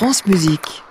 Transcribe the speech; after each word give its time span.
France 0.00 0.24
Musique. 0.24 0.82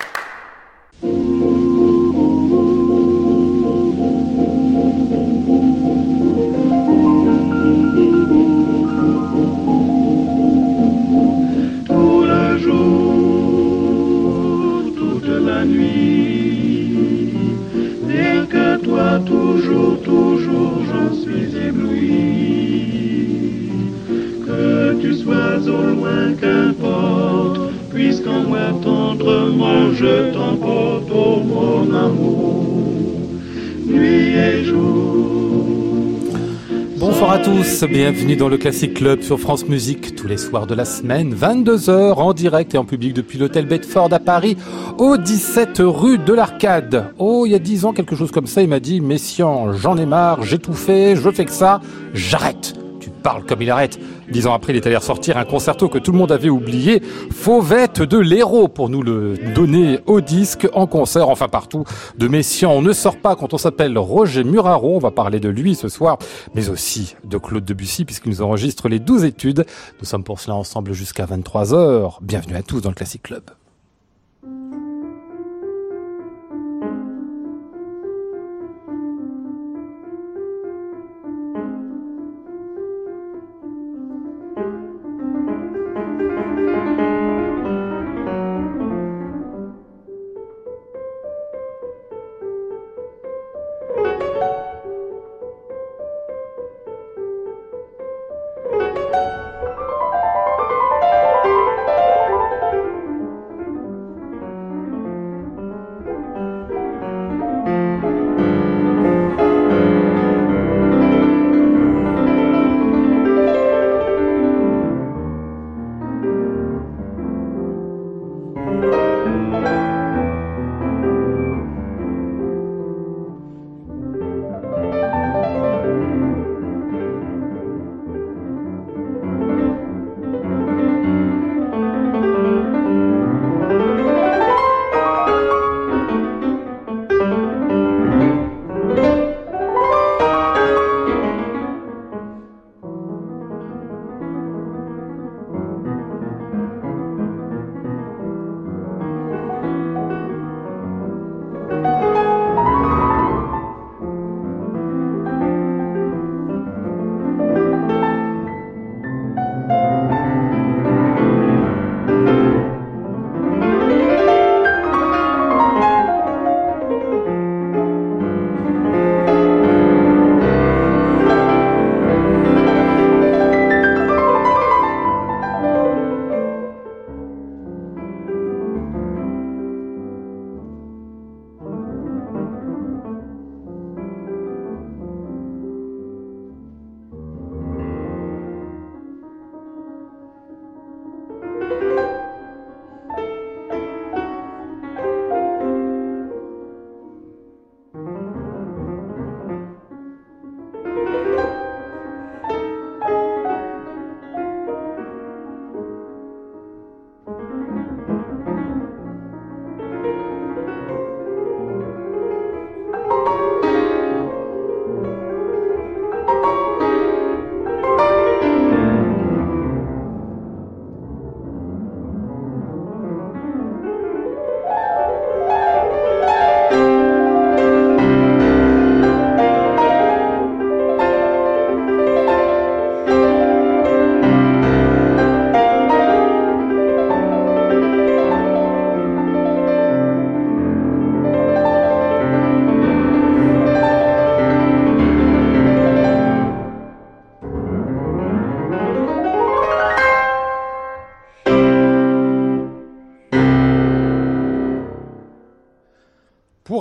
Tous, 37.50 37.84
bienvenue 37.86 38.36
dans 38.36 38.48
le 38.48 38.58
Classic 38.58 38.94
Club 38.94 39.24
sur 39.24 39.40
France 39.40 39.68
Musique 39.68 40.16
tous 40.16 40.28
les 40.28 40.38
soirs 40.38 40.68
de 40.68 40.76
la 40.76 40.86
semaine, 40.86 41.34
22h 41.34 42.14
en 42.14 42.34
direct 42.34 42.76
et 42.76 42.78
en 42.78 42.86
public 42.86 43.14
depuis 43.14 43.40
l'hôtel 43.40 43.66
Bedford 43.66 44.14
à 44.14 44.20
Paris, 44.20 44.56
au 45.00 45.18
17 45.18 45.82
rue 45.84 46.20
de 46.20 46.32
l'Arcade. 46.32 47.12
Oh, 47.18 47.46
il 47.48 47.52
y 47.54 47.56
a 47.56 47.60
10 47.60 47.86
ans, 47.86 47.94
quelque 47.94 48.16
chose 48.16 48.30
comme 48.30 48.46
ça, 48.46 48.62
il 48.62 48.70
m'a 48.70 48.80
dit, 48.80 49.02
Messian, 49.02 49.74
j'en 49.74 49.98
ai 49.98 50.06
marre, 50.06 50.44
j'ai 50.44 50.60
tout 50.60 50.74
fait, 50.74 51.16
je 51.16 51.30
fais 51.32 51.46
que 51.46 51.52
ça, 51.52 51.82
j'arrête. 52.14 52.76
Tu 53.00 53.10
parles 53.10 53.44
comme 53.46 53.64
il 53.64 53.72
arrête. 53.72 54.00
Dix 54.32 54.46
ans 54.46 54.54
après, 54.54 54.74
il 54.74 54.76
est 54.76 54.86
allé 54.86 54.96
ressortir 54.96 55.38
un 55.38 55.46
concerto 55.46 55.90
que 55.90 55.98
tout 55.98 56.12
le 56.12 56.18
monde 56.18 56.32
avait 56.32 56.50
oublié, 56.50 57.02
Fauvette 57.32 58.02
de 58.02 58.18
l'Héros, 58.18 58.68
pour 58.68 58.90
nous 58.90 59.02
le 59.02 59.36
donner 59.56 60.00
au 60.06 60.22
disque, 60.22 60.68
en 60.74 60.86
concert, 60.86 61.30
enfin 61.30 61.48
partout, 61.48 61.84
de 62.18 62.28
Messian. 62.28 62.72
On 62.72 62.82
ne 62.84 62.94
sort 62.94 63.18
pas 63.18 63.36
quand 63.36 63.54
on 63.54 63.58
s'appelle 63.58 63.98
Roger 63.98 64.44
Muraro, 64.44 64.96
on 64.96 65.00
va 65.00 65.12
parler 65.12 65.40
de 65.40 65.50
lui 65.50 65.74
ce 65.74 65.90
soir, 65.90 66.20
mais 66.54 66.70
aussi 66.70 67.16
de 67.24 67.38
Claude 67.38 67.66
Debussy, 67.66 68.06
puisqu'il 68.06 68.30
nous 68.30 68.42
enregistre 68.44 68.88
les 68.88 69.00
12 69.00 69.24
études. 69.26 69.66
Nous 70.00 70.06
sommes 70.06 70.24
pour 70.24 70.40
cela 70.40 70.56
ensemble 70.56 70.94
jusqu'à 70.94 71.26
23h. 71.26 72.18
Bienvenue 72.22 72.56
à 72.56 72.62
tous 72.62 72.82
dans 72.82 72.90
le 72.90 72.96
Classic 72.96 73.22
Club. 73.22 73.44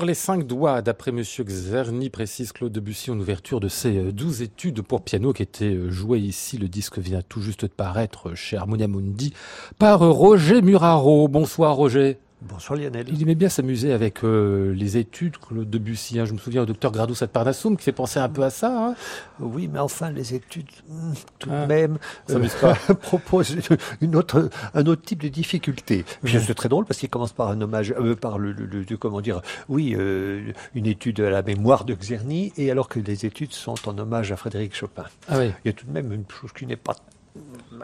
Les 0.09 0.15
cinq 0.15 0.47
doigts, 0.47 0.81
d'après 0.81 1.13
Monsieur 1.13 1.45
Xerny, 1.45 2.09
précise 2.09 2.53
Claude 2.53 2.73
Debussy 2.73 3.11
en 3.11 3.19
ouverture 3.21 3.61
de 3.61 3.69
ses 3.69 4.11
douze 4.11 4.41
études 4.41 4.81
pour 4.81 5.03
piano 5.03 5.35
qui 5.35 5.43
étaient 5.43 5.91
jouées 5.91 6.19
ici. 6.19 6.57
Le 6.57 6.67
disque 6.67 6.99
vient 6.99 7.21
tout 7.21 7.43
juste 7.43 7.67
de 7.67 7.71
paraître 7.71 8.35
chez 8.35 8.57
Harmonia 8.57 8.89
Mundi 8.89 9.35
par 9.79 10.01
Roger 10.01 10.63
Muraro. 10.63 11.29
Bonsoir 11.29 11.77
Roger. 11.77 12.17
Bonsoir 12.41 12.79
Lionel. 12.79 13.07
Il 13.09 13.21
aimait 13.21 13.35
bien 13.35 13.49
s'amuser 13.49 13.93
avec 13.93 14.23
euh, 14.23 14.73
les 14.73 14.97
études, 14.97 15.39
Claude 15.39 15.69
Debussy. 15.69 16.21
Hein. 16.21 16.25
Je 16.25 16.33
me 16.33 16.39
souviens 16.39 16.63
au 16.63 16.67
docteur 16.67 16.93
Gradus 16.93 17.17
ad 17.21 17.31
Parnassum 17.31 17.77
qui 17.77 17.83
fait 17.83 17.91
penser 17.93 18.21
un 18.21 18.29
peu 18.29 18.43
à 18.45 18.51
ça. 18.51 18.91
Hein. 18.91 18.95
Oui, 19.41 19.69
mais 19.73 19.81
enfin, 19.81 20.11
les 20.13 20.35
études, 20.35 20.69
hmm, 20.89 21.13
tout 21.41 21.51
Ah, 21.53 21.63
de 21.63 21.67
même, 21.67 21.99
ça 22.29 22.35
m'amuse 22.35 22.55
pas. 22.55 22.75
proposent 23.03 23.57
une 24.01 24.15
autre, 24.15 24.51
un 24.73 24.87
autre 24.87 25.03
type 25.03 25.21
de 25.21 25.29
difficulté. 25.29 26.05
C'est 26.25 26.55
très 26.55 26.69
drôle 26.69 26.85
parce 26.85 27.01
qu'il 27.01 27.11
commence 27.11 27.33
par 27.33 27.49
un 27.49 27.61
hommage, 27.61 27.93
euh, 27.99 28.15
par 28.15 28.39
le, 28.39 28.53
le- 28.53 28.67
le- 28.89 28.97
comment 28.97 29.21
dire, 29.21 29.43
oui, 29.69 29.97
euh, 29.99 30.53
une 30.77 30.87
étude 30.87 31.19
à 31.21 31.31
la 31.31 31.43
mémoire 31.43 31.85
de 31.85 31.95
Czerny, 31.97 32.53
et 32.57 32.71
alors 32.71 32.89
que 32.89 33.01
les 33.01 33.27
études 33.27 33.53
sont 33.53 33.75
en 33.89 33.99
hommage 33.99 34.31
à 34.31 34.37
Frédéric 34.37 34.77
Chopin. 34.77 35.05
Ah 35.29 35.39
oui. 35.41 35.51
Il 35.65 35.69
y 35.69 35.71
a 35.71 35.73
tout 35.73 35.87
de 35.87 35.93
même 35.93 36.13
une 36.13 36.25
chose 36.41 36.53
qui 36.57 36.67
n'est 36.67 36.77
pas 36.77 36.95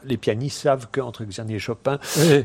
les 0.04 0.16
pianistes 0.16 0.60
savent 0.62 0.88
qu'entre 0.92 1.24
Czerny 1.24 1.54
et 1.54 1.58
Chopin, 1.58 1.98
Oui. 2.18 2.44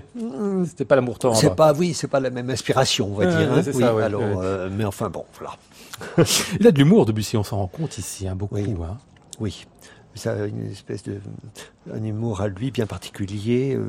C'était 0.67 0.85
pas 0.85 0.95
l'amour 0.95 1.17
tendre. 1.19 1.35
c'est 1.35 1.55
pas, 1.55 1.73
oui, 1.73 1.93
c'est 1.93 2.07
pas 2.07 2.19
la 2.19 2.29
même 2.29 2.49
inspiration, 2.49 3.07
on 3.11 3.15
va 3.15 3.25
dire. 3.25 3.51
hein. 3.53 3.61
Oui, 3.73 3.81
ça, 3.81 4.03
alors, 4.05 4.21
euh, 4.41 4.69
mais 4.71 4.85
enfin 4.85 5.09
bon, 5.09 5.25
voilà. 5.37 5.55
Il 6.59 6.67
a 6.67 6.71
de 6.71 6.77
l'humour, 6.77 7.05
Debussy, 7.05 7.35
on 7.37 7.43
s'en 7.43 7.57
rend 7.57 7.67
compte 7.67 7.97
ici, 7.97 8.27
hein, 8.27 8.35
beaucoup. 8.35 8.55
Oui. 8.55 8.75
hein. 8.83 8.97
Oui, 9.39 9.65
ça 10.15 10.33
a 10.33 10.45
une 10.45 10.69
espèce 10.71 11.03
de 11.03 11.19
un 11.93 12.03
humour 12.03 12.41
à 12.41 12.47
lui 12.47 12.71
bien 12.71 12.85
particulier, 12.85 13.75
euh, 13.75 13.87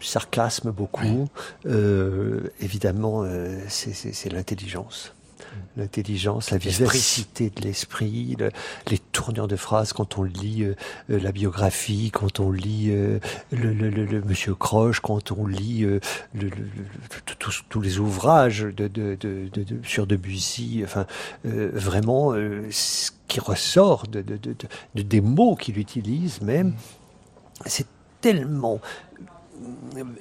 sarcasme 0.00 0.70
beaucoup. 0.70 1.28
Euh, 1.66 2.40
évidemment, 2.60 3.22
euh, 3.24 3.58
c'est 3.68 4.32
l'intelligence. 4.32 5.12
L'intelligence, 5.76 6.50
la 6.50 6.58
vivacité 6.58 7.50
de 7.54 7.60
l'esprit, 7.62 8.34
le- 8.38 8.50
les 8.90 8.98
tournures 8.98 9.46
de 9.46 9.54
phrases 9.56 9.92
quand 9.92 10.18
on 10.18 10.24
lit 10.24 10.64
euh, 10.64 10.74
euh, 11.10 11.20
la 11.20 11.30
biographie, 11.30 12.10
quand 12.12 12.40
on 12.40 12.50
lit 12.50 12.86
euh, 12.90 13.20
le, 13.52 13.72
le- 13.72 13.88
le- 13.90 14.04
le 14.04 14.20
Monsieur 14.22 14.54
Croche, 14.56 14.98
quand 15.00 15.30
on 15.32 15.46
lit 15.46 15.84
euh, 15.84 16.00
tous- 17.38 17.80
les 17.80 17.98
ouvrages 17.98 18.62
de, 18.62 18.88
de, 18.88 19.16
de, 19.20 19.48
de- 19.52 19.62
de- 19.62 19.86
sur 19.86 20.06
Debussy, 20.06 20.80
enfin 20.84 21.06
vraiment 21.44 22.32
ce 22.70 23.10
qui 23.28 23.38
ressort 23.40 24.06
de, 24.08 24.20
de, 24.22 24.36
de, 24.36 24.52
de- 24.52 24.56
de- 24.96 25.02
des 25.02 25.20
mots 25.20 25.54
qu'il 25.54 25.78
utilise 25.78 26.40
même, 26.40 26.74
c'est 27.66 27.86
tellement 28.20 28.80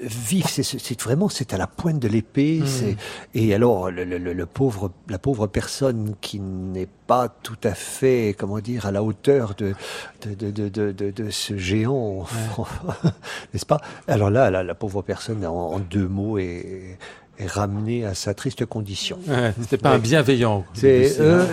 vif, 0.02 0.48
c'est- 0.48 1.02
vraiment 1.02 1.30
c'est 1.30 1.54
à 1.54 1.58
la 1.58 1.68
pointe 1.68 2.00
de 2.00 2.08
l'épée. 2.08 2.62
c'est 2.66 2.96
Et 3.34 3.54
alors 3.54 3.92
le, 3.92 4.04
le- 4.06 4.18
le- 4.18 4.34
le 4.34 4.46
pauvre, 4.46 4.92
la 5.10 5.20
pauvre 5.20 5.48
personne 5.48 6.16
qui 6.22 6.40
n'est 6.40 6.88
pas 7.08 7.30
tout 7.30 7.58
à 7.64 7.74
fait, 7.74 8.36
comment 8.38 8.60
dire, 8.60 8.86
à 8.86 8.92
la 8.92 9.04
hauteur 9.04 9.54
de 9.56 9.74
de, 10.26 10.52
de, 10.52 10.70
de, 10.70 10.92
de, 11.12 11.30
ce 11.30 11.58
géant, 11.58 12.26
n'est-ce 13.54 13.66
pas? 13.66 13.80
Alors 14.08 14.30
là, 14.30 14.50
la, 14.52 14.64
la 14.64 14.76
pauvre 14.76 15.02
personne 15.02 15.46
en, 15.46 15.54
en 15.74 15.80
deux 15.80 16.08
mots 16.08 16.38
est, 16.38 16.98
est 17.40 17.48
ramenée 17.48 18.06
à 18.06 18.14
sa 18.14 18.34
triste 18.34 18.66
condition. 18.66 19.18
Ouais, 19.28 19.54
C'était 19.62 19.78
pas 19.78 19.92
un 19.92 20.00
bienveillant. 20.00 20.66
C'est, 20.74 21.20
euh, 21.20 21.46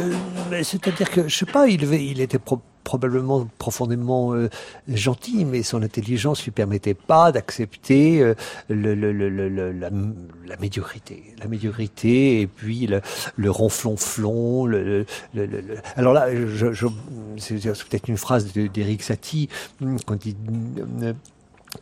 c'est-à-dire 0.63 1.11
que 1.11 1.29
je 1.29 1.37
sais 1.37 1.47
pas, 1.47 1.69
il, 1.69 1.83
il 1.93 2.21
était 2.21 2.39
pro- 2.39 2.61
probablement 2.85 3.49
profondément 3.59 4.35
euh, 4.35 4.49
gentil, 4.89 5.45
mais 5.47 5.63
son 5.63 5.83
intelligence 5.83 6.45
lui 6.45 6.51
permettait 6.51 6.93
pas 6.95 7.33
d'accepter 7.33 8.21
euh, 8.23 8.35
le, 8.69 8.95
la, 8.95 9.91
la 10.47 10.57
médiocrité, 10.59 11.35
la 11.41 11.49
médiocrité, 11.49 12.43
et 12.43 12.47
puis 12.47 12.87
le, 12.87 13.51
ronflonflon. 13.51 14.67
Le, 14.67 15.07
Alors 15.97 16.13
là, 16.13 16.29
je, 16.35 16.73
je- 16.73 16.87
c'est 17.39 17.55
peut-être 17.89 18.09
une 18.09 18.17
phrase 18.19 18.53
d'Éric 18.53 19.03
Satie 19.03 19.49
quand 20.07 20.27
il 20.27 20.35
euh, 21.03 21.13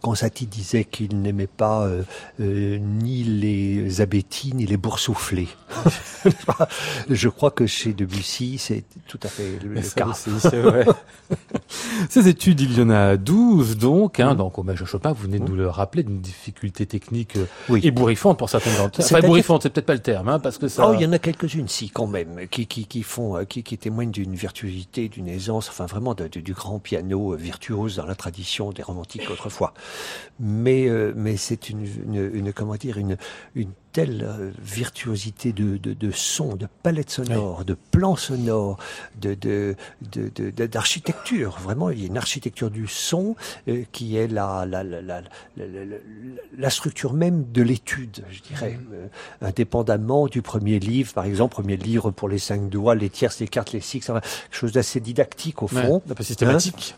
quand 0.00 0.14
Satie 0.14 0.46
disait 0.46 0.84
qu'il 0.84 1.20
n'aimait 1.20 1.46
pas 1.46 1.82
euh, 1.86 2.02
euh, 2.40 2.78
ni 2.78 3.22
les 3.24 4.00
abétis 4.00 4.52
ni 4.54 4.66
les 4.66 4.76
boursouflés. 4.76 5.48
Je 7.10 7.28
crois 7.28 7.50
que 7.50 7.66
chez 7.66 7.92
Debussy, 7.92 8.58
c'est 8.58 8.84
tout 9.06 9.18
à 9.22 9.28
fait 9.28 9.58
le, 9.62 9.80
cas. 9.80 10.08
c'est 10.14 10.60
vrai. 10.60 10.86
Ces 12.08 12.28
études, 12.28 12.60
il 12.60 12.78
y 12.78 12.82
en 12.82 12.90
a 12.90 13.16
12 13.16 13.76
donc, 13.78 14.20
hein, 14.20 14.34
donc 14.34 14.58
hommage 14.58 14.82
à 14.82 14.84
Chopin, 14.86 15.12
vous 15.12 15.22
venez 15.24 15.38
de 15.38 15.44
nous 15.48 15.56
le 15.56 15.68
rappeler, 15.68 16.02
d'une 16.02 16.20
difficulté 16.20 16.86
technique 16.86 17.36
euh, 17.36 17.46
Oui. 17.68 17.80
ébouriffante 17.82 18.38
pour 18.38 18.48
certaines 18.50 18.76
d'entre 18.76 19.00
elles. 19.00 19.06
Enfin, 19.06 19.18
ébouriffante, 19.18 19.62
c'est 19.62 19.70
peut-être 19.70 19.86
pas 19.86 19.94
le 19.94 20.00
terme, 20.00 20.28
hein, 20.28 20.38
parce 20.38 20.58
que 20.58 20.68
ça... 20.68 20.88
Oh, 20.88 20.94
il 20.94 21.00
y 21.02 21.06
en 21.06 21.12
a 21.12 21.18
quelques-unes, 21.18 21.68
si, 21.68 21.90
quand 21.90 22.06
même, 22.06 22.46
qui, 22.50 22.66
qui, 22.66 22.86
qui 22.86 23.02
font, 23.02 23.36
euh, 23.36 23.44
qui, 23.44 23.62
qui 23.62 23.78
témoignent 23.78 24.10
d'une 24.10 24.34
virtuosité, 24.34 25.08
d'une 25.08 25.28
aisance, 25.28 25.68
enfin 25.68 25.86
vraiment 25.86 26.14
de- 26.14 26.28
de- 26.28 26.40
du 26.40 26.52
grand 26.54 26.78
piano 26.78 27.32
euh, 27.32 27.36
virtuose 27.36 27.96
dans 27.96 28.06
la 28.06 28.14
tradition 28.14 28.70
des 28.72 28.82
romantiques 28.82 29.28
autrefois. 29.30 29.72
Mais, 30.40 30.88
euh, 30.88 31.12
mais 31.14 31.36
c'est 31.36 31.68
une, 31.70 31.84
une, 31.84 32.30
une, 32.34 32.52
comment 32.52 32.74
dire, 32.74 32.98
une, 32.98 33.16
une 33.54 33.70
telle 33.92 34.24
euh, 34.26 34.50
virtuosité 34.60 35.52
de, 35.52 35.76
de, 35.76 35.92
de 35.92 36.10
son, 36.10 36.56
de 36.56 36.66
palette 36.82 37.10
sonore, 37.10 37.64
de 37.64 37.76
plan 37.90 38.16
sonore, 38.16 38.78
de, 39.20 39.34
de, 39.34 39.76
d'architecture. 40.66 41.58
Vraiment, 41.60 41.90
il 41.90 42.00
y 42.00 42.04
a 42.04 42.06
une 42.06 42.16
architecture 42.16 42.70
du 42.70 42.86
son 42.88 43.36
euh, 43.68 43.82
qui 43.92 44.16
est 44.16 44.26
la, 44.26 44.64
la, 44.66 44.82
la, 44.82 45.00
la, 45.02 45.20
la, 45.20 45.26
la- 45.66 45.84
la- 45.84 45.96
la 46.56 46.70
structure 46.70 47.12
même 47.12 47.44
de 47.52 47.62
l'étude, 47.62 48.24
je 48.30 48.40
dirais, 48.40 48.78
euh, 48.94 49.06
indépendamment 49.42 50.26
du 50.26 50.42
premier 50.42 50.78
livre, 50.78 51.12
par 51.12 51.24
exemple, 51.26 51.52
premier 51.54 51.76
livre 51.76 52.10
pour 52.10 52.28
les 52.28 52.38
cinq 52.38 52.68
doigts, 52.68 52.94
les 52.94 53.10
tierces, 53.10 53.38
les 53.40 53.48
cartes, 53.48 53.72
les 53.72 53.80
enfin, 53.80 54.20
quelque 54.20 54.22
chose 54.50 54.72
d'assez 54.72 55.00
didactique 55.00 55.62
au 55.62 55.66
Ouais, 55.66 55.82
fond. 55.86 56.02
un 56.10 56.14
peu 56.14 56.24
systématique. 56.24 56.94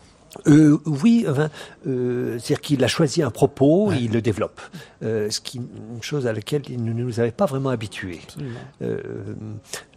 Euh, 0.47 0.77
oui, 0.85 1.25
enfin, 1.29 1.49
euh, 1.87 2.33
c'est-à-dire 2.39 2.61
qu'il 2.61 2.83
a 2.83 2.87
choisi 2.87 3.21
un 3.23 3.31
propos 3.31 3.91
et 3.91 3.97
il 3.97 4.11
le 4.11 4.21
développe. 4.21 4.59
Euh, 5.03 5.29
ce 5.29 5.39
qui, 5.39 5.57
une 5.57 6.01
chose 6.01 6.27
à 6.27 6.33
laquelle 6.33 6.63
il 6.69 6.83
ne 6.83 6.93
nous 6.93 7.19
avait 7.19 7.31
pas 7.31 7.45
vraiment 7.45 7.69
habitués. 7.69 8.19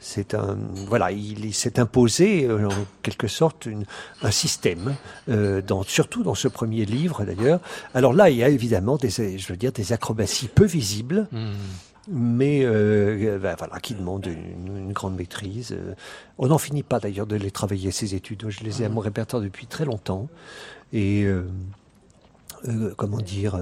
C'est 0.01 0.35
un, 0.35 0.57
voilà, 0.87 1.11
il, 1.13 1.45
il 1.45 1.55
s'est 1.55 1.81
imposé 1.81 2.51
en 2.51 2.69
quelque 3.03 3.27
sorte 3.27 3.67
une- 3.67 3.85
un 4.23 4.31
système, 4.31 4.95
dans, 5.29 5.83
surtout 5.83 6.23
dans 6.23 6.35
ce 6.35 6.49
premier 6.49 6.85
livre 6.85 7.25
d'ailleurs. 7.25 7.61
Alors 7.95 8.13
là, 8.13 8.31
il 8.31 8.37
y 8.37 8.45
a 8.45 8.49
évidemment 8.49 8.97
des, 8.97 9.11
je 9.11 9.47
veux 9.49 9.57
dire, 9.57 9.73
des 9.73 9.93
acrobaties 9.93 10.49
peu 10.49 10.65
visibles 10.65 11.27
Hmm. 11.33 11.53
Mais 12.11 12.65
euh, 12.65 13.39
ben 13.39 13.55
voilà, 13.59 13.79
qui 13.81 13.95
demandent 13.95 14.27
une, 14.27 14.77
une 14.77 14.93
grande 14.93 15.17
maîtrise. 15.17 15.73
Euh, 15.73 15.95
On 16.39 16.49
n'en 16.49 16.59
finit 16.59 16.83
pas 16.83 17.01
d'ailleurs 17.01 17.27
de 17.27 17.37
les 17.37 17.51
travailler, 17.51 17.91
ces 17.91 18.15
études. 18.15 18.49
Je 18.49 18.65
les 18.65 18.83
ai 18.83 18.87
à 18.87 18.89
mon 18.89 19.01
répertoire 19.01 19.43
depuis 19.43 19.67
très 19.67 19.85
longtemps. 19.85 20.29
Et 20.93 21.25
euh, 21.25 21.47
euh, 22.67 22.95
comment 22.97 23.19
dire 23.19 23.61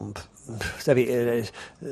vous 0.00 0.12
savez, 0.80 1.44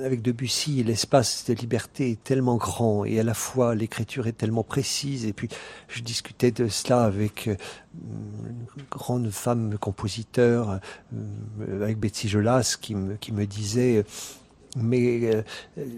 avec 0.05 0.23
Debussy, 0.23 0.82
l'espace 0.82 1.44
de 1.47 1.55
liberté 1.55 2.11
est 2.11 2.23
tellement 2.23 2.56
grand 2.56 3.05
et 3.05 3.20
à 3.20 3.23
la 3.23 3.32
fois 3.32 3.75
l'écriture 3.76 4.26
est 4.26 4.32
tellement 4.32 4.64
précise. 4.64 5.25
Et 5.25 5.32
puis, 5.32 5.49
je 5.88 6.03
discutais 6.03 6.50
de 6.50 6.67
cela 6.69 7.05
avec 7.05 7.47
une 7.47 8.67
grande 8.91 9.31
femme 9.31 9.79
compositeur, 9.79 10.81
avec 11.70 11.99
Betsy 11.99 12.29
Jolas, 12.29 12.76
qui 12.81 12.97
me, 12.97 13.14
qui 13.14 13.32
me 13.32 13.47
disait 13.47 14.05
mais 14.77 15.21
euh, 15.25 15.43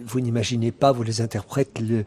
vous 0.05 0.21
n'imaginez 0.21 0.73
pas, 0.73 0.93
vous 0.93 1.03
les 1.03 1.21
interprètes, 1.21 1.81
le, 1.81 2.05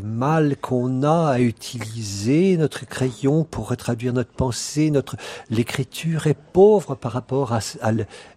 mal 0.00 0.56
qu'on 0.56 1.02
a 1.02 1.30
à 1.32 1.40
utiliser 1.40 2.56
notre 2.56 2.86
crayon 2.86 3.44
pour 3.44 3.68
retraduire 3.68 4.12
notre 4.12 4.32
pensée, 4.32 4.90
notre 4.90 5.16
l'écriture 5.50 6.26
est 6.26 6.36
pauvre 6.52 6.94
par 6.94 7.12
rapport 7.12 7.52
à, 7.52 7.60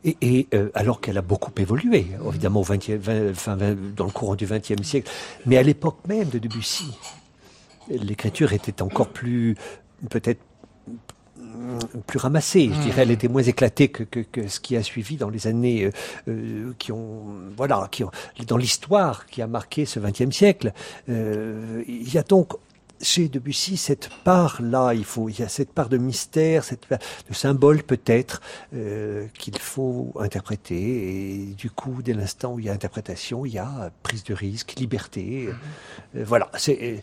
et, 0.03 0.47
euh, 0.53 0.69
alors 0.73 1.01
qu'elle 1.01 1.17
a 1.17 1.21
beaucoup 1.21 1.51
évolué, 1.57 2.07
évidemment 2.27 2.61
au 2.61 2.65
20e, 2.65 2.97
20 2.97 3.31
enfin, 3.31 3.55
20 3.55 3.95
dans 3.95 4.05
le 4.05 4.11
courant 4.11 4.35
du 4.35 4.45
XXe 4.45 4.83
siècle, 4.83 5.09
mais 5.45 5.57
à 5.57 5.63
l'époque 5.63 5.99
même 6.07 6.29
de 6.29 6.39
Debussy, 6.39 6.91
l'écriture 7.89 8.53
était 8.53 8.81
encore 8.81 9.09
plus 9.09 9.55
peut-être 10.09 10.41
plus 12.07 12.19
ramassée, 12.19 12.69
je 12.73 12.79
dirais, 12.81 13.03
elle 13.03 13.11
était 13.11 13.27
moins 13.27 13.43
éclatée 13.43 13.89
que, 13.89 14.03
que, 14.03 14.19
que 14.19 14.47
ce 14.47 14.59
qui 14.59 14.75
a 14.75 14.83
suivi 14.83 15.17
dans 15.17 15.29
les 15.29 15.47
années 15.47 15.85
euh, 15.85 15.91
euh, 16.27 16.73
qui 16.77 16.91
ont, 16.91 17.35
voilà, 17.55 17.87
qui 17.91 18.03
ont, 18.03 18.11
dans 18.47 18.57
l'histoire 18.57 19.25
qui 19.27 19.41
a 19.41 19.47
marqué 19.47 19.85
ce 19.85 19.99
XXe 19.99 20.35
siècle. 20.35 20.73
Euh, 21.09 21.83
il 21.87 22.13
y 22.13 22.17
a 22.17 22.23
donc 22.23 22.53
chez 23.01 23.27
Debussy 23.27 23.77
cette 23.77 24.09
part 24.23 24.61
là, 24.61 24.93
il 24.93 25.03
faut, 25.03 25.29
il 25.29 25.39
y 25.39 25.43
a 25.43 25.49
cette 25.49 25.71
part 25.71 25.89
de 25.89 25.97
mystère, 25.97 26.63
cette 26.63 26.85
part 26.85 26.99
de 27.29 27.33
symbole 27.33 27.83
peut-être 27.83 28.41
euh, 28.73 29.27
qu'il 29.37 29.57
faut 29.57 30.13
interpréter. 30.19 30.75
Et 30.75 31.45
du 31.57 31.69
coup, 31.69 32.01
dès 32.01 32.13
l'instant 32.13 32.53
où 32.53 32.59
il 32.59 32.65
y 32.65 32.69
a 32.69 32.73
interprétation, 32.73 33.45
il 33.45 33.53
y 33.53 33.59
a 33.59 33.91
prise 34.03 34.23
de 34.23 34.33
risque, 34.33 34.73
liberté. 34.77 35.49
Euh, 36.15 36.23
voilà. 36.25 36.49
C'est 36.57 37.01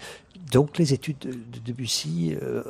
donc 0.50 0.78
les 0.78 0.92
études 0.92 1.18
de, 1.18 1.32
de 1.32 1.58
Debussy. 1.64 2.36
euh, 2.42 2.62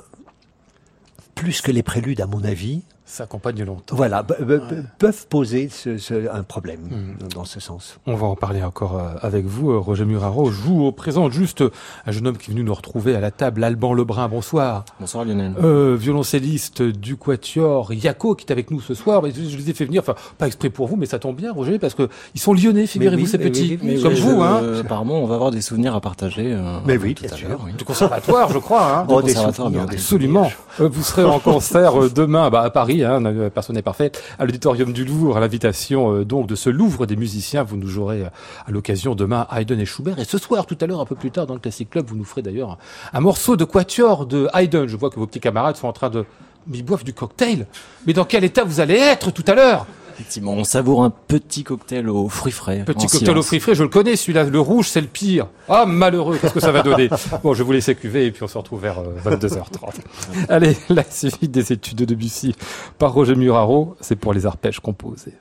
plus 1.35 1.61
que 1.61 1.71
les 1.71 1.83
préludes, 1.83 2.21
à 2.21 2.27
mon 2.27 2.45
avis, 2.45 2.83
Ça 3.15 3.25
accompagne 3.25 3.63
longtemps. 3.63 3.95
voilà, 3.95 4.23
peuvent 4.23 5.27
poser 5.29 5.69
ce- 5.71 5.99
ce- 5.99 6.35
un 6.35 6.43
problème 6.45 6.81
Mm. 6.91 7.29
dans 7.35 7.45
ce 7.45 7.61
sens. 7.61 7.99
On 8.07 8.15
va 8.15 8.27
en 8.27 8.37
parler 8.37 8.63
encore 8.63 8.99
euh, 8.99 9.03
avec 9.21 9.45
vous. 9.45 9.71
Euh, 9.71 9.77
Roger 9.79 10.07
Muraro 10.07 10.51
joue 10.51 10.83
au 10.87 10.93
présent 10.93 11.29
juste 11.31 11.63
un 12.07 12.11
jeune 12.11 12.27
homme 12.27 12.39
qui 12.39 12.51
est 12.51 12.55
venu 12.55 12.65
nous 12.65 12.73
retrouver 12.73 13.15
à 13.15 13.21
la 13.21 13.31
table, 13.31 13.65
Alban 13.65 13.93
Lebrun. 13.93 14.29
Bonsoir. 14.29 14.87
Bonsoir 14.99 15.27
Lionel. 15.27 15.53
Euh, 15.63 15.95
violoncelliste 15.95 16.81
du 16.81 17.17
Quatuor 17.17 17.93
Yako 17.93 18.35
qui 18.35 18.47
est 18.47 18.53
avec 18.53 18.71
nous 18.71 18.81
ce 18.81 18.95
soir. 18.95 19.21
Je, 19.27 19.31
je 19.47 19.57
les 19.59 19.69
ai 19.69 19.75
fait 19.75 19.85
venir, 19.85 20.01
enfin 20.01 20.15
pas 20.39 20.47
exprès 20.47 20.71
pour 20.71 20.87
vous, 20.87 20.97
mais 20.97 21.05
ça 21.05 21.19
tombe 21.19 21.37
bien, 21.37 21.53
Roger, 21.53 21.79
parce 21.79 21.93
que 21.93 22.09
ils 22.35 22.41
sont 22.41 22.55
lyonnais, 22.55 22.87
figurez-vous, 22.87 23.25
oui, 23.25 23.29
ces 23.29 23.37
petits, 23.37 23.79
oui, 23.83 23.89
oui, 23.91 23.95
oui, 23.97 24.03
comme 24.03 24.15
oui, 24.15 24.21
vous, 24.21 24.31
je- 24.39 24.43
hein. 24.43 24.61
euh, 24.63 24.81
apparemment, 24.81 25.17
on 25.23 25.27
va 25.27 25.35
avoir 25.35 25.51
des 25.51 25.61
souvenirs 25.61 25.95
à 25.95 26.01
partager. 26.01 26.51
euh, 26.55 26.79
Mais 26.87 26.97
oui, 26.97 27.15
tout 27.15 27.25
bien 27.25 27.33
à 27.35 27.37
sûr. 27.37 27.49
Du 27.77 27.85
conservatoire, 27.85 28.51
je 28.51 28.59
crois. 28.59 29.01
Hein. 29.01 29.05
Du 29.07 29.13
Oh, 29.13 29.21
des 29.21 29.35
conservatoire, 29.35 29.69
souvenirs, 29.69 29.87
des 29.87 29.97
Absolument. 29.97 30.51
Vous 30.79 31.03
serez 31.03 31.25
en 31.25 31.39
concert 31.41 31.93
demain 32.11 32.49
bah, 32.49 32.63
à 32.63 32.71
Paris, 32.71 33.02
hein, 33.05 33.25
euh, 33.25 33.51
personne 33.51 33.77
n'est 33.77 33.83
parfait, 33.83 34.13
à 34.39 34.45
l'auditorium 34.45 34.93
du 34.93 35.05
Louvre, 35.05 35.37
à 35.37 35.41
l'invitation 35.41 36.15
euh, 36.15 36.25
donc 36.25 36.47
de 36.47 36.55
ce 36.55 36.71
Louvre 36.71 37.07
des 37.07 37.17
musiciens. 37.17 37.63
Vous 37.63 37.77
nous 37.77 37.89
jouerez 37.89 38.23
euh, 38.23 38.29
à 38.67 38.71
l'occasion 38.71 39.15
demain 39.15 39.47
Haydn 39.51 39.81
et 39.81 39.87
Schubert. 39.87 40.19
Et 40.19 40.25
ce 40.25 40.39
soir, 40.39 40.67
tout 40.67 40.79
à 40.81 40.87
l'heure, 40.87 41.01
un 41.01 41.07
peu 41.07 41.15
plus 41.15 41.31
tard, 41.31 41.47
dans 41.47 41.55
le 41.55 41.61
Classic 41.61 41.89
Club, 41.89 42.07
vous 42.07 42.17
nous 42.17 42.25
ferez 42.25 42.43
d'ailleurs 42.43 42.79
un, 43.13 43.21
morceau 43.21 43.57
de 43.57 43.65
Quatuor 43.65 44.27
de 44.27 44.49
Haydn. 44.55 44.87
Je 44.87 44.97
vois 44.97 45.11
que 45.11 45.19
vos 45.19 45.27
petits 45.27 45.41
camarades 45.41 45.77
sont 45.77 45.89
en 45.89 45.93
train 45.93 46.11
de, 46.11 46.25
Mais 46.67 46.79
ils 46.79 46.85
boivent 46.85 47.05
du 47.05 47.15
cocktail. 47.15 47.67
Mais 48.07 48.13
dans 48.13 48.25
quel 48.25 48.45
état 48.45 48.65
vous 48.65 48.81
allez 48.81 48.97
être 48.97 49.31
tout 49.31 49.45
à 49.47 49.55
l'heure? 49.55 49.87
Effectivement, 50.15 50.53
on 50.53 50.65
savoure 50.65 51.05
un 51.05 51.11
petit 51.11 51.65
cocktail 51.65 52.09
aux 52.09 52.29
fruits 52.29 52.53
frais. 52.53 52.85
Petit 52.85 53.07
cocktail 53.07 53.31
au 53.31 53.33
silence. 53.33 53.47
fruits 53.47 53.61
frais, 53.61 53.75
je 53.75 53.83
le 53.83 53.89
connais, 53.89 54.17
celui-là, 54.17 54.45
le 54.45 54.61
rouge, 54.61 54.89
c'est 54.89 55.01
le 55.01 55.07
pire. 55.07 55.47
Ah, 55.69 55.87
malheureux, 55.87 56.39
qu'est-ce 56.41 56.55
que 56.55 56.61
ça 56.61 56.73
va 56.73 56.83
donner 56.83 57.09
Bon, 57.43 57.55
je 57.55 57.63
vous 57.63 57.73
laisser 57.73 57.95
cuver 57.95 58.27
et 58.27 58.31
puis 58.31 58.43
on 58.43 58.49
se 58.49 58.59
retrouve 58.59 58.83
vers 58.83 58.99
euh, 58.99 59.15
22h30. 59.25 60.01
Allez, 60.49 60.77
la 60.89 61.05
suite 61.05 61.51
des 61.51 61.73
études 61.73 61.99
de 61.99 62.05
Debussy 62.05 62.55
par 62.99 63.13
Roger 63.13 63.35
Muraro, 63.35 63.97
c'est 64.01 64.17
pour 64.17 64.33
les 64.33 64.47
arpèges 64.47 64.81
composés. 64.81 65.35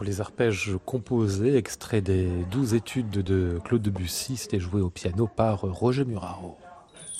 Pour 0.00 0.06
les 0.06 0.22
arpèges 0.22 0.70
composés, 0.86 1.56
extrait 1.56 2.00
des 2.00 2.26
douze 2.50 2.72
études 2.72 3.10
de 3.10 3.58
Claude 3.66 3.82
Debussy, 3.82 4.38
c'était 4.38 4.58
joué 4.58 4.80
au 4.80 4.88
piano 4.88 5.26
par 5.26 5.60
Roger 5.60 6.06
Muraro. 6.06 6.56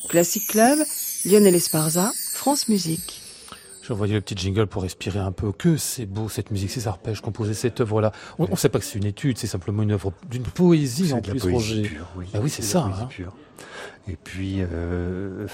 Classic 0.08 0.46
Club, 0.48 0.78
Lionel 1.26 1.54
Esparza, 1.54 2.10
France 2.32 2.70
Musique. 2.70 3.20
Je 3.82 3.92
envoyé 3.92 4.14
le 4.14 4.22
petit 4.22 4.34
jingle 4.34 4.66
pour 4.66 4.80
respirer 4.80 5.18
un 5.18 5.30
peu. 5.30 5.52
Que 5.52 5.76
c'est 5.76 6.06
beau 6.06 6.30
cette 6.30 6.50
musique, 6.50 6.70
ces 6.70 6.88
arpèges 6.88 7.20
composés, 7.20 7.52
cette 7.52 7.82
œuvre-là. 7.82 8.12
On 8.38 8.48
ne 8.48 8.56
sait 8.56 8.70
pas 8.70 8.78
que 8.78 8.86
c'est 8.86 8.96
une 8.96 9.04
étude, 9.04 9.36
c'est 9.36 9.46
simplement 9.46 9.82
une 9.82 9.92
œuvre 9.92 10.14
d'une 10.30 10.44
poésie 10.44 11.12
en 11.12 11.20
plus, 11.20 11.42
Roger. 11.42 11.82
Pure, 11.82 12.06
oui. 12.16 12.28
Ah 12.32 12.38
oui, 12.42 12.48
c'est 12.48 12.62
ça. 12.62 12.84
Hein. 12.84 13.08
Et 14.08 14.16
puis, 14.16 14.60
euh, 14.60 15.46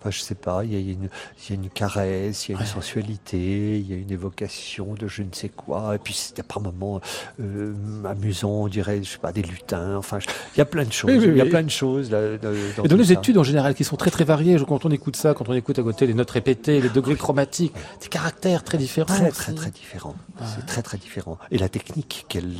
enfin, 0.00 0.10
je 0.10 0.20
sais 0.20 0.34
pas, 0.34 0.64
il 0.64 0.72
y, 0.72 0.76
a 0.76 0.78
une, 0.92 1.08
il 1.48 1.50
y 1.50 1.52
a 1.52 1.54
une 1.54 1.70
caresse, 1.70 2.48
il 2.48 2.52
y 2.52 2.54
a 2.54 2.58
une 2.58 2.64
Ouais. 2.66 2.70
sensualité, 2.72 3.78
il 3.78 3.88
y 3.90 3.92
a 3.92 3.96
une 3.96 4.10
évocation 4.10 4.94
de 4.94 5.06
je 5.08 5.22
ne 5.22 5.32
sais 5.32 5.48
quoi. 5.48 5.94
Et 5.94 5.98
puis, 5.98 6.14
c'était 6.14 6.42
par 6.42 6.60
moments 6.60 7.00
euh, 7.40 7.74
amusant, 8.04 8.50
on 8.50 8.68
dirait, 8.68 9.02
je 9.02 9.10
sais 9.12 9.18
pas, 9.18 9.32
des 9.32 9.42
lutins. 9.42 9.96
Enfin, 9.96 10.18
il 10.54 10.58
y 10.58 10.60
a 10.60 10.64
plein 10.64 10.84
de 10.84 10.92
choses. 10.92 11.10
Oui, 11.10 11.18
oui, 11.18 11.26
il 11.28 11.36
y 11.36 11.40
a 11.40 11.46
plein 11.46 11.62
de 11.62 11.70
choses. 11.70 12.10
Là, 12.10 12.36
dans, 12.38 12.52
Et 12.84 12.88
dans 12.88 12.96
les 12.96 13.04
ça. 13.06 13.12
études 13.14 13.38
en 13.38 13.42
général 13.44 13.74
qui 13.74 13.84
sont 13.84 13.96
très 13.96 14.10
très 14.10 14.24
variées, 14.24 14.56
quand 14.66 14.84
on 14.84 14.90
écoute 14.90 15.16
ça, 15.16 15.34
quand 15.34 15.48
on 15.48 15.54
écoute 15.54 15.78
à 15.78 15.82
côté 15.82 16.06
les 16.06 16.14
notes 16.14 16.30
répétées, 16.30 16.80
les 16.80 16.88
degrés 16.88 17.16
chromatiques, 17.16 17.74
des 18.00 18.08
caractères 18.08 18.64
très 18.64 18.78
différents. 18.78 19.14
Très, 19.14 19.30
très, 19.30 19.52
très 19.52 19.70
différent. 19.70 20.14
C'est 20.56 20.66
très, 20.66 20.82
très 20.82 20.98
différent. 20.98 21.38
Et 21.50 21.58
la 21.58 21.68
technique 21.68 22.26
qu'elle 22.28 22.52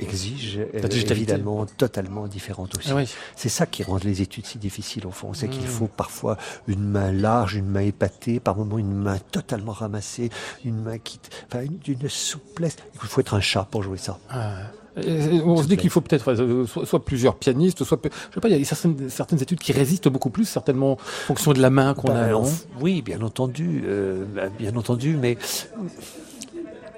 exige 0.00 0.58
est 0.72 1.10
évidemment 1.10 1.66
totalement 1.66 2.26
différente 2.26 2.76
aussi. 2.78 2.90
Ah. 2.92 3.02
C'est 3.36 3.48
ça 3.48 3.66
qui 3.66 3.82
rend 3.82 3.98
les 4.02 4.22
études 4.22 4.46
si 4.46 4.58
difficiles 4.58 5.06
au 5.06 5.10
fond. 5.10 5.34
C'est 5.34 5.48
qu'il 5.48 5.62
Mm. 5.62 5.66
faut 5.66 5.86
parfois 5.86 6.36
une 6.68 6.84
main 6.88 7.12
large, 7.12 7.54
une 7.56 7.66
main 7.68 7.80
épatée, 7.80 8.40
par 8.40 8.56
moments 8.56 8.78
une 8.78 8.94
main 8.94 9.18
totalement 9.30 9.72
ramassée, 9.72 10.30
une 10.64 10.82
main 10.82 10.98
qui, 10.98 11.18
enfin, 11.48 11.62
une, 11.64 11.78
d'une 11.78 12.08
souplesse. 12.08 12.76
Il 12.94 13.08
faut 13.08 13.20
être 13.20 13.34
un 13.34 13.40
chat 13.40 13.66
pour 13.70 13.82
jouer 13.82 13.98
ça. 13.98 14.18
Ah. 14.30 14.54
Et- 15.02 15.40
on 15.40 15.56
se 15.56 15.66
dit 15.68 15.78
qu'il 15.78 15.88
faut 15.88 16.02
peut-être 16.02 16.32
euh, 16.34 16.66
soit, 16.66 17.02
plusieurs 17.02 17.36
pianistes, 17.36 17.82
soit 17.82 17.98
je 18.04 18.10
sais 18.34 18.40
pas, 18.40 18.48
il 18.50 18.58
y 18.58 18.60
a 18.60 18.64
certaines, 18.66 19.08
certaines 19.08 19.40
études 19.40 19.58
qui 19.58 19.72
résistent 19.72 20.08
beaucoup 20.08 20.28
plus, 20.28 20.44
certainement 20.44 20.92
en 20.92 20.96
fonction 20.98 21.54
de 21.54 21.62
la 21.62 21.70
main 21.70 21.94
qu'on 21.94 22.08
a. 22.10 22.26
Ben, 22.28 22.34
on- 22.34 22.52
oui, 22.82 23.00
bien 23.00 23.22
entendu, 23.22 23.84
euh, 23.86 24.26
ben, 24.34 24.50
bien 24.58 24.76
entendu, 24.76 25.16
mais 25.16 25.38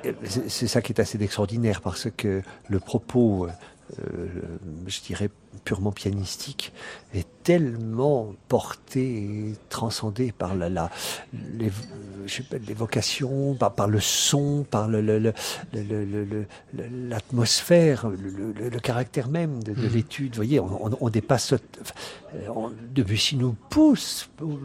euh, 0.04 0.10
c'est 0.24 0.50
c'est 0.50 0.66
ça 0.66 0.82
qui 0.82 0.92
est 0.92 1.00
assez 1.00 1.22
extraordinaire 1.22 1.80
parce 1.80 2.08
que 2.16 2.42
le 2.68 2.80
propos, 2.80 3.46
euh, 4.00 4.26
je 4.86 5.00
dirais 5.02 5.30
purement 5.64 5.92
pianistique, 5.92 6.72
est 7.14 7.26
tellement 7.44 8.34
porté 8.48 9.02
et 9.22 9.54
transcendé 9.68 10.32
par 10.32 10.54
la, 10.54 10.68
la 10.68 10.90
l'évocation, 12.66 13.54
par, 13.54 13.74
par 13.74 13.88
le 13.88 14.00
son, 14.00 14.64
par 14.70 14.88
le- 14.88 15.00
le- 15.00 15.18
le- 15.18 15.32
le- 15.74 16.46
l'atmosphère, 17.08 18.08
le, 18.08 18.70
caractère 18.80 19.28
même 19.28 19.62
de, 19.62 19.72
de 19.74 19.86
Mhm. 19.86 19.92
l'étude. 19.94 20.30
Vous 20.32 20.36
voyez, 20.36 20.60
on, 20.60 20.86
on- 20.86 20.98
on 21.00 21.08
dépasse. 21.10 21.52
euh, 21.52 21.58
on- 22.54 22.70
Debussy 22.94 23.36
nous 23.36 23.54
pousse 23.70 24.28
au, 24.40 24.58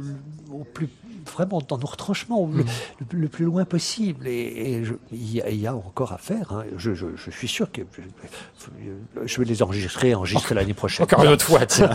au 0.53 0.63
plus 0.63 0.87
vraiment 1.31 1.61
dans 1.67 1.77
nos 1.77 1.87
retranchements, 1.87 2.49
le, 2.53 2.63
le- 2.63 3.19
le 3.19 3.27
plus 3.27 3.45
loin 3.45 3.65
possible. 3.65 4.27
Et, 4.27 4.81
il 5.11 5.31
y, 5.33 5.41
a- 5.41 5.49
il 5.49 5.59
y 5.59 5.67
a 5.67 5.75
encore 5.75 6.11
à 6.13 6.17
faire. 6.17 6.51
hein. 6.51 6.63
Je, 6.77 6.93
je- 6.93 7.05
je 7.15 7.31
suis 7.31 7.47
sûr 7.47 7.71
que 7.71 7.81
je, 7.97 9.25
je 9.25 9.39
vais 9.39 9.45
les 9.45 9.61
enregistrer, 9.63 10.13
enregistrer 10.15 10.55
l'année 10.55 10.73
prochaine. 10.73 11.03
Encore 11.03 11.23
une 11.23 11.31
autre 11.31 11.45
fois, 11.45 11.65
tiens. 11.65 11.89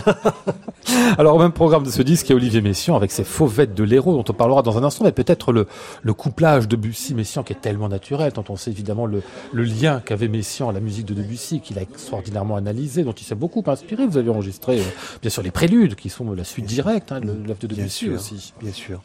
Alors, 1.17 1.35
au 1.35 1.39
même 1.39 1.51
programme 1.51 1.83
de 1.83 1.89
ce 1.89 2.01
disque, 2.01 2.27
il 2.27 2.31
y 2.31 2.33
a 2.33 2.35
Olivier 2.35 2.61
Messiaen 2.61 2.95
avec 2.95 3.11
ses 3.11 3.23
fauvettes 3.23 3.73
de 3.73 3.83
l'héros, 3.83 4.13
dont 4.13 4.25
on 4.29 4.33
parlera 4.35 4.61
dans 4.61 4.77
un 4.77 4.83
instant, 4.83 5.03
mais 5.05 5.11
peut-être 5.11 5.51
le, 5.51 5.67
le 6.01 6.13
couplage 6.13 6.67
de 6.67 6.75
Debussy-Messiaen 6.75 7.43
qui 7.43 7.53
est 7.53 7.61
tellement 7.61 7.89
naturel, 7.89 8.31
tant 8.33 8.43
on 8.49 8.55
sait 8.55 8.71
évidemment 8.71 9.05
le, 9.05 9.23
le 9.51 9.63
lien 9.63 10.01
qu'avait 10.03 10.27
Messiaen 10.27 10.69
à 10.69 10.71
la 10.73 10.79
musique 10.79 11.05
de 11.05 11.13
Debussy, 11.13 11.59
qu'il 11.61 11.79
a 11.79 11.81
extraordinairement 11.81 12.55
analysé, 12.55 13.03
dont 13.03 13.13
il 13.13 13.23
s'est 13.23 13.35
beaucoup 13.35 13.63
inspiré. 13.67 14.05
Vous 14.05 14.17
avez 14.17 14.29
enregistré, 14.29 14.79
euh, 14.79 14.83
bien 15.21 15.29
sûr, 15.31 15.41
les 15.43 15.51
préludes, 15.51 15.95
qui 15.95 16.09
sont 16.09 16.31
la 16.31 16.43
suite 16.43 16.65
directe 16.65 17.11
hein, 17.11 17.19
de 17.21 17.27
l'œuvre 17.27 17.59
de 17.59 17.67
Bien 17.67 17.77
Debussy 17.77 18.05
sûr, 18.05 18.13
aussi. 18.15 18.53
bien 18.61 18.71
sûr. 18.73 19.01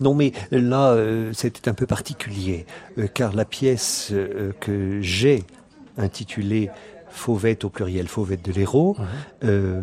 Non, 0.00 0.14
mais 0.14 0.32
là, 0.50 0.90
euh, 0.92 1.32
c'était 1.32 1.68
un 1.68 1.74
peu 1.74 1.86
particulier, 1.86 2.66
euh, 2.98 3.06
car 3.12 3.34
la 3.34 3.44
pièce 3.44 4.10
euh, 4.12 4.52
que 4.60 5.00
j'ai 5.00 5.44
intitulée 5.96 6.70
Fauvette 7.10 7.64
au 7.64 7.68
pluriel, 7.70 8.08
Fauvette 8.08 8.44
de 8.44 8.52
l'héros, 8.52 8.96
euh, 9.44 9.80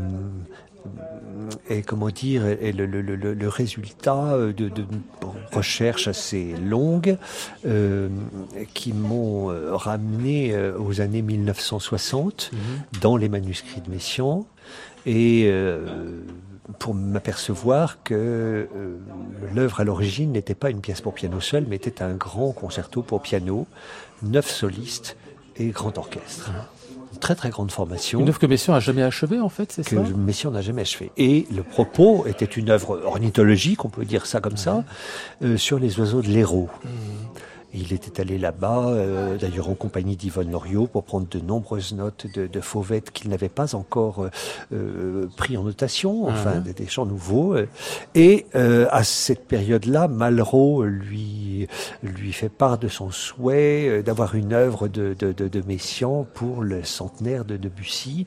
est, 1.69 1.81
comment 1.83 2.09
dire, 2.09 2.45
est 2.45 2.71
le, 2.75 2.85
le- 2.85 3.01
le- 3.01 3.33
le 3.33 3.47
résultat 3.47 4.35
de, 4.37 4.67
de 4.67 4.83
recherches 5.53 6.07
assez 6.07 6.53
longues 6.65 7.17
qui 8.73 8.91
m'ont 8.93 9.47
ramené 9.77 10.53
aux 10.79 10.99
années 11.01 11.21
1960 11.21 12.51
dans 13.01 13.15
les 13.15 13.29
manuscrits 13.29 13.81
de 13.81 13.91
Messiaen 13.91 14.45
et 15.05 15.49
pour 16.79 16.93
m'apercevoir 16.93 18.03
que 18.03 18.13
euh, 18.13 18.97
l'œuvre 19.53 19.79
à 19.81 19.83
l'origine 19.83 20.31
n'était 20.31 20.55
pas 20.55 20.69
une 20.69 20.81
pièce 20.81 21.01
pour 21.01 21.13
piano 21.13 21.39
seul, 21.39 21.65
mais 21.67 21.75
était 21.75 22.01
un 22.01 22.13
grand 22.13 22.51
concerto 22.51 23.01
pour 23.01 23.21
piano, 23.21 23.67
neuf 24.21 24.49
solistes 24.49 25.17
et 25.57 25.67
grand 25.69 25.97
orchestre. 25.97 26.51
Une 27.13 27.19
très 27.19 27.35
très 27.35 27.49
grande 27.49 27.71
formation 27.71 28.21
Une 28.21 28.29
œuvre 28.29 28.39
que 28.39 28.45
Messiaen 28.45 28.73
a 28.75 28.79
jamais 28.79 29.03
achevée, 29.03 29.41
en 29.41 29.49
fait, 29.49 29.71
c'est 29.71 29.83
que 29.83 29.95
ça? 29.95 30.03
Messiaen 30.15 30.51
n'a 30.51 30.61
jamais 30.61 30.83
achevé. 30.83 31.11
Et 31.17 31.45
le 31.53 31.61
propos 31.63 32.25
était 32.25 32.45
une 32.45 32.69
œuvre 32.69 33.01
ornithologique, 33.03 33.83
on 33.83 33.89
peut 33.89 34.05
dire 34.05 34.25
ça 34.25 34.39
comme 34.39 34.55
ça, 34.55 34.85
euh, 35.43 35.57
sur 35.57 35.77
les 35.77 35.99
oiseaux 35.99 36.21
de 36.21 36.27
l'Hérault. 36.27 36.69
Il 37.73 37.93
était 37.93 38.19
allé 38.21 38.37
là-bas, 38.37 38.87
euh, 38.89 39.37
d'ailleurs 39.37 39.69
en 39.69 39.75
compagnie 39.75 40.15
d'Yvonne 40.15 40.51
Loriot, 40.51 40.87
pour 40.87 41.03
prendre 41.03 41.27
de 41.29 41.39
nombreuses 41.39 41.93
notes 41.93 42.27
de, 42.33 42.47
de 42.47 42.61
fauvettes 42.61 43.11
qu'il 43.11 43.29
n'avait 43.29 43.49
pas 43.49 43.75
encore 43.75 44.23
euh, 44.23 44.29
euh, 44.73 45.27
pris 45.37 45.55
en 45.57 45.63
notation, 45.63 46.27
enfin 46.27 46.55
Mhm. 46.55 46.63
des, 46.63 46.73
des 46.73 46.87
chants 46.87 47.05
nouveaux. 47.05 47.53
euh. 47.55 47.67
Et 48.15 48.45
euh, 48.55 48.87
à 48.91 49.03
cette 49.03 49.47
période-là, 49.47 50.07
Malraux 50.07 50.83
lui 50.83 51.67
lui 52.03 52.33
fait 52.33 52.49
part 52.49 52.77
de 52.77 52.87
son 52.87 53.11
souhait 53.11 53.87
euh, 53.87 54.01
d'avoir 54.01 54.35
une 54.35 54.53
œuvre 54.53 54.87
de, 54.87 55.15
de, 55.17 55.31
de, 55.31 55.47
de 55.47 55.61
Messiaen 55.67 56.25
pour 56.33 56.63
le 56.63 56.83
centenaire 56.83 57.45
de 57.45 57.55
Debussy 57.57 58.25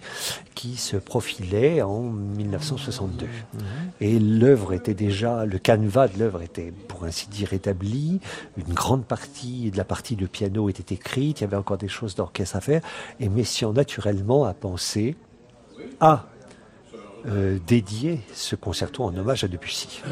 qui 0.55 0.77
se 0.77 0.97
profilait 0.97 1.83
en 1.83 2.01
1962. 2.03 3.27
Et 4.01 4.19
l'œuvre 4.19 4.73
était 4.73 4.95
déjà, 4.95 5.45
le 5.47 5.59
canevas 5.59 6.09
de 6.09 6.19
l'œuvre 6.21 6.43
était 6.43 6.73
pour 6.89 7.05
ainsi 7.05 7.29
dire 7.29 7.53
établi, 7.53 8.21
une 8.57 8.73
grande 8.73 9.05
partie 9.05 9.34
de 9.43 9.77
la 9.77 9.85
partie 9.85 10.17
de 10.17 10.27
piano 10.27 10.69
était 10.69 10.95
écrite, 10.95 11.41
il 11.41 11.43
y 11.43 11.45
avait 11.45 11.57
encore 11.57 11.77
des 11.77 11.89
choses 11.89 12.15
d'orchestre 12.15 12.57
à 12.57 12.61
faire, 12.61 12.83
et 13.21 13.29
Messiaen 13.29 13.73
naturellement 13.73 14.45
a 14.45 14.55
pensé 14.55 15.17
à 16.01 16.27
euh, 17.27 17.59
dédier 17.67 18.21
ce 18.33 18.55
concerto 18.57 19.03
en 19.05 19.17
hommage 19.17 19.45
à 19.45 19.49
Debussy. 19.49 20.03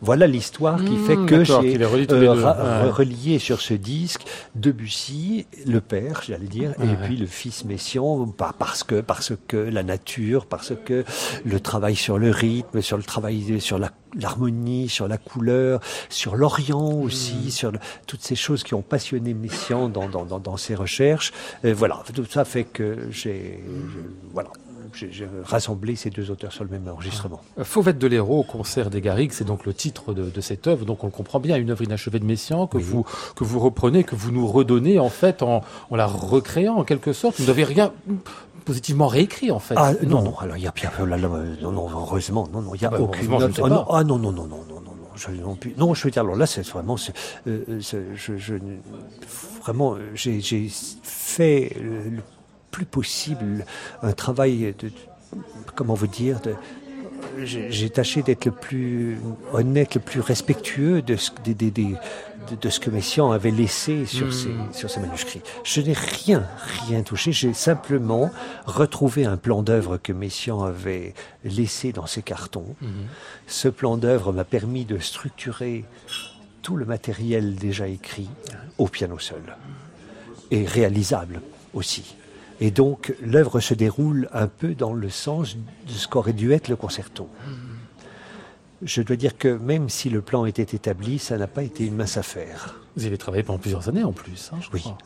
Voilà 0.00 0.26
l'histoire 0.26 0.84
qui 0.84 0.92
Hmm, 0.94 1.04
fait 1.06 1.16
que 1.16 1.36
d'accord, 1.36 1.62
j'ai 1.62 1.76
les 1.78 1.84
euh, 1.84 2.84
Ouais. 2.84 2.90
relié 2.90 3.38
sur 3.38 3.60
ce 3.60 3.74
disque 3.74 4.22
Debussy, 4.54 5.46
le 5.66 5.80
père, 5.80 6.22
j'allais 6.26 6.46
dire, 6.46 6.74
Ouais, 6.78 6.86
et 6.86 6.88
ouais. 6.90 6.96
puis 7.04 7.16
le 7.16 7.26
fils 7.26 7.64
Messiaen, 7.64 8.26
par- 8.28 8.54
parce 8.54 8.84
que 8.84 9.00
parce 9.00 9.32
que 9.48 9.56
la 9.56 9.82
nature, 9.82 10.46
parce 10.46 10.72
que 10.84 11.04
le 11.44 11.60
travail 11.60 11.96
sur 11.96 12.18
le 12.18 12.30
rythme, 12.30 12.80
sur 12.80 12.96
le 12.96 13.02
travail 13.02 13.60
sur 13.60 13.78
l'harmonie, 14.14 14.88
sur 14.88 15.08
la 15.08 15.18
couleur, 15.18 15.80
sur 16.08 16.36
l'Orient 16.36 16.92
aussi, 17.00 17.34
Hmm. 17.46 17.50
sur 17.50 17.72
le- 17.72 17.78
toutes 18.06 18.22
ces 18.22 18.36
choses 18.36 18.62
qui 18.62 18.74
ont 18.74 18.82
passionné 18.82 19.34
Messiaen 19.34 19.88
dans, 19.88 20.08
dans, 20.08 20.24
dans, 20.24 20.38
dans 20.38 20.56
ses 20.56 20.74
recherches. 20.74 21.32
Voilà, 21.64 22.02
tout 22.14 22.24
ça 22.30 22.44
fait 22.44 22.64
que 22.64 23.08
j'ai 23.10 23.62
voilà, 24.32 24.50
j'ai 24.94 25.26
rassemblé 25.44 25.96
ces 25.96 26.10
deux 26.10 26.30
auteurs 26.30 26.52
sur 26.52 26.64
le 26.64 26.70
même 26.70 26.88
enregistrement. 26.88 27.40
Fauvette 27.62 27.98
de 27.98 28.06
l'Hérault 28.06 28.40
au 28.40 28.42
concert 28.44 28.90
des 28.90 29.00
Garrigues, 29.00 29.32
c'est 29.32 29.44
donc 29.44 29.64
le 29.66 29.74
titre 29.74 30.14
de, 30.14 30.24
de 30.30 30.40
cette 30.40 30.66
œuvre. 30.66 30.84
Donc 30.84 31.02
on 31.04 31.06
le 31.06 31.12
comprend 31.12 31.40
bien, 31.40 31.56
une 31.56 31.70
œuvre 31.70 31.82
inachevée 31.82 32.18
de 32.18 32.24
Messiaen 32.24 32.66
que 32.66 32.76
Oui. 32.76 32.82
vous 32.82 33.04
que 33.36 33.44
vous 33.44 33.58
reprenez, 33.60 34.04
que 34.04 34.14
vous 34.14 34.30
nous 34.30 34.46
redonnez 34.46 34.98
en 34.98 35.08
fait 35.08 35.42
en, 35.42 35.62
en 35.90 35.96
la 35.96 36.06
recréant 36.06 36.76
en 36.76 36.84
quelque 36.84 37.12
sorte. 37.12 37.40
Vous 37.40 37.46
n'avez 37.46 37.64
rien 37.64 37.92
positivement 38.64 39.08
réécrit 39.08 39.50
en 39.50 39.58
fait. 39.58 39.74
Ah 39.76 39.92
non, 40.06 40.22
non, 40.22 40.38
alors 40.38 40.56
il 40.56 40.62
y 40.62 40.66
a 40.68 40.74
là, 41.04 41.16
là, 41.16 41.28
euh, 41.28 41.54
non, 41.62 41.72
non, 41.72 41.88
heureusement, 41.90 42.48
non, 42.52 42.62
non, 42.62 42.74
il 42.74 42.82
y 42.82 42.84
a 42.84 42.88
Ah 42.88 42.96
bah, 42.96 43.00
aucune 43.00 43.14
heureusement, 43.32 43.40
je 43.40 43.46
note. 43.46 43.56
sais 43.56 43.62
Ah 43.64 43.68
non, 43.68 43.84
pas. 43.84 43.98
ah 43.98 44.04
non, 44.04 44.18
non, 44.18 44.30
non, 44.32 44.46
non, 44.46 44.58
non, 44.68 44.80
non, 44.80 44.80
non, 44.80 45.08
je, 45.16 45.30
non, 45.32 45.56
non, 45.78 45.94
je 45.94 46.04
veux 46.04 46.10
dire, 46.12 46.22
alors 46.22 46.36
là, 46.36 46.46
c'est 46.46 46.64
vraiment, 46.68 46.96
euh, 47.48 47.64
euh, 47.68 47.80
je, 48.14 48.36
je, 48.36 48.54
vraiment, 49.62 49.94
euh, 49.94 50.10
j'ai, 50.14 50.40
fait 51.02 51.76
euh, 51.76 52.10
le 52.10 52.22
plus 52.72 52.86
possible 52.86 53.64
un 54.02 54.12
travail 54.12 54.74
de, 54.80 54.90
comment 55.76 55.94
vous 55.94 56.08
dire, 56.08 56.40
de, 56.40 56.54
j'ai 57.44 57.88
tâché 57.90 58.22
d'être 58.22 58.46
le 58.46 58.50
plus 58.52 59.18
honnête, 59.52 59.94
le 59.94 60.00
plus 60.00 60.20
respectueux 60.20 61.00
de 61.02 61.14
ce, 61.16 61.30
des, 61.44 61.54
des, 61.54 61.70
des- 61.70 61.94
de, 62.50 62.56
de 62.60 62.68
ce 62.70 62.80
que 62.80 62.90
Messiaen 62.90 63.30
avait 63.30 63.52
laissé 63.52 64.04
sur, 64.04 64.26
Mm. 64.26 64.32
ses, 64.32 64.50
sur 64.72 64.90
ses 64.90 64.98
manuscrits. 64.98 65.42
Je 65.62 65.80
n'ai 65.80 65.92
rien, 65.92 66.44
rien 66.88 67.02
touché. 67.02 67.30
J'ai 67.30 67.54
simplement 67.54 68.32
retrouvé 68.66 69.24
un 69.24 69.36
plan 69.36 69.62
d'œuvre 69.62 69.96
que 69.98 70.12
Messiaen 70.12 70.60
avait 70.64 71.14
laissé 71.44 71.92
dans 71.92 72.06
ses 72.06 72.22
cartons. 72.22 72.74
Mhm. 72.80 72.90
Ce 73.46 73.68
plan 73.68 73.96
d'œuvre 73.96 74.32
m'a 74.32 74.42
permis 74.44 74.84
de 74.84 74.98
structurer 74.98 75.84
tout 76.62 76.76
le 76.76 76.84
matériel 76.84 77.54
déjà 77.54 77.86
écrit 77.86 78.28
au 78.78 78.88
piano 78.88 79.18
seul. 79.20 79.42
et 80.50 80.66
réalisable 80.66 81.40
aussi. 81.74 82.16
Et 82.62 82.70
donc 82.70 83.12
l'œuvre 83.20 83.58
se 83.58 83.74
déroule 83.74 84.28
un 84.32 84.46
peu 84.46 84.74
dans 84.74 84.92
le 84.92 85.10
sens 85.10 85.56
de 85.56 85.92
ce 85.92 86.06
qu'aurait 86.06 86.32
dû 86.32 86.52
être 86.52 86.68
le 86.68 86.76
concerto. 86.76 87.28
Je 88.82 89.02
dois 89.02 89.16
dire 89.16 89.36
que 89.36 89.48
même 89.48 89.88
si 89.88 90.10
le 90.10 90.22
plan 90.22 90.44
était 90.44 90.62
établi, 90.76 91.18
ça 91.18 91.36
n'a 91.38 91.48
pas 91.48 91.64
été 91.64 91.84
une 91.84 91.96
mince 91.96 92.16
affaire. 92.16 92.80
Vous 92.96 93.04
y 93.04 93.06
avez 93.08 93.18
travaillé 93.18 93.42
pendant 93.42 93.58
plusieurs 93.58 93.88
années 93.88 94.04
en 94.04 94.12
plus, 94.12 94.50
hein, 94.52 94.58
je 94.60 94.68
Oui. 94.72 94.80
crois. 94.80 94.98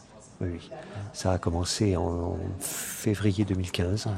Oui, 0.43 0.49
oui. 0.53 0.71
Ça 1.17 1.33
a 1.33 1.39
commencé 1.39 1.97
en 1.97 2.37
février 2.61 3.47
2015. 3.47 4.09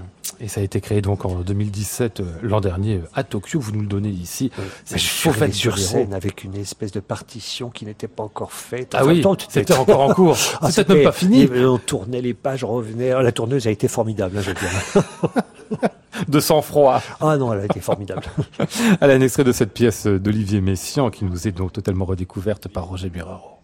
Et 0.41 0.49
ça 0.49 0.61
a 0.61 0.65
été 0.65 0.81
créé 0.81 1.01
donc 1.01 1.25
en 1.25 1.37
2017, 1.43 2.19
euh, 2.19 2.25
l'an 2.43 2.61
dernier, 2.61 3.01
à 3.15 3.23
Tokyo. 3.23 3.61
Vous 3.61 3.71
nous 3.71 3.83
le 3.83 3.87
donnez 3.87 4.09
ici. 4.09 4.51
C'est 4.85 4.99
je 4.99 5.05
suis 5.05 5.29
arrivé 5.29 5.53
sur 5.53 5.79
scène 5.79 6.13
avec 6.13 6.43
une 6.43 6.57
espèce 6.57 6.91
de 6.91 6.99
partition 6.99 7.71
qui 7.71 7.85
n'était 7.87 8.09
pas 8.09 8.25
encore 8.25 8.51
faite. 8.53 8.95
Ah 8.97 9.05
Enfin, 9.05 9.13
oui, 9.13 9.23
c'était 9.49 9.75
encore 9.75 10.01
en 10.01 10.13
cours. 10.13 10.37
Ah, 10.61 10.73
C'est 10.73 10.85
peut-être 10.85 10.97
même 10.97 11.05
pas 11.05 11.13
c'était- 11.13 11.27
fini. 11.47 11.59
et 11.61 11.65
On 11.67 11.79
tournait 11.79 12.21
les 12.21 12.35
pages, 12.35 12.65
on 12.65 12.69
revenait. 12.73 13.11
La 13.23 13.31
tourneuse 13.31 13.69
a 13.69 13.71
été 13.71 13.87
formidable, 13.87 14.37
hein, 14.37 14.43
je 14.43 14.49
veux 14.51 14.57
dire. 14.57 15.05
De 16.29 16.41
sang-froid. 16.41 17.01
Ah 17.21 17.37
non, 17.37 17.53
elle 17.53 17.61
a 17.61 17.65
été 17.67 17.79
formidable. 17.81 18.23
À 19.01 19.07
un 19.07 19.21
extrait 19.21 19.45
de 19.45 19.53
cette 19.53 19.73
pièce 19.73 20.09
d'Olivier 20.09 20.61
Messiaen 20.61 21.11
qui 21.11 21.25
nous 21.25 21.47
est 21.47 21.53
donc 21.53 21.73
totalement 21.73 22.07
redécouverte 22.07 22.67
par 22.67 22.87
Roger 22.89 23.09
Muraro. 23.15 23.58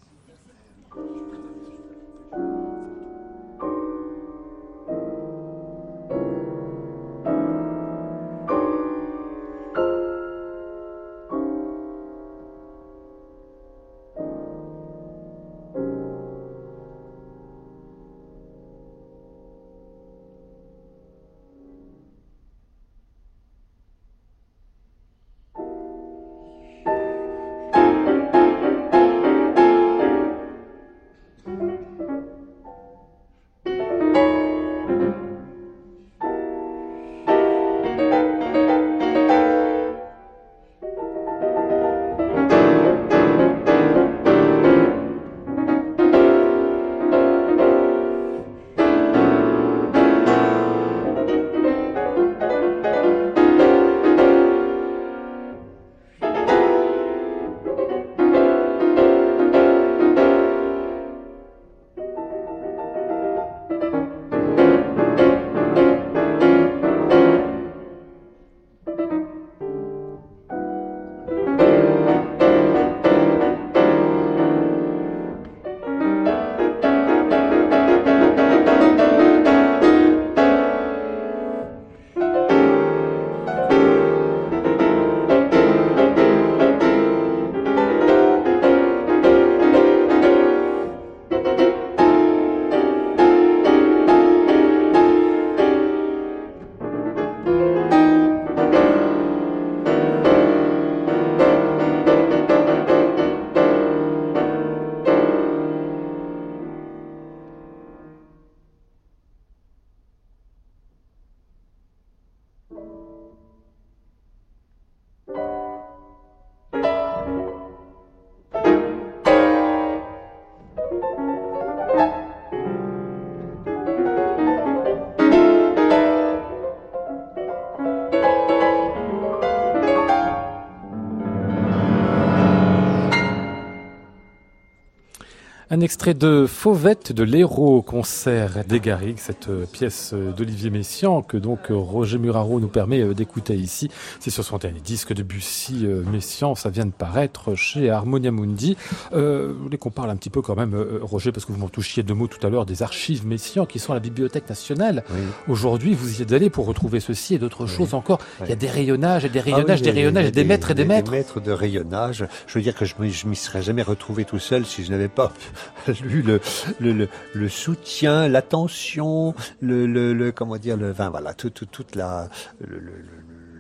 Un 135.75 135.81
extrait 135.81 136.15
de 136.15 136.47
Fauvette 136.47 137.11
de 137.11 137.25
l'Héros 137.25 137.83
concert 137.83 138.65
des 138.65 138.79
Garrigues, 138.79 139.19
cette 139.19 139.49
euh, 139.49 139.67
pièce 139.67 140.13
euh, 140.15 140.31
d'Olivier 140.31 140.71
Messiaen 140.71 141.21
que 141.21 141.37
donc 141.37 141.73
euh, 141.73 141.75
Roger 141.75 142.19
Muraro 142.19 142.61
nous 142.61 142.69
permet 142.69 143.13
d'écouter 143.13 143.57
ici. 143.57 143.91
C'est 144.21 144.31
sur 144.31 144.45
son 144.45 144.59
dernier 144.59 144.79
disque 144.79 145.13
de 145.13 145.25
Bussy 145.25 145.85
Messiaen, 146.13 146.55
ça 146.55 146.71
vient 146.71 146.87
de 146.87 146.93
paraître 146.93 147.57
chez 147.57 147.91
Harmonia 147.91 148.31
Mundi. 148.31 148.77
Euh, 149.15 149.49
je 149.49 149.63
voulais 149.65 149.77
qu'on 149.77 149.91
parle 149.91 150.11
un 150.11 150.17
petit 150.17 150.31
peu 150.31 150.43
quand 150.43 150.55
même, 150.55 150.81
Roger, 151.03 151.33
parce 151.33 151.45
que 151.45 151.51
vous 151.51 151.59
m'en 151.59 151.69
touchiez 151.69 152.05
deux 152.05 152.15
mots 152.15 152.29
tout 152.29 152.47
à 152.47 152.51
l'heure, 152.51 152.67
des 152.67 152.85
archives 152.85 153.27
Messiaen 153.27 153.67
qui 153.67 153.81
sont 153.81 153.91
à 153.91 153.97
la 153.97 154.01
Bibliothèque 154.01 154.49
nationale. 154.49 155.03
Oui. 155.11 155.23
Aujourd'hui, 155.49 155.95
vous 155.95 156.21
y 156.21 156.23
êtes 156.23 156.33
allé 156.33 156.51
pour 156.51 156.67
retrouver 156.67 157.01
ceci 157.01 157.35
et 157.35 157.39
d'autres 157.41 157.67
choses 157.67 157.95
encore. 157.95 158.21
Il 158.43 158.49
y 158.49 158.53
a 158.53 158.57
des 158.57 158.71
rayonnages 158.71 159.25
et 159.25 159.29
des 159.29 159.41
Ah 159.41 159.43
rayonnages, 159.43 159.83
des 159.83 159.91
rayonnages, 159.91 160.31
des 160.31 160.45
maîtres 160.45 160.71
et 160.71 160.75
des 160.75 160.85
maîtres. 160.85 161.11
Des 161.11 161.17
maîtres 161.17 161.41
de 161.41 161.51
rayonnage. 161.51 162.29
Je 162.47 162.59
veux 162.59 162.63
dire 162.63 162.77
que 162.77 162.85
je 162.85 162.95
ne 163.01 163.29
m'y 163.29 163.37
serais 163.37 163.63
jamais 163.63 163.83
retrouvé 163.83 164.25
tout 164.25 164.39
seul 164.39 164.65
si 164.65 164.85
je 164.85 164.93
n'avais 164.93 165.09
pas 165.09 165.33
lu 166.03 166.23
le, 166.23 166.41
le, 166.81 166.93
le, 166.93 167.09
le 167.35 167.49
soutien, 167.49 168.29
l'attention, 168.29 169.35
le, 169.61 169.87
le, 169.87 170.13
le- 170.15 170.33
comment 170.33 170.57
dire, 170.57 170.77
le, 170.77 170.91
enfin, 170.91 171.11
voilà, 171.11 171.35
tout, 171.35 171.51
tout- 171.51 171.67
toute 171.67 171.95
la, 171.97 172.29
le- 172.61 172.79
le- 172.79 172.81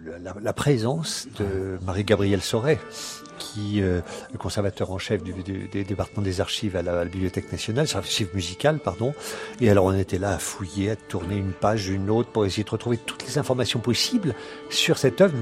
le- 0.05 0.19
la, 0.23 0.35
la 0.41 0.53
présence 0.53 1.27
de 1.39 1.79
Marie-Gabrielle 1.87 2.43
Sauret 2.43 2.79
qui 3.39 3.83
euh, 3.83 4.01
le 4.33 4.39
conservateur 4.39 4.91
en 4.91 4.99
chef 4.99 5.23
du, 5.23 5.33
du- 5.33 5.69
des 5.69 5.85
départements 5.85 6.23
des 6.23 6.41
archives 6.41 6.77
à 6.77 6.83
la, 6.83 6.93
à 6.93 7.05
la 7.05 7.11
Bibliothèque 7.11 7.51
nationale, 7.53 7.87
sur 7.89 7.99
archives 7.99 8.29
musicales, 8.35 8.79
pardon. 8.79 9.15
Et 9.61 9.71
alors 9.71 9.85
on 9.87 9.95
était 9.95 10.19
là 10.19 10.35
à 10.35 10.39
fouiller, 10.39 10.91
à 10.91 10.97
tourner 10.97 11.37
une 11.37 11.53
page, 11.53 11.89
une 11.89 12.11
autre, 12.11 12.31
pour 12.31 12.47
essayer 12.47 12.65
de 12.65 12.71
retrouver 12.71 12.97
toutes 12.99 13.27
les 13.27 13.39
informations 13.39 13.81
possibles 13.81 14.35
sur 14.71 14.99
cette 14.99 15.21
œuvre, 15.21 15.35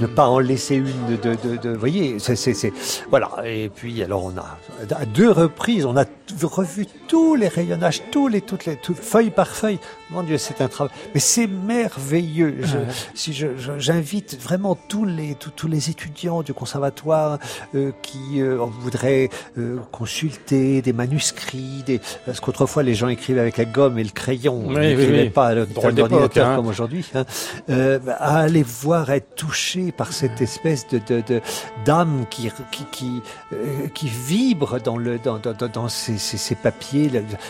ne 0.00 0.06
pas 0.06 0.26
en 0.26 0.38
laisser 0.38 0.76
une 0.76 1.06
de, 1.06 1.16
de, 1.16 1.56
de 1.56 1.70
vous 1.70 1.78
voyez, 1.80 2.18
c'est, 2.18 2.72
voilà. 3.10 3.30
Et 3.44 3.68
puis 3.68 4.02
alors 4.02 4.24
on 4.24 4.36
a 4.36 4.58
à 4.94 5.04
deux 5.04 5.30
reprises, 5.30 5.84
on 5.84 5.96
a 5.96 6.04
revu 6.42 6.86
tous 7.08 7.34
les 7.34 7.48
rayonnages, 7.48 8.02
tous 8.12 8.28
les, 8.28 8.40
toutes 8.42 8.66
les, 8.66 8.76
toutes, 8.76 8.98
feuille 8.98 9.30
par 9.30 9.48
feuille. 9.48 9.78
Mon 10.10 10.22
Dieu, 10.22 10.38
c'est 10.38 10.60
un 10.60 10.68
travail, 10.68 10.92
mais 11.14 11.20
c'est 11.20 11.46
merveilleux. 11.46 12.56
Je- 12.62 12.78
si 13.14 13.32
je, 13.32 13.48
je- 13.58 13.78
j'invite 13.78 14.40
vraiment 14.40 14.74
tous 14.88 15.04
les 15.04 15.34
tous, 15.34 15.50
tous 15.50 15.68
les 15.68 15.90
étudiants 15.90 16.42
du 16.42 16.52
conservatoire 16.54 17.38
euh, 17.74 17.92
qui 18.02 18.40
euh, 18.40 18.58
voudraient 18.80 19.28
euh, 19.58 19.78
consulter 19.92 20.82
des 20.82 20.92
manuscrits, 20.92 21.82
des 21.86 22.00
parce 22.26 22.40
qu'autrefois 22.40 22.82
les 22.82 22.94
gens 22.94 23.08
écrivaient 23.08 23.40
avec 23.40 23.56
la 23.56 23.64
gomme 23.64 23.98
et 23.98 24.04
le 24.04 24.10
crayon, 24.10 24.62
Oui, 24.66 24.74
ils 24.74 24.78
oui, 24.78 24.86
n'écrivaient 24.96 25.22
oui. 25.22 25.30
pas 25.30 25.48
à 25.48 25.54
l'ordinateur 25.54 26.46
hein. 26.48 26.56
comme 26.56 26.66
aujourd'hui. 26.68 27.04
hein. 27.14 27.24
Euh, 27.70 27.98
bah, 27.98 28.16
à 28.18 28.38
aller 28.40 28.62
voir, 28.62 29.10
être 29.10 29.34
touché 29.34 29.92
par 29.92 30.12
cette 30.12 30.40
espèce 30.40 30.86
de 30.88 31.00
de- 31.08 31.22
de- 31.26 31.40
d'âme 31.84 32.24
qui 32.30 32.50
qui 32.72 32.84
qui, 32.92 33.22
euh, 33.52 33.88
qui 33.94 34.08
vibre 34.08 34.80
dans 34.80 34.96
le 34.96 35.18
dans 35.18 35.38
dans, 35.38 35.52
dans- 35.52 35.68
dans 35.68 35.88
ces, 35.88 36.18
ces, 36.18 36.36
ces 36.36 36.54
papiers. 36.54 36.97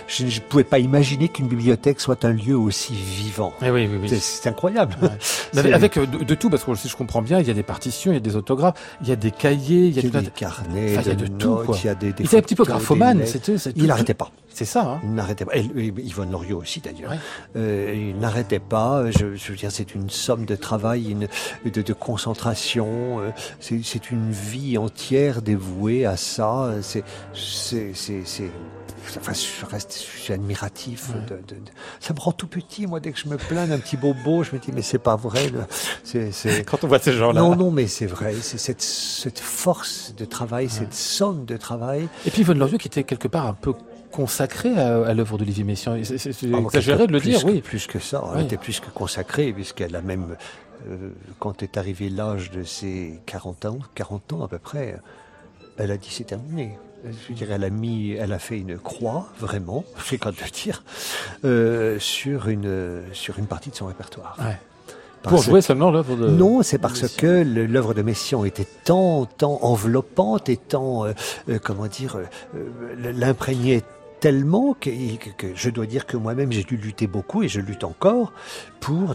Je 0.07 0.25
ne 0.25 0.41
pouvais 0.49 0.65
pas 0.65 0.79
imaginer 0.79 1.29
qu'une 1.29 1.49
bibliothèque 1.49 2.01
soit 2.01 2.25
un 2.25 2.33
lieu 2.33 2.57
aussi 2.57 2.95
vivant. 2.95 3.53
Eh 3.63 3.71
oui, 3.71 3.89
oui, 3.91 3.99
oui. 4.03 4.19
C'est- 4.21 4.49
incroyable. 4.49 4.97
Avec, 5.57 5.97
euh, 5.97 6.07
de, 6.07 6.25
de 6.25 6.35
tout, 6.35 6.51
parce 6.51 6.65
que 6.65 6.75
si 6.75 6.89
je 6.89 6.97
comprends 6.97 7.23
bien, 7.23 7.41
il 7.41 7.47
y 7.49 7.51
a 7.51 7.55
des 7.55 7.63
partitions, 7.63 8.13
il 8.13 8.15
y 8.15 8.19
a 8.19 8.21
des 8.21 8.37
autographes, 8.37 8.75
il 9.03 9.09
y 9.09 9.13
a 9.13 9.17
des 9.17 9.31
cahiers, 9.31 9.87
il 9.87 9.95
y 9.95 9.99
a, 9.99 10.03
Il 10.03 10.09
y 10.09 10.11
tout 10.11 10.17
a 10.17 10.21
un- 10.21 10.23
des 10.23 10.31
carnets, 10.31 10.93
Enfin, 10.99 11.03
il 11.05 11.09
y 11.09 11.11
a 11.11 11.15
de 11.15 11.27
de 11.27 11.33
tout, 11.37 11.49
notes, 11.49 11.67
quoi. 11.67 11.77
il 11.83 11.87
y 11.87 11.89
a 11.89 11.95
des, 11.95 12.13
des 12.13 12.23
Il 12.23 12.27
était 12.27 12.39
un 12.39 12.43
petit 12.43 12.55
peu 12.55 12.65
graphomane, 12.65 13.23
Il 13.77 13.87
n'arrêtait 13.87 14.15
pas. 14.15 14.31
C'est 14.51 14.65
ça, 14.65 14.83
hein. 14.83 15.01
Il 15.05 15.15
n'arrêtait 15.15 15.45
pas. 15.45 15.55
Et, 15.57 15.61
et 15.77 15.95
Yvonne 16.03 16.33
Loriot 16.33 16.59
aussi 16.59 16.81
d'ailleurs. 16.81 17.13
Ouais. 17.13 17.19
Euh, 17.57 18.11
il 18.13 18.19
n'arrêtait 18.19 18.59
pas. 18.59 19.05
Je, 19.11 19.37
je 19.37 19.53
veux 19.53 19.57
dire, 19.57 19.71
c'est 19.71 19.95
une 19.95 20.11
somme 20.11 20.47
de 20.47 20.57
travail, 20.57 21.11
une, 21.13 21.29
de, 21.71 21.83
de 21.83 21.93
concentration. 21.93 23.21
euh, 23.21 23.31
C'est 23.61 24.11
une 24.11 24.31
vie 24.33 24.77
entière 24.79 25.43
dévouée 25.43 26.07
à 26.07 26.17
ça. 26.17 26.73
C'est 26.83 27.05
c'est 27.35 27.93
c'est 27.95 28.23
c'est 28.25 28.51
enfin, 29.17 29.33
je 29.33 29.65
reste, 29.67 29.93
je 30.15 30.19
suis 30.21 30.33
admiratif. 30.33 31.11
De, 31.15 31.37
de- 31.37 31.41
de- 31.61 31.71
ça 32.01 32.13
me 32.15 32.21
rend 32.21 32.33
tout 32.33 32.47
petit, 32.47 32.87
moi, 32.87 33.01
dès 33.01 33.13
que 33.13 33.19
je 33.19 33.29
me 33.29 33.37
plains 33.37 33.67
d'un 33.67 33.79
petit 33.79 33.97
bobo, 33.97 34.43
je 34.43 34.55
me 34.55 34.59
dis, 34.61 34.71
mais 34.73 34.83
c'est 34.83 34.99
pas 34.99 35.17
vrai. 35.17 35.51
C'est, 36.05 36.31
Quand 36.67 36.85
on 36.85 36.89
voit 36.89 36.99
ces 36.99 37.13
gens-là. 37.13 37.41
Non, 37.41 37.57
non, 37.57 37.71
mais 37.71 37.87
c'est 37.87 38.07
vrai. 38.07 38.35
C'est 38.41 38.59
cette, 38.59 38.83
cette 38.83 39.39
force 39.39 40.15
de 40.17 40.25
travail, 40.25 40.69
cette 40.69 40.95
somme 40.95 41.45
de 41.45 41.57
travail. 41.57 42.09
Et 42.27 42.31
puis 42.31 42.43
Yvonne 42.43 42.59
Loriot 42.59 42.79
qui 42.79 42.89
était 42.89 43.05
quelque 43.05 43.29
part 43.29 43.47
un 43.47 43.55
peu 43.55 43.73
consacrée 44.11 44.75
à, 44.79 45.05
à 45.07 45.15
l'œuvre 45.15 45.39
d'Olivier 45.39 45.65
Messiaen. 45.65 45.99
C'est 46.03 46.31
Ah, 46.53 46.59
exagéré 46.59 47.07
de 47.07 47.13
le 47.13 47.21
dire, 47.21 47.41
que- 47.43 47.47
oui. 47.47 47.61
Plus 47.61 47.87
que 47.87 47.99
ça, 47.99 48.25
elle 48.33 48.39
Oui. 48.39 48.45
était 48.45 48.57
plus 48.57 48.81
que 48.81 48.91
consacrée, 48.91 49.53
puisqu'elle 49.53 49.95
a 49.97 50.01
même, 50.03 50.37
euh, 50.89 51.11
quand 51.39 51.63
est 51.63 51.77
arrivé 51.77 52.09
l'âge 52.09 52.51
de 52.51 52.63
ses 52.65 53.21
40 53.27 53.65
ans, 53.67 53.79
40 53.95 54.33
ans 54.33 54.45
à 54.45 54.49
peu 54.49 54.59
près, 54.59 54.97
elle 55.77 55.91
a 55.91 55.97
dit 55.97 56.09
c'est 56.11 56.25
terminé. 56.25 56.79
Je 57.29 57.33
dirais, 57.33 57.55
elle 57.55 57.65
a 57.65 57.71
mis, 57.71 58.13
elle 58.13 58.33
a 58.33 58.39
fait 58.39 58.59
une 58.59 58.77
croix, 58.79 59.29
vraiment, 59.39 59.85
c'est 60.05 60.19
quand 60.19 60.31
de 60.31 60.37
le 60.45 60.51
dire, 60.51 60.83
euh, 61.45 61.99
sur 61.99 62.49
une, 62.49 63.03
sur 63.13 63.39
une 63.39 63.47
partie 63.47 63.71
de 63.71 63.77
son 63.77 63.87
répertoire. 63.87 64.37
Ouais. 64.41 64.59
Pour 65.23 65.43
jouer 65.43 65.61
seulement 65.63 65.91
l'œuvre 65.91 66.17
de. 66.17 66.29
non, 66.29 66.63
c'est 66.63 66.79
parce 66.79 67.03
Messiaen. 67.03 67.21
que 67.21 67.43
l'œuvre 67.67 67.93
de 67.93 68.03
Messiaen 68.03 68.45
était 68.45 68.67
tant, 68.85 69.27
tant 69.27 69.59
enveloppante 69.63 70.49
et 70.49 70.57
tant, 70.57 71.05
euh, 71.07 71.13
euh, 71.49 71.59
comment 71.63 71.87
dire, 71.89 72.17
euh, 72.17 72.25
euh, 72.57 73.13
l'imprégnait 73.13 73.83
tellement 74.21 74.75
que, 74.81 74.91
que- 75.17 75.31
que 75.37 75.47
je 75.55 75.71
dois 75.71 75.87
dire 75.87 76.07
que 76.07 76.17
moi-même 76.17 76.51
j'ai 76.53 76.63
dû 76.65 76.77
lutter 76.77 77.07
beaucoup 77.07 77.43
et 77.43 77.49
je 77.49 77.61
lutte 77.61 77.85
encore 77.85 78.33
pour 78.81 79.15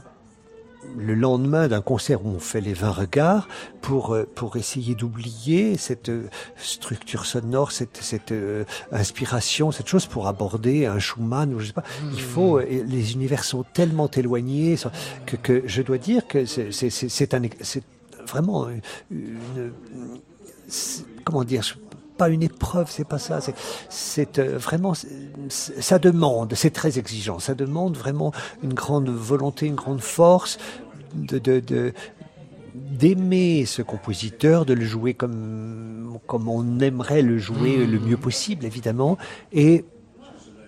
le 0.97 1.15
lendemain 1.15 1.67
d'un 1.67 1.81
concert 1.81 2.25
où 2.25 2.29
on 2.29 2.39
fait 2.39 2.61
les 2.61 2.73
20 2.73 2.91
regards 2.91 3.47
pour 3.81 4.13
euh, 4.13 4.27
pour 4.35 4.57
essayer 4.57 4.95
d'oublier 4.95 5.77
cette 5.77 6.09
euh, 6.09 6.29
structure 6.57 7.25
sonore 7.25 7.71
cette 7.71 7.97
cette 7.97 8.31
euh, 8.31 8.63
inspiration 8.91 9.71
cette 9.71 9.87
chose 9.87 10.05
pour 10.05 10.27
aborder 10.27 10.85
un 10.85 10.99
Schumann 10.99 11.53
ou 11.53 11.59
je 11.59 11.67
sais 11.67 11.73
pas. 11.73 11.83
Il 12.13 12.21
faut 12.21 12.57
euh, 12.57 12.65
et 12.69 12.83
les 12.83 13.13
univers 13.13 13.43
sont 13.43 13.63
tellement 13.73 14.09
éloignés 14.09 14.75
que 15.25 15.35
que 15.35 15.63
je 15.65 15.81
dois 15.81 15.97
dire 15.97 16.27
que 16.27 16.45
c'est 16.45 16.71
c'est 16.71 16.89
c'est 16.89 17.33
un 17.33 17.41
c'est 17.61 17.83
vraiment 18.27 18.67
une, 19.11 19.71
comment 21.23 21.43
dire 21.43 21.63
pas 22.23 22.29
une 22.29 22.43
épreuve, 22.43 22.89
c'est 22.89 23.03
pas 23.13 23.19
ça. 23.19 23.39
C'est, 23.89 24.39
euh, 24.39 24.57
vraiment, 24.57 24.93
ça 25.49 25.99
demande, 25.99 26.53
c'est 26.55 26.69
très 26.81 26.97
exigeant. 26.97 27.39
Ça 27.39 27.53
demande 27.53 27.97
vraiment 27.97 28.31
une 28.63 28.73
grande 28.73 29.09
volonté, 29.09 29.65
une 29.65 29.75
grande 29.75 29.99
force 30.01 30.57
de, 31.15 31.37
de, 31.37 31.59
de- 31.59 31.93
d'aimer 32.73 33.65
ce 33.65 33.81
compositeur, 33.81 34.65
de 34.65 34.73
le 34.73 34.85
jouer 34.85 35.13
comme, 35.13 36.17
comme 36.27 36.47
on 36.47 36.79
aimerait 36.79 37.21
le 37.23 37.37
jouer 37.37 37.85
le 37.85 37.99
mieux 37.99 38.17
possible, 38.17 38.63
évidemment. 38.65 39.17
Et 39.51 39.83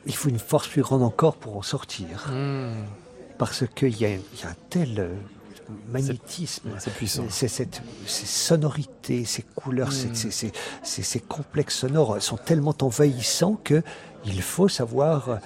il 0.05 0.15
faut 0.15 0.29
une 0.29 0.39
force 0.39 0.67
plus 0.67 0.81
grande 0.81 1.03
encore 1.03 1.37
pour 1.37 1.55
en 1.57 1.61
sortir. 1.61 2.27
Mmh. 2.31 2.83
Parce 3.37 3.63
qu'il 3.75 3.95
y 3.95 4.01
y 4.01 4.05
a 4.05 4.49
un 4.49 4.55
tel 4.69 4.95
euh, 4.99 5.13
magnétisme. 5.91 6.69
C'est 6.79 6.93
puissant. 6.93 7.23
C'est 7.29 7.47
cette, 7.47 7.81
ces 8.05 8.25
sonorités, 8.25 9.25
ces 9.25 9.43
couleurs, 9.43 9.91
ces, 9.91 10.13
ces, 10.15 10.31
ces, 10.31 10.51
ces- 10.83 11.03
ces 11.03 11.19
complexes 11.19 11.77
sonores 11.77 12.21
sont 12.21 12.37
tellement 12.37 12.75
envahissants 12.81 13.59
que 13.63 13.81
il 14.25 14.41
faut 14.41 14.67
savoir, 14.67 15.29
euh, 15.29 15.37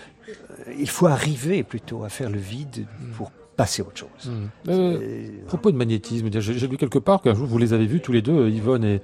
il 0.77 0.89
faut 0.89 1.08
arriver 1.08 1.63
plutôt 1.63 2.03
à 2.03 2.10
faire 2.10 2.29
le 2.29 2.39
vide 2.39 2.86
pour 3.17 3.32
passer 3.58 3.82
à 3.82 3.86
autre 3.86 3.97
chose. 3.97 4.32
Mmh. 4.32 4.69
Euh, 4.69 5.27
à 5.43 5.47
propos 5.47 5.71
de 5.71 5.75
magnétisme, 5.77 6.29
j'ai 6.39 6.67
lu 6.67 6.77
quelque 6.77 6.99
part 6.99 7.21
qu'un 7.21 7.34
jour 7.36 7.45
vous 7.47 7.58
les 7.58 7.73
avez 7.73 7.86
vus 7.88 7.99
tous 7.99 8.13
les 8.13 8.21
deux, 8.21 8.49
Yvonne 8.49 8.86
et, 8.86 9.01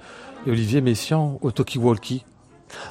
et 0.47 0.49
Olivier 0.49 0.79
Messiaen, 0.79 1.37
au 1.41 1.51
Talkie-Walkie. 1.51 2.23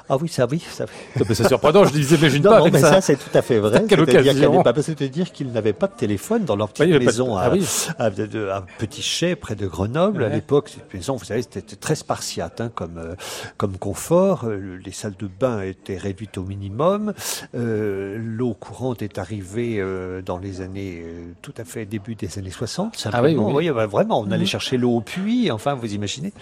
Ah 0.08 0.16
oui, 0.20 0.28
ça 0.28 0.46
oui, 0.50 0.60
ça. 0.70 0.86
C'est 1.32 1.46
surprenant, 1.48 1.84
je 1.84 1.92
disais, 1.92 2.16
imagine 2.16 2.42
Non, 2.42 2.50
pas 2.50 2.56
non, 2.58 2.62
avec 2.62 2.72
mais 2.74 2.80
ça. 2.80 2.92
ça, 2.94 3.00
c'est 3.00 3.16
tout 3.16 3.36
à 3.36 3.42
fait 3.42 3.58
vrai. 3.58 3.84
Quelle 3.88 4.00
occasion. 4.00 4.32
qu'elle 4.34 4.50
n'est 4.50 4.62
pas- 4.62 4.82
C'est-à-dire 4.82 5.32
qu'ils 5.32 5.50
n'avaient 5.52 5.72
pas 5.72 5.86
de 5.88 5.94
téléphone 5.94 6.44
dans 6.44 6.56
leur 6.56 6.68
petite 6.68 6.86
Oui, 6.86 6.92
pas 6.92 6.98
de- 7.00 7.04
maison 7.04 7.36
Ah 7.36 7.44
à, 7.44 7.50
oui. 7.52 7.66
à, 7.98 8.10
de- 8.10 8.48
à 8.48 8.64
Petit 8.78 9.02
Chet, 9.02 9.36
près 9.36 9.54
de 9.56 9.66
Grenoble. 9.66 10.24
À 10.24 10.28
l'époque, 10.28 10.68
cette 10.70 10.92
maison, 10.94 11.16
vous 11.16 11.24
savez, 11.24 11.42
c'était 11.42 11.76
très 11.76 11.94
spartiate 11.94 12.60
hein, 12.60 12.70
comme, 12.74 12.98
euh, 12.98 13.14
comme 13.56 13.76
confort. 13.78 14.44
Euh, 14.44 14.78
Les 14.84 14.92
salles 14.92 15.16
de 15.18 15.28
bain 15.28 15.60
étaient 15.62 15.96
réduites 15.98 16.38
au 16.38 16.44
minimum. 16.44 17.12
Euh, 17.54 18.18
L'eau 18.20 18.54
courante 18.54 19.02
est 19.02 19.18
arrivée 19.18 19.82
dans 20.24 20.38
les 20.38 20.60
années, 20.60 21.04
tout 21.42 21.54
à 21.58 21.64
fait 21.64 21.84
début 21.86 22.14
des 22.14 22.38
années 22.38 22.50
60. 22.50 23.08
Ah 23.12 23.22
oui, 23.22 23.34
oui. 23.36 23.52
Oui, 23.54 23.70
bah, 23.70 23.86
vraiment, 23.86 24.20
on 24.20 24.26
allait 24.30 24.38
Mhm. 24.40 24.46
chercher 24.46 24.76
l'eau 24.76 24.96
au 24.96 25.00
puits, 25.00 25.50
enfin, 25.50 25.74
vous 25.74 25.92
imaginez. 25.94 26.32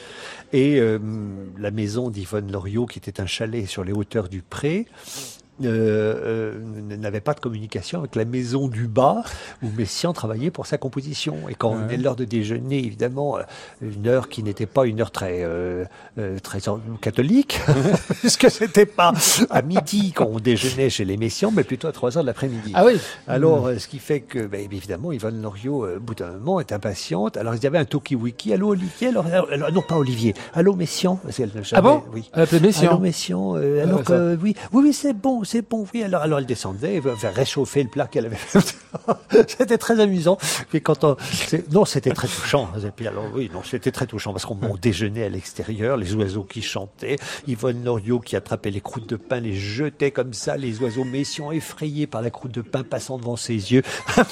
Et 0.53 0.81
la 1.59 1.71
maison 1.71 2.11
d'Yvonne 2.11 2.51
Loriot, 2.53 2.87
qui 2.87 2.99
était 2.99 3.21
un 3.23 3.27
chalet 3.27 3.67
sur 3.67 3.85
les 3.85 3.93
hauteurs 3.93 4.29
du 4.29 4.43
Pré, 4.43 4.87
euh, 5.63 6.55
euh, 6.57 6.97
n'avait 6.97 7.21
pas 7.21 7.35
de 7.35 7.41
communication 7.41 7.99
avec 8.01 8.17
la 8.17 8.25
maison 8.25 8.69
du 8.69 8.87
bas 8.89 9.23
où 9.63 9.69
Messiaen 9.77 10.13
travaillait 10.13 10.51
pour 10.51 10.67
sa 10.67 10.79
composition. 10.79 11.37
Et 11.49 11.55
quand 11.55 11.73
Ouais. 11.73 11.83
venait 11.85 11.97
l'heure 11.99 12.17
de 12.17 12.25
déjeuner, 12.25 12.79
évidemment, 12.79 13.37
euh, 13.39 13.43
une 13.83 14.07
heure 14.09 14.29
qui 14.29 14.43
n'était 14.43 14.67
pas 14.67 14.87
une 14.87 15.01
heure 15.01 15.11
très 15.11 15.41
euh, 15.43 15.85
très 16.43 16.61
catholique, 17.01 17.61
puisque 18.21 18.51
c'était 18.51 18.87
pas 18.87 19.13
à 19.51 19.63
midi 19.63 20.13
quand 20.13 20.29
on 20.31 20.39
déjeunait 20.41 20.91
chez 20.91 21.05
les 21.05 21.17
Messiaen, 21.17 21.51
mais 21.53 21.65
plutôt 21.65 21.89
à 21.89 21.93
3 21.93 22.17
heures 22.17 22.25
de 22.25 22.29
l'après-midi. 22.29 22.73
Ah 22.75 22.85
oui 22.85 22.99
Alors, 23.29 23.67
euh, 23.67 23.79
ce 23.79 23.89
qui 23.89 23.99
fait 23.99 24.21
que, 24.21 24.47
ben, 24.47 24.61
évidemment, 24.73 25.13
Yvonne 25.13 25.41
Loriot, 25.43 25.87
au 25.97 26.01
bout 26.01 26.15
d'un 26.15 26.33
moment, 26.33 26.61
est 26.61 26.73
impatiente. 26.73 27.37
Alors, 27.37 27.55
il 27.55 27.63
y 27.63 27.67
avait 27.67 27.79
un 27.79 27.85
Toki-Wiki. 27.85 28.53
Allô, 28.53 28.71
Olivier? 28.71 29.09
Alors, 29.09 29.27
Non, 29.73 29.83
pas 29.83 29.97
Olivier. 29.97 30.35
Allô, 30.55 30.75
Messiaen? 30.75 31.19
Ah 31.73 31.81
bon? 31.83 32.03
Oui. 32.13 32.29
Appelait 32.33 32.57
Allô, 32.59 32.99
Messiaen. 32.99 32.99
Messiaen 32.99 33.55
alors 33.83 34.03
que, 34.05 34.37
oui, 34.43 34.55
oui, 34.73 34.83
oui, 34.87 34.93
c'est 34.93 35.13
bon, 35.13 35.42
c'est 35.45 35.63
bon, 35.69 35.87
oui. 35.95 36.03
Alors, 36.03 36.23
alors 36.23 36.39
elle 36.39 36.47
descendait, 36.47 37.01
elle 37.05 37.29
réchauffer 37.31 37.83
le 37.83 37.89
plat 37.89 38.07
qu'elle 38.07 38.27
avait 38.27 38.37
fait. 38.37 38.59
c'était 39.49 39.79
très 39.79 40.01
amusant. 40.01 40.39
Puis 40.71 40.81
quand 40.83 41.05
on, 41.05 41.17
non, 41.71 41.85
c'était 41.85 42.11
très 42.13 42.29
touchant. 42.29 42.69
Et 42.85 42.91
puis 42.91 43.07
alors, 43.07 43.25
oui, 43.35 43.51
non, 43.53 43.63
c'était 43.63 43.91
très 43.91 44.07
touchant 44.07 44.33
parce 44.33 44.45
qu'on 44.47 44.59
on 44.63 44.77
déjeunait 44.77 45.25
à 45.25 45.29
l'extérieur, 45.29 45.97
les 45.97 46.15
oiseaux 46.15 46.45
qui 46.45 46.63
chantaient, 46.63 47.17
Yvonne 47.47 47.85
Loriot 47.85 48.21
qui 48.21 48.37
attrapait 48.37 48.71
les 48.71 48.81
croûtes 48.81 49.09
de 49.09 49.17
pain, 49.17 49.41
les 49.41 49.55
jetait 49.55 50.11
comme 50.11 50.33
ça, 50.35 50.57
les 50.57 50.81
oiseaux 50.81 51.05
messians 51.05 51.53
effrayés 51.53 52.07
par 52.07 52.23
la 52.23 52.31
croûte 52.31 52.53
de 52.53 52.63
pain 52.63 52.83
passant 52.83 53.19
devant 53.19 53.37
ses 53.37 53.55
yeux. 53.73 53.83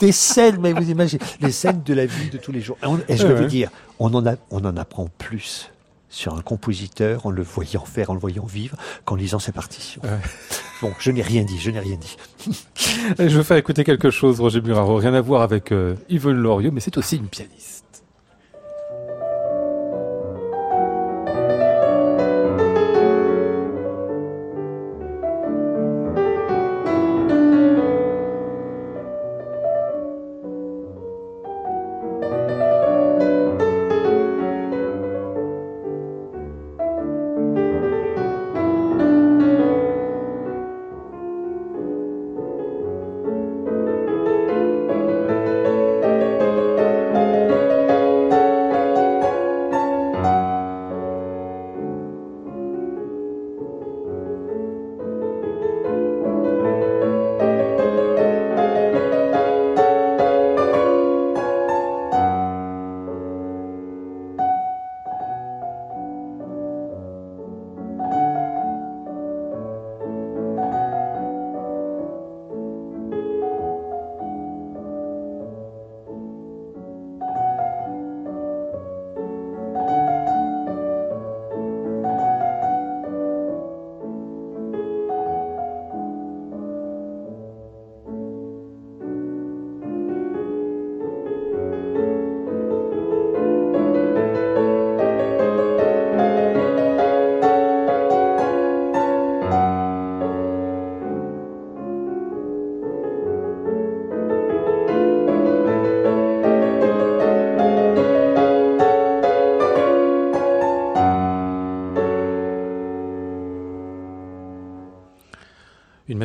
Des 0.00 0.12
scènes, 0.12 0.58
mais 0.60 0.72
vous 0.72 0.90
imaginez, 0.90 1.22
les 1.40 1.52
scènes 1.52 1.82
de 1.82 1.94
la 1.94 2.06
vie 2.06 2.30
de 2.30 2.38
tous 2.38 2.52
les 2.52 2.60
jours. 2.60 2.76
Et, 2.82 2.86
on- 2.86 3.00
et 3.08 3.16
je 3.16 3.26
vais 3.26 3.34
Ouais. 3.34 3.40
vous 3.42 3.46
dire, 3.46 3.70
on 3.98 4.12
en 4.14 4.26
a, 4.26 4.34
on 4.50 4.64
en 4.64 4.76
apprend 4.76 5.08
plus 5.18 5.70
sur 6.10 6.34
un 6.34 6.42
compositeur 6.42 7.26
en 7.26 7.30
le 7.30 7.42
voyant 7.42 7.84
faire, 7.84 8.10
en 8.10 8.14
le 8.14 8.20
voyant 8.20 8.46
vivre, 8.46 8.76
qu'en 9.04 9.16
lisant 9.16 9.38
ses 9.38 9.52
partitions. 9.52 10.02
Ouais. 10.02 10.10
Bon, 10.80 10.92
je 11.00 11.10
n'ai 11.10 11.22
rien 11.22 11.42
dit, 11.42 11.58
je 11.58 11.72
n'ai 11.72 11.80
rien 11.80 11.96
dit. 11.96 12.16
Et 13.18 13.28
je 13.28 13.36
veux 13.36 13.42
faire 13.42 13.56
écouter 13.56 13.82
quelque 13.82 14.10
chose, 14.10 14.38
Roger 14.38 14.60
Muraro. 14.60 14.94
Rien 14.94 15.12
à 15.12 15.20
voir 15.20 15.42
avec 15.42 15.72
euh, 15.72 15.96
Yvonne 16.08 16.36
Loriot, 16.36 16.70
mais 16.70 16.78
c'est 16.78 16.96
aussi 16.98 17.16
une 17.16 17.26
pianiste. 17.26 17.77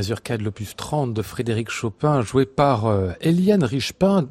Mazurka 0.03 0.37
de 0.37 0.43
l'opus 0.43 0.75
30 0.75 1.13
de 1.13 1.21
Frédéric 1.21 1.69
Chopin, 1.69 2.21
jouée 2.21 2.45
par 2.45 2.87
euh, 2.87 3.11
Eliane 3.21 3.63
Richepin. 3.63 4.27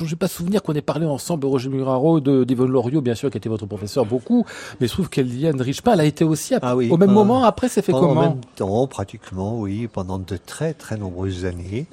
Je 0.00 0.04
n'ai 0.10 0.16
pas 0.16 0.28
souvenir 0.28 0.62
qu'on 0.62 0.74
ait 0.74 0.80
parlé 0.82 1.06
ensemble, 1.06 1.46
Roger 1.46 1.68
Muraro, 1.68 2.20
de 2.20 2.44
d'Yvonne 2.44 2.70
Loriot, 2.70 3.00
bien 3.00 3.14
sûr, 3.14 3.30
qui 3.30 3.38
était 3.38 3.48
votre 3.48 3.66
professeur 3.66 4.04
beaucoup, 4.06 4.44
mais 4.80 4.86
je 4.86 4.92
trouve 4.92 5.08
qu'Eliane 5.08 5.60
Richepin, 5.60 5.92
elle 5.94 6.00
a 6.00 6.04
été 6.04 6.24
aussi 6.24 6.54
Ah 6.62 6.76
oui, 6.76 6.90
au 6.90 6.96
même 6.96 7.10
euh, 7.10 7.12
moment. 7.12 7.44
Après, 7.44 7.68
c'est 7.68 7.82
fait 7.82 7.92
En 7.92 8.00
comment 8.00 8.20
même 8.22 8.40
temps, 8.56 8.86
pratiquement, 8.86 9.58
oui, 9.60 9.88
pendant 9.92 10.18
de 10.18 10.36
très 10.36 10.74
très 10.74 10.96
nombreuses 10.96 11.44
années, 11.44 11.86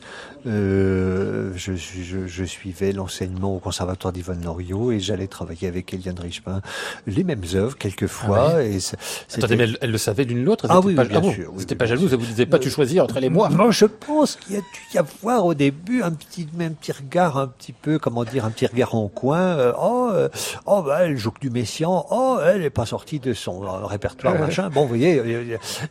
euh, 0.48 1.52
je, 1.56 1.74
je, 1.76 2.28
je 2.28 2.44
suivais 2.44 2.92
l'enseignement 2.92 3.56
au 3.56 3.60
conservatoire 3.60 4.14
d'Yvonne 4.14 4.44
Loriot 4.44 4.92
et 4.92 5.00
j'allais 5.00 5.28
travailler 5.28 5.68
avec 5.68 5.94
Eliane 5.94 6.20
Richepin 6.20 6.62
les 7.08 7.24
mêmes 7.24 7.44
œuvres 7.56 7.78
quelquefois. 7.78 8.64
et 8.64 8.80
c'est- 8.80 8.96
Attendez, 8.96 9.42
c'était- 9.42 9.56
mais 9.56 9.64
elle, 9.64 9.78
elle 9.82 9.92
le 9.92 9.98
savait 9.98 10.24
l'une 10.24 10.44
l'autre. 10.44 10.66
Ah 10.70 10.80
oui, 10.80 10.96
pas, 10.96 11.04
bien 11.06 11.22
sûr, 11.22 11.50
oui, 11.54 11.60
C'était 11.60 11.74
oui, 11.74 11.78
pas 11.78 11.86
jalouse, 11.86 12.14
elle 12.14 12.20
vous 12.20 12.26
disait 12.26 12.46
pas 12.46 12.60
tu 12.60 12.70
choisis 12.70 13.00
entre 13.00 13.18
elle 13.18 13.26
et 13.26 13.30
moi. 13.30 13.50
Moi, 13.50 13.72
je 13.72 13.86
pense 13.86 14.36
qu'il 14.38 14.56
y 14.56 14.58
a 14.58 14.62
dû 14.62 14.66
y 14.94 14.98
avoir 14.98 15.46
au 15.46 15.54
début 15.54 16.02
un 16.02 16.12
petit, 16.12 16.48
un 16.60 16.70
petit 16.72 16.92
regard, 16.92 17.38
un 17.38 17.48
petit 17.48 17.69
peu, 17.74 18.00
comment 18.00 18.24
dire, 18.24 18.46
un 18.46 18.52
petit 18.52 18.66
regard 18.66 18.96
en 18.96 19.08
coin. 19.08 19.40
euh, 19.40 19.74
oh, 19.80 20.10
euh, 20.14 20.30
oh, 20.66 20.82
bah, 20.82 21.00
elle 21.06 21.18
joue 21.18 21.32
que 21.32 21.40
du 21.40 21.50
Messiaen. 21.50 22.06
Oh, 22.12 22.38
elle 22.46 22.62
n'est 22.62 22.70
pas 22.70 22.86
sortie 22.86 23.20
de 23.20 23.34
son 23.34 23.64
euh, 23.64 23.86
répertoire, 23.86 24.38
machin. 24.40 24.70
Bon, 24.70 24.82
vous 24.84 24.88
voyez, 24.90 25.22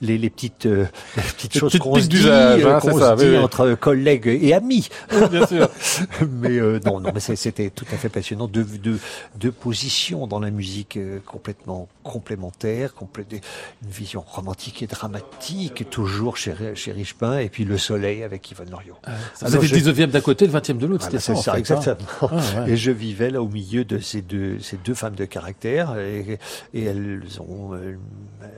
les, 0.01 0.19
les 0.19 0.31
petites, 0.31 0.65
les 0.65 0.87
petites 1.17 1.55
Les 1.55 1.61
choses 1.61 1.73
petites 1.73 1.83
qu'on 1.83 1.99
se 2.01 2.07
dit, 2.07 2.29
hein, 2.29 2.79
qu'on 2.81 2.99
ça, 2.99 3.17
se 3.17 3.23
oui, 3.23 3.31
dit 3.31 3.37
oui. 3.37 3.39
entre 3.39 3.75
collègues 3.75 4.27
et 4.43 4.55
amis. 4.55 4.89
bien 5.31 5.47
sûr. 5.47 5.69
mais 6.31 6.59
euh, 6.59 6.81
non, 6.85 7.01
non, 7.01 7.11
mais 7.15 7.21
c'était 7.21 7.71
tout 7.71 7.87
à 7.93 7.97
fait 7.97 8.09
passionnant. 8.09 8.47
Deux, 8.49 8.65
deux, 8.65 8.99
deux 9.37 9.53
positions 9.53 10.27
dans 10.27 10.41
la 10.41 10.51
musique 10.51 10.99
complètement 11.27 11.89
complémentaires, 12.03 12.95
complé- 12.99 13.41
une 13.83 13.91
vision 13.91 14.23
romantique 14.27 14.83
et 14.83 14.87
dramatique, 14.87 15.89
toujours 15.91 16.37
chez, 16.37 16.55
chez 16.75 16.93
Richepin, 16.93 17.39
et 17.39 17.49
puis 17.49 17.65
le 17.65 17.79
soleil 17.79 18.23
avec 18.23 18.51
Yvonne 18.51 18.71
Loriot. 18.71 18.97
Avez 19.43 19.67
je- 19.67 19.75
le 19.75 19.81
19e 19.81 20.07
d'un 20.11 20.21
côté, 20.21 20.47
le 20.47 20.53
20e 20.53 20.79
de 20.79 20.87
l'autre, 20.87 21.05
Voilà, 21.05 21.21
c'était 21.21 21.37
ça, 21.37 21.43
ça. 21.43 21.53
Exactement. 21.77 22.31
Ah, 22.33 22.63
ouais. 22.65 22.71
Et 22.73 22.77
je 22.77 22.91
vivais 22.91 23.31
là 23.31 23.43
au 23.43 23.49
milieu 23.49 23.85
de 23.85 23.99
ces 23.99 24.23
deux, 24.23 24.59
ces 24.61 24.77
deux 24.79 24.95
femmes 24.95 25.15
de 25.15 25.25
caractère, 25.25 25.97
et, 25.99 26.39
et 26.75 26.85
elles 26.85 27.23
ont, 27.41 27.75
euh, 27.75 27.97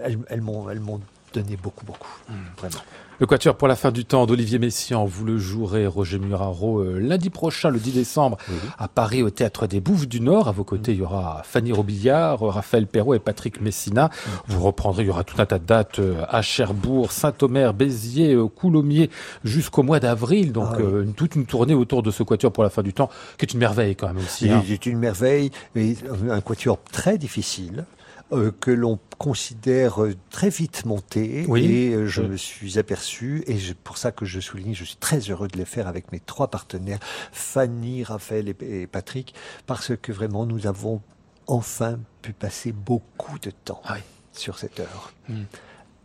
elles, 0.03 0.18
elles 0.29 0.40
m'ont, 0.40 0.68
elles 0.70 0.81
m'ont 0.81 1.01
donné 1.33 1.57
beaucoup, 1.57 1.85
beaucoup, 1.85 2.09
Hmm. 2.29 2.35
vraiment. 2.59 2.81
Le 3.20 3.26
Quatuor 3.26 3.54
pour 3.54 3.68
la 3.68 3.76
fin 3.76 3.90
du 3.90 4.06
temps 4.06 4.24
d'Olivier 4.24 4.59
Messiaen, 4.59 5.04
vous 5.04 5.26
le 5.26 5.37
jouerez, 5.37 5.87
Roger 5.87 6.18
Muraro, 6.18 6.78
euh, 6.80 6.98
lundi 6.98 7.28
prochain, 7.28 7.68
le 7.68 7.78
10 7.78 7.92
décembre, 7.92 8.38
à 8.78 8.88
Paris, 8.88 9.22
au 9.22 9.28
Théâtre 9.28 9.66
des 9.66 9.78
Bouffes 9.78 10.09
du 10.09 10.22
Nord. 10.22 10.48
À 10.48 10.52
vos 10.52 10.64
côtés, 10.64 10.92
il 10.92 10.98
y 11.00 11.02
aura 11.02 11.42
Fanny 11.44 11.70
Robillard, 11.70 12.40
Raphaël 12.40 12.87
Perrault 12.87 13.12
et 13.12 13.18
Patrick 13.18 13.61
Messina. 13.61 14.09
Vous 14.48 14.62
reprendrez, 14.62 15.02
il 15.02 15.09
y 15.09 15.11
aura 15.11 15.22
tout 15.24 15.37
un 15.38 15.44
tas 15.44 15.59
de 15.59 15.66
dates 15.66 15.98
euh, 15.98 16.24
à 16.30 16.40
Cherbourg, 16.40 17.12
Saint-Omer, 17.12 17.74
Béziers, 17.74 18.33
euh, 18.33 18.46
Coulommiers, 18.48 19.11
jusqu'au 19.44 19.83
mois 19.83 20.00
d'avril. 20.00 20.52
Donc, 20.52 20.68
Ah 20.72 20.76
oui. 20.78 20.85
euh, 20.85 21.04
toute 21.14 21.35
une 21.37 21.44
tournée 21.44 21.74
autour 21.74 22.02
de 22.02 22.11
ce 22.11 22.22
Quatuor 22.22 22.52
pour 22.52 22.62
la 22.64 22.70
fin 22.70 22.83
du 22.83 22.94
temps, 22.94 23.11
qui 23.37 23.44
est 23.44 23.52
une 23.52 23.61
merveille 23.61 23.96
quand 23.96 24.06
même 24.06 24.16
aussi. 24.16 24.48
hein. 24.50 24.62
C'est 24.66 24.87
une 24.87 24.98
merveille, 24.98 25.50
et 25.76 25.94
un 26.30 26.40
quatuor 26.40 26.78
très 26.90 27.18
difficile. 27.18 27.85
Euh, 28.33 28.53
que 28.61 28.71
l'on 28.71 28.99
considère 29.19 30.03
euh, 30.03 30.14
très 30.31 30.49
vite 30.51 30.85
monté 30.87 31.45
Oui. 31.49 31.64
et 31.64 31.95
euh, 31.95 32.07
je 32.07 32.23
me 32.23 32.37
suis 32.37 32.79
aperçu 32.79 33.43
et 33.47 33.59
c'est 33.59 33.77
pour 33.77 33.99
ça 33.99 34.12
que 34.12 34.25
je 34.25 34.40
souligne 34.40 34.75
je 34.75 34.85
suis 34.85 34.97
très 34.97 35.19
heureux 35.31 35.49
de 35.49 35.59
les 35.59 35.64
faire 35.64 35.88
avec 35.88 36.11
mes 36.12 36.21
trois 36.21 36.49
partenaires 36.49 36.99
Fanny, 37.33 38.03
Raphaël 38.05 38.49
et, 38.49 38.83
et 38.83 38.87
Patrick 38.87 39.35
parce 39.66 39.93
que 39.97 40.12
vraiment 40.12 40.47
nous 40.47 40.66
avons 40.66 41.03
enfin 41.47 41.99
pu 42.23 42.33
passer 42.33 42.73
beaucoup 42.73 43.38
de 43.40 43.51
temps 43.51 43.83
Ah 43.85 43.95
oui. 43.97 44.01
sur 44.33 44.59
cette 44.59 44.79
œuvre. 44.81 45.12
Mm. 45.29 45.35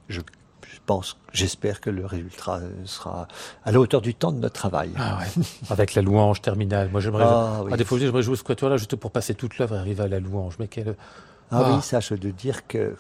Je, 0.10 0.22
je 0.22 0.80
pense, 0.86 1.18
j'espère 1.34 1.80
que 1.82 1.90
le 1.90 2.06
résultat 2.06 2.62
sera 2.86 3.28
à 3.64 3.72
la 3.72 3.80
hauteur 3.80 4.02
du 4.02 4.14
temps 4.16 4.32
de 4.32 4.40
notre 4.40 4.56
travail. 4.56 4.92
Ah 4.98 5.20
ouais. 5.20 5.44
Avec 5.70 5.94
la 5.96 6.02
louange 6.02 6.42
terminale. 6.42 6.90
Moi, 6.92 7.00
j'aimerais, 7.02 7.26
Ah 7.28 7.62
oui. 7.64 7.74
à 7.74 7.78
défaut, 7.78 7.98
j'aimerais 7.98 8.24
jouer 8.24 8.36
ce 8.36 8.44
quatuor-là 8.44 8.78
juste 8.78 8.96
pour 8.96 9.12
passer 9.12 9.36
toute 9.36 9.58
l'œuvre 9.58 9.76
et 9.76 9.80
arriver 9.80 10.04
à 10.04 10.08
la 10.08 10.20
louange. 10.20 10.56
Mais 10.60 10.68
quelle, 10.68 10.96
Ah, 11.52 11.64
Ah. 11.66 11.76
oui, 11.76 11.82
sache 11.82 12.12
de 12.14 12.32
dire 12.32 12.68
que. 12.68 12.96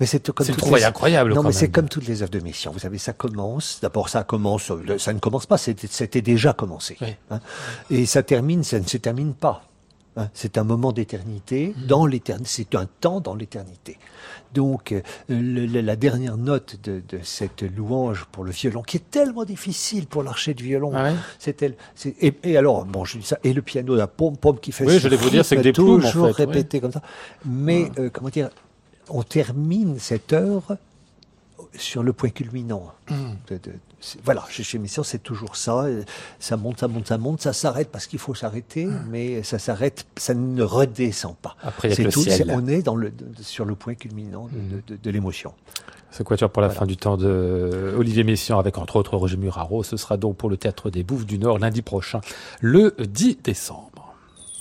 Mais 0.00 0.06
c'est 0.06 0.30
comme 0.32 0.44
c'est 0.46 0.52
les- 0.52 0.84
incroyable 0.84 1.30
Non, 1.30 1.36
quand 1.36 1.48
mais 1.48 1.52
c'est 1.52 1.70
comme 1.70 1.88
toutes 1.88 2.06
les 2.08 2.22
œuvres 2.22 2.30
de 2.32 2.40
Messiaen. 2.40 2.72
Vous 2.72 2.78
savez, 2.78 2.98
ça 2.98 3.12
commence. 3.12 3.78
D'abord, 3.80 4.08
ça 4.08 4.24
commence. 4.24 4.72
Ça 4.98 5.12
ne 5.12 5.18
commence 5.18 5.46
pas. 5.46 5.58
C'était 5.58 5.86
c'était 5.86 6.22
déjà 6.22 6.52
commencé. 6.52 6.96
Oui. 7.00 7.14
hein. 7.30 7.40
Et 7.90 8.06
ça 8.06 8.22
termine. 8.22 8.64
Ça 8.64 8.80
ne 8.80 8.86
se 8.86 8.96
termine 8.96 9.34
pas. 9.34 9.62
Hein. 10.16 10.28
C'est 10.34 10.58
un 10.58 10.64
moment 10.64 10.92
d'éternité 10.92 11.74
dans 11.88 12.06
l'éternité. 12.06 12.48
C'est 12.50 12.74
un 12.76 12.86
temps 13.00 13.20
dans 13.20 13.34
l'éternité. 13.34 13.98
Donc, 14.54 14.92
euh, 14.92 15.00
le- 15.28 15.66
la 15.82 15.96
dernière 15.96 16.36
note 16.36 16.76
de, 16.82 17.02
de 17.08 17.18
cette 17.22 17.62
louange 17.62 18.26
pour 18.32 18.44
le 18.44 18.52
violon, 18.52 18.82
qui 18.82 18.96
est 18.98 19.10
tellement 19.10 19.44
difficile 19.44 20.06
pour 20.06 20.22
l'archer 20.22 20.54
de 20.54 20.62
violon, 20.62 20.92
Ah 20.94 21.04
ouais 21.04 21.14
c'est 21.38 21.60
elle. 21.62 21.74
Et, 22.20 22.32
et 22.44 22.56
alors, 22.56 22.84
bon, 22.86 23.04
je 23.04 23.18
dis 23.18 23.26
ça, 23.26 23.38
et 23.44 23.52
le 23.52 23.60
piano, 23.62 23.94
la 23.96 24.06
pom 24.06 24.36
pom 24.36 24.58
qui 24.58 24.72
fait. 24.72 24.84
Oui, 24.86 24.94
ce 24.94 24.98
j'allais 25.00 25.16
vous 25.16 25.30
dire, 25.30 25.44
c'est 25.44 25.56
que 25.56 25.60
des 25.62 25.70
rythme 25.70 25.82
plumes, 25.84 26.04
en 26.04 26.10
toujours 26.10 26.34
fait, 26.36 26.46
ouais. 26.46 26.52
répété 26.52 26.80
comme 26.80 26.92
ça. 26.92 27.02
Mais 27.44 27.90
euh, 27.98 28.08
comment 28.10 28.30
dire, 28.30 28.48
on 29.10 29.22
termine 29.22 29.98
cette 29.98 30.32
heure 30.32 30.76
sur 31.74 32.02
le 32.02 32.12
point 32.12 32.30
culminant. 32.30 32.92
De- 33.10 33.56
de- 33.56 33.60
c'est- 33.62 33.70
voilà, 34.24 34.44
chez, 34.48 34.62
chez 34.62 34.78
Messiaen, 34.78 35.02
c'est 35.04 35.22
toujours 35.22 35.56
ça. 35.56 35.84
euh, 35.84 36.02
Ça 36.38 36.56
monte, 36.56 36.80
ça 36.80 36.88
monte, 36.88 37.06
ça 37.08 37.18
monte, 37.18 37.40
ça 37.42 37.52
s'arrête 37.52 37.90
parce 37.90 38.06
qu'il 38.06 38.18
faut 38.18 38.34
s'arrêter, 38.34 38.86
mais 39.10 39.42
ça 39.42 39.58
s'arrête, 39.58 40.06
ça 40.16 40.34
ne 40.34 40.62
redescend 40.62 41.36
pas. 41.36 41.56
Après, 41.62 41.88
il 41.88 41.90
y 41.90 41.94
a 41.94 41.96
C'est 41.96 42.08
tout, 42.08 42.22
ciel. 42.22 42.50
on 42.54 42.66
est 42.68 42.82
dans 42.82 42.94
le, 42.96 43.10
de- 43.10 43.42
sur 43.42 43.64
le 43.64 43.74
point 43.74 43.94
culminant 43.94 44.48
de, 44.52 44.76
de- 44.76 44.82
de- 44.94 45.02
de 45.02 45.10
l'émotion. 45.10 45.52
Ce 46.10 46.22
quatuor 46.22 46.50
pour 46.50 46.62
la 46.62 46.68
Voilà. 46.68 46.80
fin 46.80 46.86
du 46.86 46.96
temps 46.96 47.16
de 47.16 47.94
Olivier 47.98 48.24
Messiaen 48.24 48.58
avec 48.58 48.78
entre 48.78 48.96
autres 48.96 49.16
Roger 49.16 49.36
Muraro. 49.36 49.82
Ce 49.82 49.96
sera 49.96 50.16
donc 50.16 50.36
pour 50.36 50.48
le 50.48 50.56
Théâtre 50.56 50.88
des 50.90 51.02
Bouffes 51.02 51.26
du 51.26 51.38
Nord 51.38 51.58
lundi 51.58 51.82
prochain, 51.82 52.20
le 52.60 52.94
10 52.98 53.38
décembre. 53.44 54.14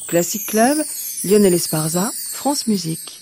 Classic 0.07 0.45
Club, 0.45 0.77
Lionel 1.23 1.53
Esparza, 1.53 2.11
France 2.31 2.67
Musique. 2.67 3.21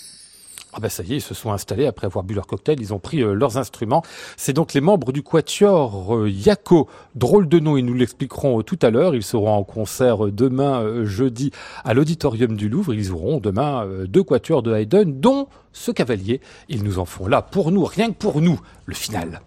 Ah 0.76 0.80
ben 0.80 0.88
ça 0.88 1.04
y 1.04 1.12
est, 1.12 1.16
ils 1.18 1.20
se 1.20 1.34
sont 1.34 1.52
installés 1.52 1.86
après 1.86 2.06
avoir 2.06 2.24
bu 2.24 2.34
leur 2.34 2.48
cocktail, 2.48 2.80
ils 2.80 2.92
ont 2.92 2.98
pris 2.98 3.22
euh, 3.22 3.32
leurs 3.32 3.58
instruments. 3.58 4.02
C'est 4.36 4.52
donc 4.52 4.74
les 4.74 4.80
membres 4.80 5.12
du 5.12 5.22
quatuor 5.22 6.16
euh, 6.16 6.28
Yako, 6.28 6.88
drôle 7.14 7.48
de 7.48 7.60
nom, 7.60 7.76
ils 7.76 7.84
nous 7.84 7.94
l'expliqueront 7.94 8.58
euh, 8.58 8.62
tout 8.64 8.78
à 8.82 8.90
l'heure. 8.90 9.14
Ils 9.14 9.22
seront 9.22 9.54
en 9.54 9.62
concert 9.62 10.26
demain 10.32 11.04
jeudi 11.04 11.52
à 11.84 11.94
l'auditorium 11.94 12.56
du 12.56 12.68
Louvre. 12.68 12.92
Ils 12.92 13.12
auront 13.12 13.38
demain 13.38 13.86
deux 14.08 14.24
quatuors 14.24 14.64
de 14.64 14.74
Haydn, 14.74 15.20
dont 15.20 15.46
ce 15.72 15.92
cavalier. 15.92 16.40
Ils 16.68 16.82
nous 16.82 16.98
en 16.98 17.04
font 17.04 17.28
là 17.28 17.40
pour 17.40 17.70
nous, 17.70 17.84
rien 17.84 18.08
que 18.08 18.16
pour 18.16 18.40
nous, 18.40 18.60
le 18.86 18.94
final. 18.94 19.40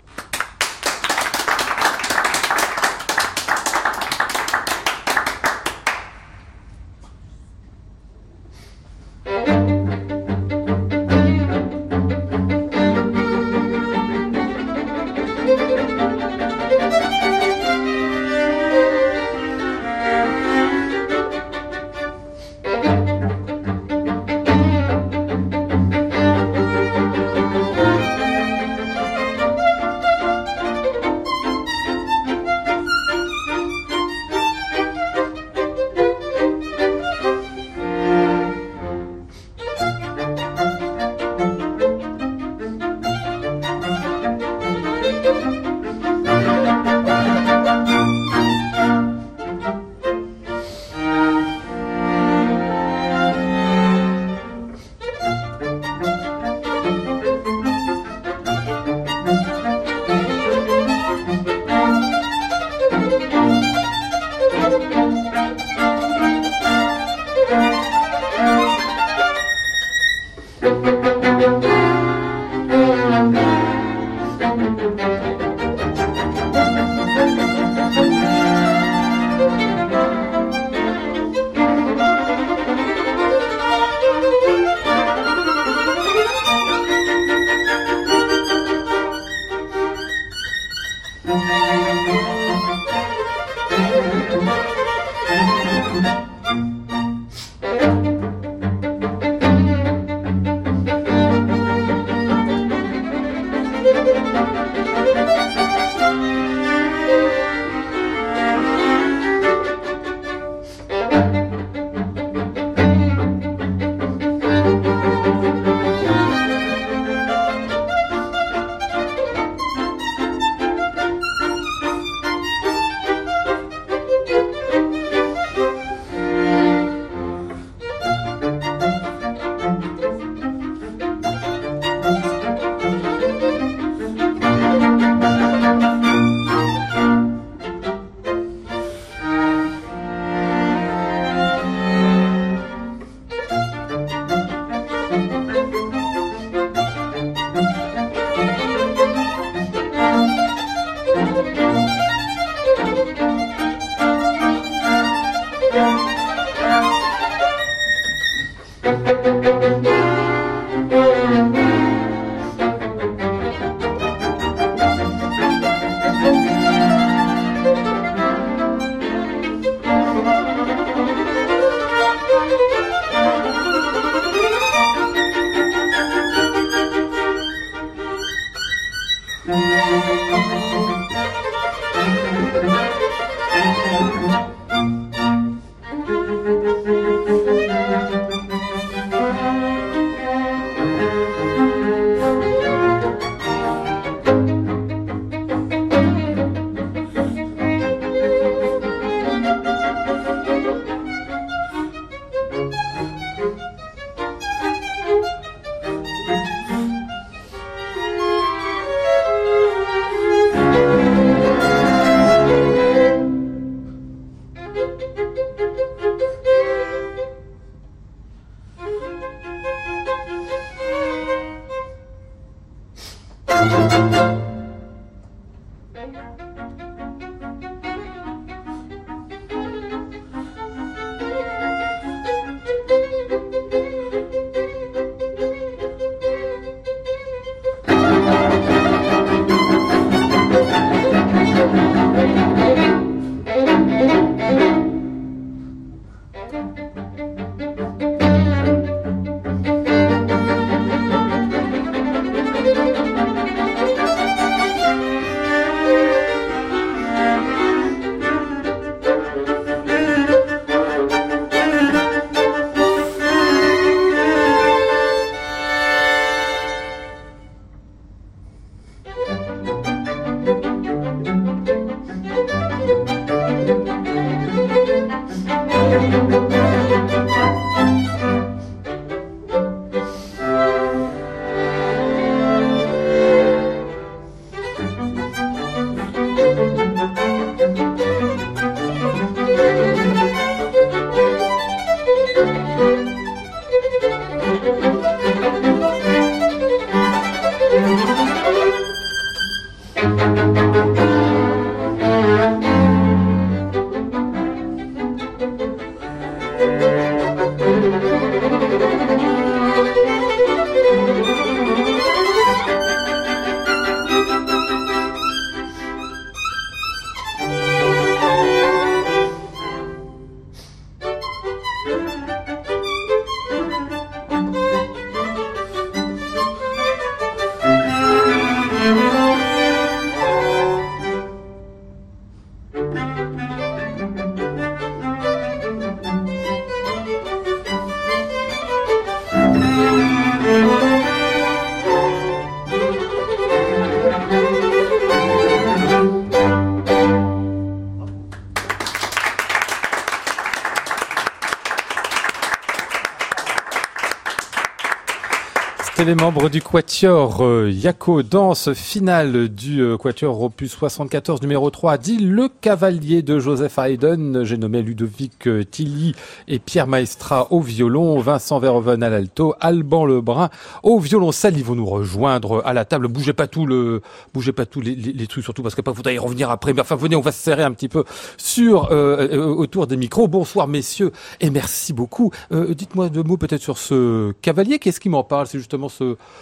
Les 356.07 356.15
membres 356.15 356.47
du 356.47 356.61
Quatuor 356.61 357.41
euh, 357.41 357.69
Yako, 357.69 358.23
danse 358.23 358.71
finale 358.71 359.49
du 359.49 359.81
euh, 359.81 359.97
Quatuor 359.97 360.41
opus 360.41 360.71
74 360.71 361.41
numéro 361.41 361.69
3, 361.69 361.97
dit 361.97 362.17
le 362.17 362.47
cavalier 362.47 363.21
de 363.21 363.39
Joseph 363.39 363.77
Haydn. 363.77 364.45
J'ai 364.45 364.57
nommé 364.57 364.81
Ludovic 364.81 365.47
euh, 365.47 365.65
Tilly 365.65 366.15
et 366.47 366.59
Pierre 366.59 366.87
Maestra 366.87 367.51
au 367.51 367.59
violon, 367.59 368.17
Vincent 368.21 368.57
Verhoeven 368.57 369.03
à 369.03 369.09
l'alto, 369.09 369.53
Alban 369.59 370.05
Lebrun 370.05 370.49
au 370.81 370.97
violoncelle. 370.97 371.57
Ils 371.57 371.65
vont 371.65 371.75
nous 371.75 371.85
rejoindre 371.85 372.61
à 372.63 372.71
la 372.71 372.85
table. 372.85 373.09
Bougez 373.09 373.33
pas 373.33 373.47
tout 373.47 373.65
le, 373.65 374.01
bougez 374.33 374.53
pas 374.53 374.65
tous 374.65 374.79
les, 374.79 374.95
les, 374.95 375.27
trucs, 375.27 375.43
surtout 375.43 375.61
parce 375.61 375.75
que 375.75 375.81
vous 375.89 376.09
y 376.09 376.17
revenir 376.17 376.49
après. 376.49 376.71
Mais 376.71 376.79
enfin, 376.79 376.95
venez, 376.95 377.17
on 377.17 377.21
va 377.21 377.33
se 377.33 377.43
serrer 377.43 377.63
un 377.63 377.73
petit 377.73 377.89
peu 377.89 378.05
sur 378.37 378.91
autour 378.91 379.87
des 379.87 379.97
micros. 379.97 380.29
Bonsoir 380.29 380.69
messieurs 380.69 381.11
et 381.41 381.49
merci 381.49 381.91
beaucoup. 381.91 382.31
Dites-moi 382.51 383.09
deux 383.09 383.23
mots 383.23 383.35
peut-être 383.35 383.61
sur 383.61 383.77
ce 383.77 384.31
cavalier. 384.41 384.79
Qu'est-ce 384.79 385.01
qui 385.01 385.09
m'en 385.09 385.25
parle? 385.25 385.47
C'est 385.47 385.57
justement 385.57 385.89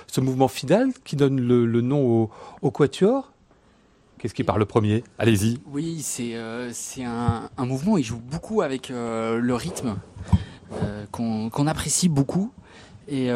ce, 0.07 0.21
mouvement 0.21 0.47
final 0.47 0.89
qui 1.03 1.15
donne 1.15 1.39
le, 1.39 1.81
nom 1.81 2.29
au, 2.61 2.71
Quatuor 2.71 3.31
Qu'est-ce 4.17 4.33
qui 4.33 4.43
parle 4.43 4.59
le 4.59 4.65
premier? 4.65 5.03
Allez-y. 5.19 5.59
Oui, 5.71 5.99
c'est 6.01 6.31
euh, 6.33 6.71
un, 7.57 7.65
mouvement, 7.65 7.97
il 7.97 8.03
joue 8.03 8.17
beaucoup 8.19 8.61
avec 8.61 8.89
euh, 8.89 9.39
le 9.39 9.53
rythme 9.53 9.97
euh, 10.73 11.05
qu'on 11.11 11.67
apprécie 11.67 12.09
beaucoup. 12.09 12.51
Et 13.07 13.29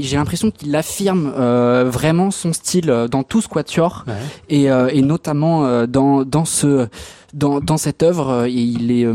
j'ai 0.00 0.16
l'impression 0.16 0.50
qu'il 0.50 0.76
affirme 0.76 1.30
vraiment 1.30 2.30
son 2.30 2.52
style 2.52 3.06
dans 3.10 3.22
tout 3.22 3.40
ce 3.40 3.48
quatuor 3.48 4.04
et, 4.50 4.68
notamment 5.00 5.86
dans, 5.86 6.44
ce, 6.44 6.88
dans, 7.32 7.76
cette 7.78 8.02
œuvre, 8.02 8.46
il, 8.46 8.90
est, 8.90 9.06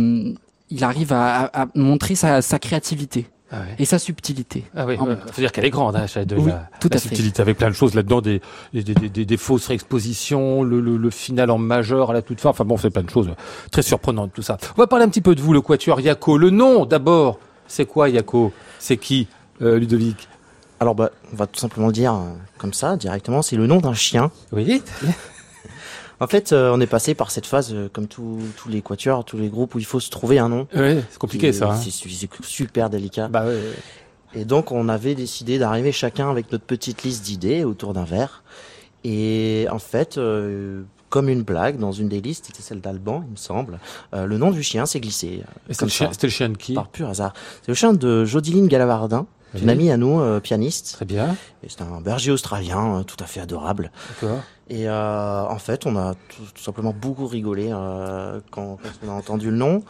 il 0.72 0.84
arrive 0.84 1.14
à, 1.14 1.68
montrer 1.76 2.16
sa 2.16 2.42
créativité. 2.60 3.28
Ah 3.54 3.64
et 3.78 3.86
sa 3.86 4.00
subtilité. 4.00 4.64
Ah 4.76 4.86
oui, 4.86 4.98
faut 4.98 5.42
dire 5.42 5.52
qu'elle 5.52 5.66
est 5.66 5.70
grande, 5.70 5.98
hein, 5.98 6.06
de 6.26 6.36
la, 6.48 6.70
tout 6.80 6.90
à 6.94 6.98
subtilité, 6.98 7.42
avec 7.42 7.58
plein 7.58 7.70
de 7.70 7.76
choses 7.76 7.96
là-dedans, 7.96 8.22
des, 8.22 8.42
des, 8.74 8.82
des, 8.82 9.26
des, 9.26 9.38
fausses 9.38 9.68
réexpositions, 9.68 10.64
le, 10.64 10.80
le, 10.80 10.96
le, 10.96 11.10
final 11.10 11.52
en 11.52 11.58
majeur 11.58 12.12
à 12.12 12.14
la 12.14 12.22
toute 12.22 12.40
fin. 12.40 12.50
Enfin 12.50 12.64
bon, 12.64 12.78
c'est 12.78 12.90
plein 12.90 13.04
de 13.04 13.10
choses 13.10 13.30
très 13.70 13.82
surprenantes 13.82 14.32
tout 14.34 14.42
ça. 14.42 14.58
On 14.78 14.82
va 14.82 14.88
parler 14.88 15.04
un 15.04 15.10
petit 15.10 15.22
peu 15.22 15.36
de 15.36 15.42
vous, 15.42 15.52
le 15.52 15.60
quatuor 15.60 16.00
Yako. 16.00 16.38
Le 16.38 16.50
nom 16.50 16.86
d'abord, 16.86 17.40
c'est 17.68 17.86
quoi 17.86 18.08
Yako 18.08 18.54
C'est 18.80 18.98
qui, 18.98 19.28
euh, 19.62 19.78
Ludovic? 19.78 20.30
Alors 20.80 20.96
bah, 20.96 21.12
on 21.34 21.36
va 21.36 21.46
tout 21.46 21.60
simplement 21.60 21.92
dire 21.92 22.14
euh, 22.14 22.30
comme 22.58 22.74
ça 22.74 22.96
directement. 22.96 23.42
C'est 23.42 23.58
le 23.58 23.68
nom 23.68 23.82
d'un 23.82 23.94
chien. 23.94 24.32
Oui. 24.54 24.82
En 26.22 26.28
fait, 26.28 26.54
euh, 26.54 26.72
on 26.72 26.80
est 26.80 26.88
passé 26.88 27.16
par 27.16 27.32
cette 27.32 27.48
phase, 27.48 27.74
euh, 27.74 27.90
comme 27.92 28.06
tous 28.06 28.40
les 28.70 28.84
quatuors, 28.84 29.26
tous 29.26 29.38
les 29.38 29.50
groupes, 29.50 29.74
où 29.74 29.80
il 29.80 29.86
faut 29.86 30.00
se 30.00 30.12
trouver 30.12 30.38
un 30.38 30.50
nom. 30.50 30.68
Ouais, 30.76 31.04
c'est 31.10 31.18
compliqué 31.18 31.52
ça. 31.52 31.72
Hein. 31.72 31.76
C'est 31.76 32.30
super 32.44 32.92
délicat. 32.92 33.28
Bah 33.28 33.44
ouais. 33.44 33.60
Et 34.36 34.46
donc, 34.46 34.72
on 34.72 34.88
avait 34.88 35.16
décidé 35.16 35.58
d'arriver 35.58 35.92
chacun 35.92 36.30
avec 36.30 36.52
notre 36.52 36.64
petite 36.64 37.02
liste 37.02 37.24
d'idées 37.26 37.64
autour 37.64 37.94
d'un 37.94 38.04
verre. 38.04 38.44
Et 39.04 39.66
en 39.72 39.80
fait, 39.80 40.20
euh, 40.20 40.84
comme 41.10 41.28
une 41.28 41.42
blague, 41.42 41.80
dans 41.80 41.92
une 41.92 42.08
des 42.08 42.22
listes, 42.22 42.46
c'était 42.46 42.62
celle 42.62 42.82
d'Alban, 42.82 43.24
il 43.26 43.32
me 43.32 43.36
semble, 43.36 43.80
le 44.14 44.38
nom 44.38 44.52
du 44.52 44.62
chien 44.62 44.86
s'est 44.86 45.00
glissé. 45.00 45.42
C'était 45.72 45.86
le, 46.28 46.32
chien 46.32 46.50
de 46.50 46.56
qui 46.56 46.76
Par 46.76 46.88
pur 46.88 47.10
hasard. 47.10 47.34
C'est 47.64 47.70
le 47.70 47.74
chien 47.74 47.94
de 47.94 48.26
Jodiline 48.26 48.68
Galavardin. 48.68 49.26
Une 49.60 49.70
amie 49.70 49.92
à 49.92 49.98
nous, 49.98 50.40
pianiste. 50.40 50.94
Très 50.94 51.06
bien. 51.06 51.36
C'est 51.68 51.82
un 51.82 52.02
berger 52.02 52.32
australien, 52.32 53.04
tout 53.06 53.18
à 53.20 53.26
fait 53.26 53.40
adorable. 53.40 53.92
D'accord. 54.22 54.40
Et 54.72 54.88
euh, 54.88 55.44
en 55.44 55.58
fait, 55.60 55.86
on 55.86 55.98
a 55.98 56.14
tout, 56.30 56.44
tout 56.56 56.64
simplement 56.64 56.96
beaucoup 56.98 57.28
rigolé 57.28 57.68
euh, 57.72 58.40
quand, 58.52 58.78
quand 58.82 58.90
on 59.06 59.10
a 59.10 59.14
entendu 59.14 59.52
le 59.52 59.58
nom. 59.58 59.84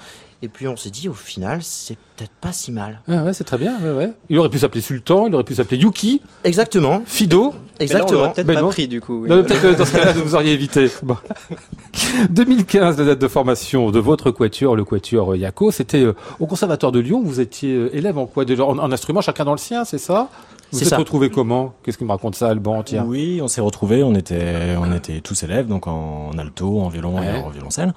Et 0.44 0.48
puis 0.48 0.68
on 0.68 0.76
s'est 0.76 0.90
dit, 0.90 1.08
au 1.08 1.14
final, 1.14 1.60
c'est 1.62 1.98
peut-être 2.18 2.32
pas 2.42 2.52
si 2.52 2.72
mal. 2.72 3.02
Ah 3.08 3.24
ouais, 3.24 3.34
c'est 3.34 3.44
très 3.44 3.60
bien. 3.60 3.78
Ouais, 3.80 3.92
ouais. 3.92 4.14
Il 4.30 4.40
aurait 4.40 4.50
pu 4.50 4.58
s'appeler 4.58 4.82
Sultan, 4.82 5.28
il 5.28 5.36
aurait 5.36 5.44
pu 5.44 5.54
s'appeler 5.54 5.80
Yuki, 5.80 6.20
Exactement, 6.44 7.04
Fido. 7.06 7.54
exactement. 7.80 8.30
peut-être 8.32 8.48
pas 8.48 8.62
non. 8.62 8.70
pris 8.70 8.88
du 8.88 9.02
coup. 9.02 9.22
oui. 9.24 9.30
Non, 9.30 9.44
Peut-être 9.44 9.62
que 9.62 9.78
dans 9.78 9.86
ce 9.86 9.92
cas-là, 9.96 10.14
vous 10.14 10.34
auriez 10.36 10.54
évité. 10.54 10.90
Bon. 11.04 11.16
2015, 12.30 12.98
la 13.00 13.06
date 13.06 13.20
de 13.20 13.28
formation 13.28 13.92
de 13.92 14.00
votre 14.00 14.32
quatuor, 14.32 14.76
le 14.76 14.84
quatuor 14.84 15.36
Yako, 15.36 15.72
c'était 15.72 16.02
euh, 16.04 16.14
au 16.40 16.48
Conservatoire 16.48 16.92
de 16.92 17.00
Lyon. 17.00 17.22
Vous 17.24 17.40
étiez 17.40 17.74
euh, 17.76 17.96
élève 17.96 18.18
en 18.18 18.26
quoi? 18.26 18.46
Déjà 18.46 18.66
en, 18.66 18.78
en 18.80 18.92
instrument, 18.92 19.22
chacun 19.22 19.46
dans 19.46 19.52
le 19.52 19.58
sien, 19.58 19.86
c'est 19.86 19.98
ça? 19.98 20.30
Vous 20.72 20.78
C'est 20.80 20.86
êtes 20.86 20.90
ça. 20.90 20.98
retrouvés 20.98 21.30
comment? 21.30 21.74
Qu'est-ce 21.84 21.98
qu'il 21.98 22.08
me 22.08 22.12
raconte 22.12 22.36
ça, 22.36 22.48
Alban? 22.50 22.82
Tiens. 22.84 23.04
Oui, 23.06 23.40
on 23.44 23.48
s'est 23.48 23.62
retrouvés, 23.62 24.04
on 24.04 24.16
était, 24.16 24.76
on 24.80 24.92
était 24.96 25.20
tous 25.22 25.44
élèves, 25.44 25.68
donc 25.68 25.86
en, 25.88 26.32
alto, 26.38 26.80
en 26.80 26.90
violon 26.90 27.20
Ouais. 27.20 27.26
et 27.40 27.44
en 27.44 27.50
violoncelle. 27.50 27.94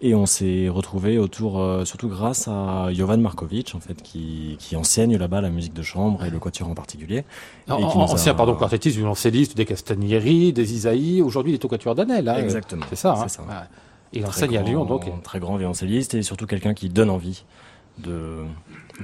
Et 0.00 0.14
on 0.14 0.26
s'est 0.26 0.68
retrouvés 0.68 1.18
autour, 1.18 1.58
euh, 1.60 1.84
surtout 1.84 2.08
grâce 2.08 2.46
à 2.46 2.88
Jovan 2.92 3.20
Markovic, 3.20 3.74
en 3.74 3.80
fait, 3.80 4.00
qui, 4.00 4.54
qui 4.60 4.76
enseigne 4.76 5.16
là-bas 5.16 5.40
la 5.40 5.50
musique 5.50 5.74
de 5.74 5.82
chambre 5.82 6.24
et 6.24 6.30
le 6.30 6.38
quatuor 6.38 6.68
en 6.68 6.74
particulier. 6.74 7.24
En- 7.68 7.74
Et 7.74 7.78
qui 7.80 7.84
en- 7.84 7.94
nous 7.94 8.00
a- 8.02 8.12
ancien, 8.12 8.32
pardon, 8.34 8.54
quartettiste, 8.54 8.96
violoncelliste, 8.96 9.56
des 9.56 9.64
Castagnieri, 9.64 10.52
des 10.52 10.72
Isaïe. 10.72 11.20
Aujourd'hui, 11.20 11.52
il 11.52 11.54
est 11.56 11.64
au 11.64 11.68
quatuor 11.68 11.96
d'Anel. 11.96 12.24
Là, 12.26 12.40
Exactement. 12.40 12.86
C'est 12.90 12.94
ça. 12.96 13.14
Hein 13.14 13.24
C'est 13.24 13.36
ça. 13.38 13.42
Ouais. 13.42 13.48
Il 14.12 14.20
Très 14.22 14.28
enseigne 14.30 14.56
à 14.56 14.60
grand- 14.62 14.70
Lyon, 14.70 14.84
donc. 14.84 15.22
Très 15.24 15.40
grand 15.40 15.56
violoncelliste 15.56 16.14
et 16.14 16.22
surtout 16.22 16.46
quelqu'un 16.46 16.74
qui 16.74 16.88
donne 16.88 17.10
envie 17.10 17.44
de, 17.98 18.44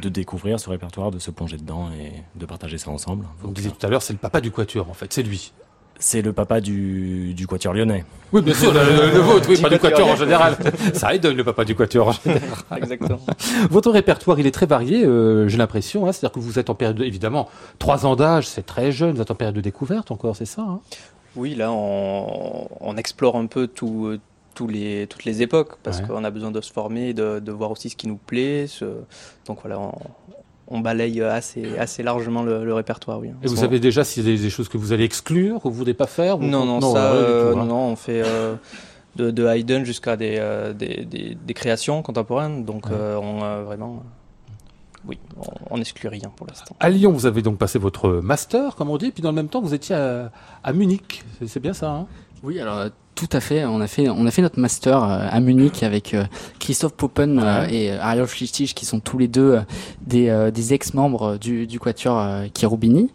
de 0.00 0.08
découvrir 0.08 0.60
ce 0.60 0.70
répertoire, 0.70 1.10
de 1.10 1.18
se 1.18 1.32
plonger 1.32 1.56
dedans 1.56 1.88
et 2.00 2.12
de 2.38 2.46
partager 2.46 2.78
ça 2.78 2.90
ensemble. 2.90 3.26
Vous 3.40 3.50
disiez 3.50 3.72
tout 3.72 3.84
à 3.84 3.90
l'heure, 3.90 4.00
c'est 4.02 4.12
le 4.12 4.18
papa 4.20 4.40
du 4.40 4.52
quatuor, 4.52 4.88
en 4.88 4.94
fait. 4.94 5.12
C'est 5.12 5.24
lui. 5.24 5.52
C'est 5.98 6.22
le 6.22 6.32
papa 6.32 6.60
du, 6.60 7.34
du 7.34 7.46
quatuor 7.46 7.72
lyonnais. 7.72 8.04
Oui, 8.32 8.42
bien 8.42 8.52
sûr, 8.52 8.72
le, 8.72 8.80
le- 8.80 9.12
le 9.14 9.20
vôtre, 9.20 9.48
oui, 9.48 9.60
pas 9.60 9.68
du 9.70 9.78
quatuor 9.78 9.90
quatuor 10.00 10.08
en 10.08 10.16
général. 10.16 10.56
Ça 10.94 11.14
aide 11.14 11.24
le 11.24 11.44
papa 11.44 11.64
du 11.64 11.74
quatuor 11.74 12.08
en 12.08 12.12
général. 12.24 12.48
Exactement. 12.76 13.20
Votre 13.70 13.90
répertoire, 13.90 14.38
il 14.40 14.46
est 14.46 14.50
très 14.50 14.66
varié, 14.66 15.04
euh, 15.04 15.48
j'ai 15.48 15.56
l'impression. 15.56 16.06
Hein, 16.06 16.12
C'est-à-dire 16.12 16.32
que 16.32 16.40
vous 16.40 16.58
êtes 16.58 16.68
en 16.68 16.74
période, 16.74 16.96
de- 16.96 17.04
évidemment, 17.04 17.48
trois 17.78 18.06
ans 18.06 18.16
d'âge, 18.16 18.46
c'est 18.46 18.66
très 18.66 18.90
jeune, 18.92 19.14
vous 19.14 19.22
êtes 19.22 19.30
en 19.30 19.34
période 19.36 19.54
de 19.54 19.60
découverte 19.60 20.10
encore, 20.10 20.34
c'est 20.36 20.44
ça 20.46 20.62
hein? 20.62 20.80
Oui, 21.36 21.54
là, 21.54 21.72
on, 21.72 22.68
on 22.80 22.96
explore 22.96 23.36
un 23.36 23.46
peu 23.46 23.66
tout, 23.66 24.06
euh, 24.06 24.20
tous 24.54 24.68
les, 24.68 25.06
toutes 25.08 25.24
les 25.24 25.42
époques 25.42 25.76
parce 25.82 25.98
Ouais. 26.00 26.06
qu'on 26.06 26.22
a 26.24 26.30
besoin 26.30 26.50
de 26.52 26.60
se 26.60 26.72
former, 26.72 27.12
de, 27.12 27.38
de 27.40 27.52
voir 27.52 27.70
aussi 27.72 27.88
ce 27.90 27.96
qui 27.96 28.06
nous 28.08 28.16
plaît. 28.18 28.66
ce- 28.68 28.84
Donc 29.46 29.58
voilà, 29.62 29.78
on, 29.80 29.92
on 30.68 30.80
balaye 30.80 31.20
assez, 31.22 31.76
assez 31.78 32.02
largement 32.02 32.42
le, 32.42 32.64
le 32.64 32.74
répertoire. 32.74 33.18
Oui. 33.20 33.30
Et 33.42 33.46
vous 33.48 33.56
savez 33.56 33.80
déjà 33.80 34.02
s'il 34.04 34.24
y 34.26 34.32
a 34.32 34.36
des, 34.36 34.42
des 34.42 34.50
choses 34.50 34.68
que 34.68 34.78
vous 34.78 34.92
allez 34.92 35.04
exclure 35.04 35.64
ou 35.66 35.70
vous 35.70 35.76
voulez 35.76 35.94
pas 35.94 36.06
faire 36.06 36.38
ou- 36.38 36.42
Non, 36.42 36.64
non, 36.64 36.80
ça, 36.80 37.12
euh, 37.12 37.52
tout, 37.52 37.58
hein. 37.58 37.64
non, 37.66 37.88
on 37.88 37.96
fait 37.96 38.22
euh, 38.24 38.54
de, 39.16 39.30
de 39.30 39.46
Haydn 39.46 39.84
jusqu'à 39.84 40.16
des, 40.16 40.36
euh, 40.38 40.72
des, 40.72 41.04
des, 41.04 41.34
des 41.34 41.54
créations 41.54 42.02
contemporaines. 42.02 42.64
Donc, 42.64 42.86
Ouais. 42.86 42.92
euh, 42.94 43.18
on 43.20 43.42
euh, 43.44 43.62
vraiment, 43.64 44.02
oui, 45.06 45.18
on, 45.36 45.76
on 45.76 45.80
exclut 45.80 46.08
rien 46.08 46.32
pour 46.34 46.46
l'instant. 46.46 46.74
À 46.80 46.88
Lyon, 46.88 47.12
vous 47.12 47.26
avez 47.26 47.42
donc 47.42 47.58
passé 47.58 47.78
votre 47.78 48.08
master, 48.10 48.74
comme 48.74 48.88
on 48.88 48.96
dit, 48.96 49.10
puis 49.10 49.22
dans 49.22 49.30
le 49.30 49.36
même 49.36 49.48
temps, 49.48 49.60
vous 49.60 49.74
étiez 49.74 49.94
à, 49.94 50.30
à 50.62 50.72
Munich. 50.72 51.24
C'est- 51.46 51.60
bien 51.60 51.74
ça, 51.74 51.90
hein? 51.90 52.06
Oui, 52.42 52.58
alors 52.58 52.86
tout 53.14 53.28
à 53.32 53.40
fait. 53.40 53.64
On 53.64 53.80
a 53.80 53.86
fait, 53.86 54.08
on 54.08 54.26
a 54.26 54.30
fait 54.30 54.42
notre 54.42 54.58
master 54.58 55.02
euh, 55.02 55.26
à 55.30 55.40
Munich 55.40 55.82
avec 55.82 56.14
euh, 56.14 56.24
Christophe 56.58 56.94
Poppen 56.94 57.38
euh, 57.38 57.66
et 57.68 57.90
Ariel 57.92 58.26
Schlichtig, 58.26 58.74
qui 58.74 58.86
sont 58.86 59.00
tous 59.00 59.18
les 59.18 59.28
deux 59.28 59.60
des, 60.00 60.28
euh, 60.28 60.50
des 60.50 60.74
ex-membres 60.74 61.38
du, 61.38 61.66
du 61.66 61.78
quatuor 61.78 62.24
Cherubini. 62.58 63.10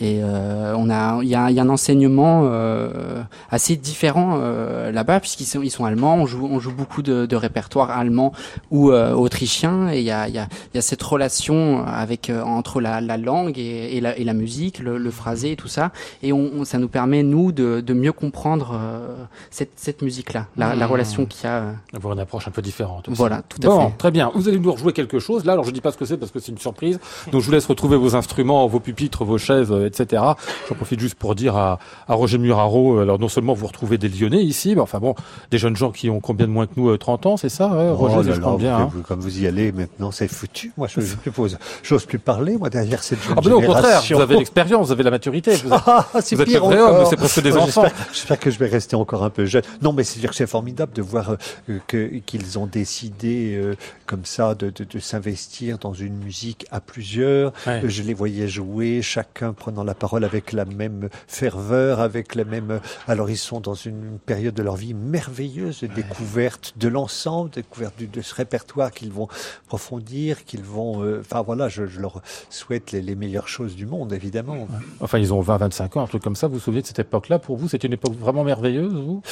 Et 0.00 0.20
euh, 0.22 0.74
on 0.76 0.90
a, 0.90 1.18
il 1.22 1.28
y 1.28 1.34
a, 1.34 1.50
y 1.50 1.58
a 1.58 1.62
un 1.62 1.68
enseignement 1.68 2.42
euh, 2.44 3.20
assez 3.50 3.74
différent 3.76 4.36
euh, 4.40 4.92
là-bas 4.92 5.18
puisqu'ils 5.18 5.44
sont, 5.46 5.60
ils 5.62 5.70
sont 5.70 5.84
allemands. 5.84 6.14
On 6.14 6.26
joue, 6.26 6.46
on 6.48 6.60
joue 6.60 6.72
beaucoup 6.72 7.02
de, 7.02 7.26
de 7.26 7.36
répertoires 7.36 7.90
allemands 7.90 8.32
ou 8.70 8.92
euh, 8.92 9.12
autrichiens. 9.12 9.90
Et 9.92 9.98
il 9.98 10.04
y 10.04 10.10
a, 10.12 10.28
il 10.28 10.34
y, 10.34 10.38
a, 10.38 10.46
y 10.74 10.78
a 10.78 10.82
cette 10.82 11.02
relation 11.02 11.84
avec 11.84 12.30
euh, 12.30 12.42
entre 12.42 12.80
la, 12.80 13.00
la 13.00 13.16
langue 13.16 13.58
et, 13.58 13.96
et, 13.96 14.00
la, 14.00 14.16
et 14.16 14.22
la 14.24 14.34
musique, 14.34 14.78
le, 14.78 14.98
le 14.98 15.10
phrasé 15.10 15.52
et 15.52 15.56
tout 15.56 15.68
ça. 15.68 15.90
Et 16.22 16.32
on, 16.32 16.48
on- 16.60 16.64
ça 16.64 16.78
nous 16.78 16.88
permet 16.88 17.22
nous 17.22 17.50
de, 17.50 17.80
de 17.80 17.94
mieux 17.94 18.12
comprendre 18.12 18.72
euh, 18.74 19.16
cette, 19.50 19.72
cette 19.76 20.02
musique-là, 20.02 20.46
la, 20.56 20.74
la 20.74 20.86
Mmh. 20.86 20.90
relation 20.90 21.26
qu'il 21.26 21.44
y 21.44 21.46
a. 21.48 21.72
Avoir 21.94 22.12
une 22.14 22.20
approche 22.20 22.46
un 22.46 22.50
peu 22.50 22.62
différente. 22.62 23.08
aussi. 23.08 23.16
voilà, 23.18 23.42
tout 23.48 23.58
à 23.64 23.66
Bon, 23.66 23.88
fait. 23.88 23.96
très 23.98 24.10
bien. 24.10 24.30
Vous 24.34 24.48
allez 24.48 24.58
nous 24.60 24.72
rejouer 24.72 24.92
quelque 24.92 25.18
chose. 25.18 25.44
Là, 25.44 25.52
alors 25.52 25.64
je 25.64 25.70
dis 25.70 25.80
pas 25.80 25.90
ce 25.92 25.96
que 25.98 26.04
c'est 26.04 26.16
parce 26.16 26.30
que 26.30 26.38
c'est 26.38 26.52
une 26.52 26.58
surprise. 26.58 27.00
Donc 27.32 27.40
je 27.40 27.46
vous 27.46 27.52
laisse 27.52 27.66
retrouver 27.66 27.96
vos 27.96 28.14
instruments, 28.14 28.66
vos 28.68 28.80
pupitres, 28.80 29.24
vos 29.24 29.38
chaises, 29.38 29.72
etc. 29.88 30.22
J'en 30.68 30.74
profite 30.74 31.00
juste 31.00 31.16
pour 31.16 31.34
dire 31.34 31.56
à, 31.56 31.78
à 32.06 32.14
Roger 32.14 32.38
Muraro, 32.38 32.98
euh, 32.98 33.02
alors 33.02 33.18
non 33.18 33.28
seulement 33.28 33.54
vous 33.54 33.66
retrouvez 33.66 33.98
des 33.98 34.08
Lyonnais 34.08 34.42
ici, 34.42 34.74
mais 34.74 34.80
enfin 34.80 35.00
bon, 35.00 35.14
des 35.50 35.58
jeunes 35.58 35.76
gens 35.76 35.90
qui 35.90 36.08
ont 36.10 36.20
combien 36.20 36.46
de 36.46 36.52
moins 36.52 36.66
que 36.66 36.72
nous, 36.76 36.90
euh, 36.90 36.98
30 36.98 37.26
ans, 37.26 37.36
c'est 37.36 37.48
ça, 37.48 37.68
ouais, 37.68 37.90
Roger, 37.90 38.14
Oh 38.18 38.22
là 38.22 38.32
je 38.34 38.40
là, 38.40 38.44
compte 38.46 38.58
bien. 38.60 38.76
hein. 38.76 38.90
vous- 38.92 39.02
Comme 39.02 39.20
vous 39.20 39.40
y 39.42 39.46
allez 39.46 39.72
maintenant, 39.72 40.10
c'est 40.10 40.28
foutu. 40.28 40.72
Moi, 40.76 40.86
je 40.88 41.00
suppose. 41.24 41.58
J'ose 41.82 42.04
plus 42.04 42.18
parler, 42.18 42.56
moi, 42.56 42.70
derrière 42.70 43.02
cette 43.02 43.22
jeune 43.22 43.34
Ah 43.36 43.40
ben 43.42 43.50
non, 43.50 43.56
au 43.56 43.60
contraire, 43.62 44.02
vous 44.10 44.20
avez 44.20 44.36
l'expérience, 44.36 44.86
vous 44.86 44.92
avez 44.92 45.02
la 45.02 45.10
maturité. 45.10 45.54
Vous 45.56 45.72
êtes- 45.72 45.80
Ah, 45.86 46.06
c'est 46.20 46.36
pire 46.44 46.62
c'est 47.08 47.16
presque 47.16 47.42
des 47.42 47.56
enfants. 47.56 47.84
J'espère, 48.12 48.38
que 48.38 48.50
je 48.50 48.58
vais 48.58 48.66
rester 48.68 48.94
encore 48.96 49.24
un 49.24 49.30
peu 49.30 49.46
jeune. 49.46 49.62
Non, 49.82 49.92
mais 49.92 50.04
c'est 50.04 50.20
dire 50.20 50.30
que 50.30 50.36
c'est 50.36 50.46
formidable 50.46 50.92
de 50.92 51.02
voir 51.02 51.30
euh, 51.70 51.78
que 51.86 52.06
qu'ils 52.26 52.58
ont 52.58 52.66
décidé 52.66 53.54
euh, 53.56 53.74
comme 54.06 54.24
ça 54.24 54.54
de, 54.54 54.70
de, 54.70 54.84
de 54.84 54.98
s'investir 54.98 55.78
dans 55.78 55.92
une 55.94 56.14
musique 56.16 56.66
à 56.70 56.80
plusieurs. 56.80 57.52
Ouais. 57.66 57.80
Euh, 57.84 57.88
Je 57.88 58.02
les 58.02 58.14
voyais 58.14 58.48
jouer, 58.48 59.00
chacun 59.02 59.52
prenant 59.52 59.77
la 59.84 59.94
parole 59.94 60.24
avec 60.24 60.52
la 60.52 60.64
même 60.64 61.08
ferveur, 61.26 62.00
avec 62.00 62.34
la 62.34 62.44
même. 62.44 62.80
Alors 63.06 63.30
ils 63.30 63.36
sont 63.36 63.60
dans 63.60 63.74
une 63.74 64.18
période 64.24 64.54
de 64.54 64.62
leur 64.62 64.76
vie 64.76 64.94
merveilleuse 64.94 65.80
de 65.80 65.86
découverte 65.86 66.74
de 66.76 66.88
l'ensemble, 66.88 67.50
découverte 67.50 67.94
de 67.98 68.20
ce 68.22 68.34
répertoire 68.34 68.90
qu'ils 68.90 69.12
vont 69.12 69.28
approfondir, 69.66 70.44
qu'ils 70.44 70.62
vont. 70.62 71.02
euh, 71.02 71.20
Enfin 71.20 71.42
voilà, 71.42 71.68
je, 71.68 71.86
je 71.86 72.00
leur 72.00 72.20
souhaite 72.50 72.92
les, 72.92 73.00
les 73.02 73.14
meilleures 73.14 73.48
choses 73.48 73.74
du 73.76 73.86
monde, 73.86 74.12
évidemment. 74.12 74.66
Enfin, 75.00 75.18
ils 75.18 75.32
ont 75.32 75.40
20, 75.40 75.56
25 75.58 75.96
ans, 75.96 76.02
un 76.02 76.06
truc 76.06 76.22
comme 76.22 76.36
ça. 76.36 76.46
Vous 76.48 76.54
vous 76.54 76.60
souvenez 76.60 76.82
de 76.82 76.86
cette 76.86 76.98
époque-là 76.98 77.38
Pour 77.38 77.56
vous, 77.56 77.68
c'était 77.68 77.86
une 77.86 77.92
époque 77.94 78.14
vraiment 78.18 78.44
merveilleuse, 78.44 78.92
vous? 78.92 79.22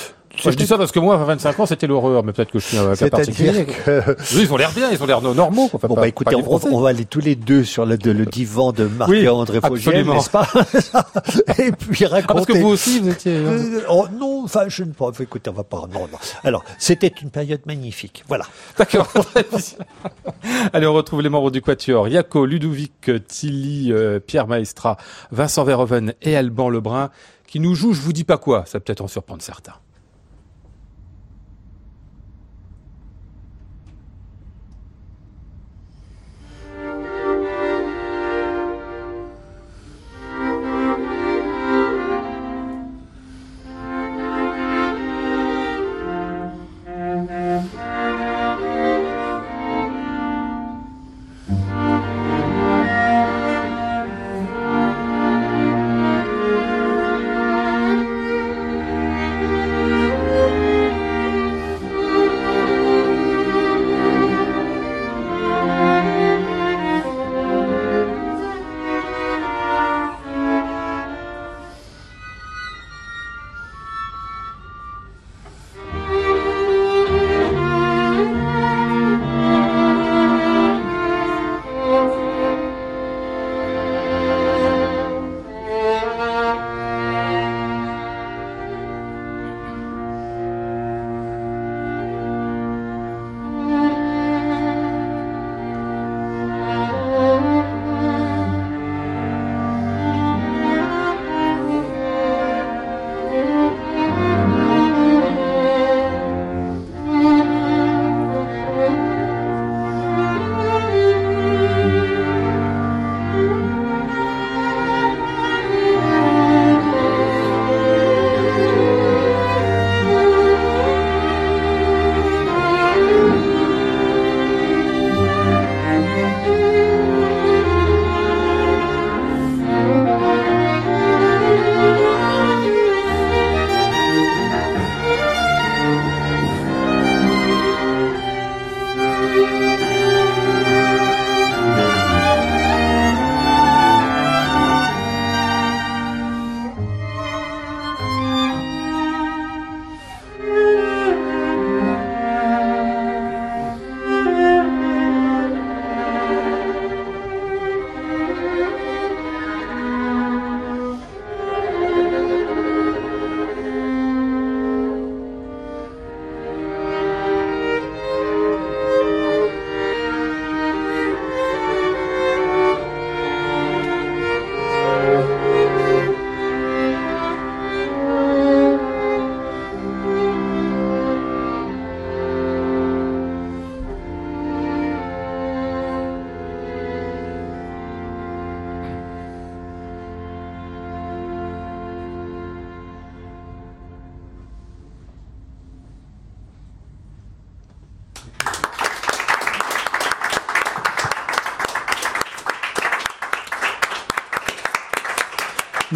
Moi, 0.44 0.52
Je 0.52 0.56
dis 0.56 0.66
ça 0.66 0.76
parce 0.76 0.92
que 0.92 0.98
moi, 0.98 1.14
à 1.18 1.24
25 1.24 1.60
ans, 1.60 1.66
c'était 1.66 1.86
l'horreur, 1.86 2.22
mais 2.22 2.32
peut-être 2.32 2.50
que 2.50 2.58
je 2.58 2.66
suis 2.66 2.76
un 2.76 2.94
cas 2.94 3.08
particulier. 3.08 3.64
Que 3.64 4.02
Oui, 4.34 4.42
ils 4.42 4.52
ont 4.52 4.56
l'air 4.58 4.70
bien, 4.72 4.90
ils 4.90 5.02
ont 5.02 5.06
l'air 5.06 5.22
no- 5.22 5.32
normaux. 5.32 5.70
Enfin, 5.72 5.88
Bon, 5.88 5.94
pas- 5.94 6.02
bah 6.02 6.08
écoutez, 6.08 6.34
on, 6.36 6.80
va 6.80 6.88
aller 6.90 7.04
tous 7.06 7.20
les 7.20 7.36
deux 7.36 7.64
sur 7.64 7.86
le, 7.86 7.96
de- 7.96 8.10
le 8.10 8.26
divan 8.26 8.72
de 8.72 8.84
Oui, 8.84 9.22
Marc-André 9.24 9.60
Fogiel, 9.60 9.94
absolument. 9.94 10.14
Pas 10.36 10.48
Et 11.58 11.72
puis 11.72 12.04
Ah, 12.04 12.08
parce 12.10 12.22
raconter... 12.22 12.52
que 12.52 12.58
vous 12.58 12.68
aussi, 12.68 13.00
vous 13.00 13.08
étiez... 13.10 13.36
Euh, 13.36 13.80
oh 13.88 14.06
non, 14.12 14.44
enfin, 14.44 14.68
je 14.68 14.84
ne 14.84 14.92
pas. 14.92 15.10
Écoutez, 15.18 15.50
on 15.50 15.54
va 15.54 15.64
pas. 15.64 15.86
Non, 15.92 16.00
non. 16.00 16.18
Alors, 16.44 16.64
c'était 16.78 17.12
une 17.22 17.30
période 17.30 17.60
magnifique. 17.66 18.24
Voilà. 18.28 18.46
D'accord. 18.78 19.08
Allez, 20.72 20.86
on 20.86 20.94
retrouve 20.94 21.22
les 21.22 21.28
membres 21.28 21.50
du 21.50 21.62
Quatuor. 21.62 22.08
Yako, 22.08 22.46
Ludovic, 22.46 23.10
Tilly, 23.26 23.92
euh, 23.92 24.20
Pierre 24.20 24.46
Maestra, 24.46 24.96
Vincent 25.30 25.64
Verhoeven 25.64 26.14
et 26.22 26.36
Alban 26.36 26.68
Lebrun 26.68 27.10
qui 27.46 27.60
nous 27.60 27.74
jouent 27.74 27.94
je 27.94 28.00
vous 28.00 28.12
dis 28.12 28.24
pas 28.24 28.38
quoi. 28.38 28.64
Ça 28.66 28.78
peut 28.80 28.84
peut-être 28.86 29.00
en 29.00 29.08
surprendre 29.08 29.42
certains. 29.42 29.74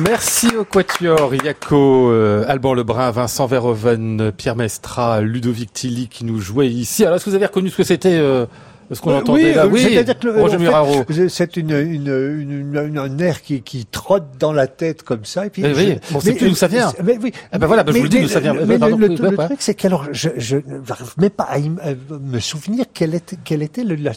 Merci 0.09 0.49
au 0.57 0.65
Quatuor, 0.65 1.35
Yako, 1.35 2.11
euh, 2.11 2.45
Alban 2.49 2.75
Lebrun, 2.75 3.11
Vincent 3.11 3.47
Verhoeven, 3.47 4.33
Pierre 4.37 4.57
Mestra, 4.57 5.21
Ludovic 5.21 5.73
Tilly 5.73 6.09
qui 6.09 6.25
nous 6.25 6.41
jouait 6.41 6.69
ici. 6.69 7.05
Alors, 7.05 7.17
est-ce 7.17 7.25
que 7.25 7.31
vous 7.31 7.37
avez 7.37 7.47
reconnu 7.47 7.71
ce 7.71 7.77
que 7.77 7.83
c'était 7.83 8.15
euh, 8.19 8.47
ce 8.93 9.01
qu'on 9.01 9.11
Euh, 9.11 9.19
entendait 9.19 9.53
là 9.55 9.67
euh, 9.67 9.77
c'est-à-dire 9.77 10.19
que 10.19 10.27
le- 10.29 10.41
Roger 10.41 10.69
en 10.69 11.05
fait. 11.05 11.29
C'est 11.29 11.57
une, 11.57 11.71
une, 11.71 12.07
une, 12.09 12.75
une- 12.75 12.99
un 12.99 13.19
air 13.19 13.43
qui, 13.43 13.63
qui 13.63 13.85
trotte 13.85 14.39
dans 14.39 14.53
la 14.53 14.69
tête 14.69 15.03
comme 15.03 15.25
ça. 15.25 15.47
Et 15.47 15.51
puis 15.51 15.63
Eh 15.67 15.73
oui, 15.75 15.97
on 16.15 16.21
sait 16.21 16.35
plus 16.35 16.49
d'où 16.51 16.55
ça 16.55 16.67
vient. 16.69 16.93
Mais, 17.05 17.19
oui, 17.23 17.33
Ah 17.53 17.59
ben 17.59 17.67
voilà, 17.67 17.83
ben 17.83 17.93
je 17.93 17.99
vous 17.99 18.05
le 18.05 18.09
dis 18.09 18.21
d'où 18.21 18.29
ça 18.29 18.41
vient. 18.41 18.55
Mais, 18.55 18.61
Eh 18.63 18.67
ben, 18.67 18.79
pardon, 18.79 18.97
le, 18.97 19.09
oui, 19.09 19.17
le- 19.17 19.31
le 19.31 19.37
truc, 19.37 19.59
c'est 19.61 19.75
qu'alors, 19.75 20.07
je, 20.13 20.31
je 20.37 20.57
n'arrive 20.57 21.15
même 21.19 21.31
pas 21.31 21.49
à 21.51 21.59
me 21.59 22.39
souvenir 22.41 22.87
quelle 22.95 23.15
était, 23.15 23.37
quelle 23.45 23.63
était 23.63 23.85
la, 23.85 24.13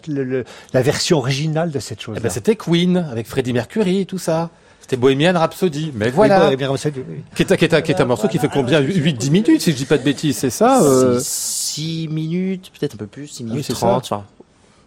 la 0.74 0.82
version 0.82 1.18
originale 1.18 1.72
de 1.72 1.80
cette 1.80 2.00
Eh 2.02 2.04
chose-là. 2.06 2.22
ben, 2.22 2.30
c'était 2.30 2.56
Queen, 2.56 3.06
avec 3.12 3.28
Freddie 3.28 3.54
Mercury, 3.54 4.06
tout 4.06 4.18
ça. 4.20 4.50
C'était 4.84 4.98
Bohemian 4.98 5.34
Rhapsody. 5.34 5.92
Mais 5.96 6.08
Oui, 6.08 6.12
voilà. 6.12 6.50
oui, 6.50 6.56
oui. 6.60 7.24
Qui 7.36 7.42
est, 7.44 7.52
un- 7.52 7.56
qui, 7.56 7.66
est 7.66 7.74
un, 7.74 7.82
qui 7.82 7.92
est 7.94 8.02
un 8.02 8.06
morceau 8.06 8.28
qui 8.28 8.38
fait 8.38 8.50
combien 8.50 8.82
8-10 8.82 9.32
minutes, 9.32 9.62
si 9.62 9.72
je 9.72 9.78
dis 9.78 9.86
pas 9.86 9.98
de 9.98 10.04
bêtises, 10.04 10.38
c'est 10.38 10.50
ça 10.50 10.84
euh, 10.84 11.20
6 11.22 12.10
minutes, 12.12 12.70
peut-être 12.78 12.96
un 12.96 12.98
peu 12.98 13.08
plus, 13.08 13.28
6 13.28 13.44
oui, 13.44 13.50
minutes 13.52 13.66
c'est 13.66 13.74
30. 13.74 14.06
ça. 14.06 14.16
enfin, 14.18 14.26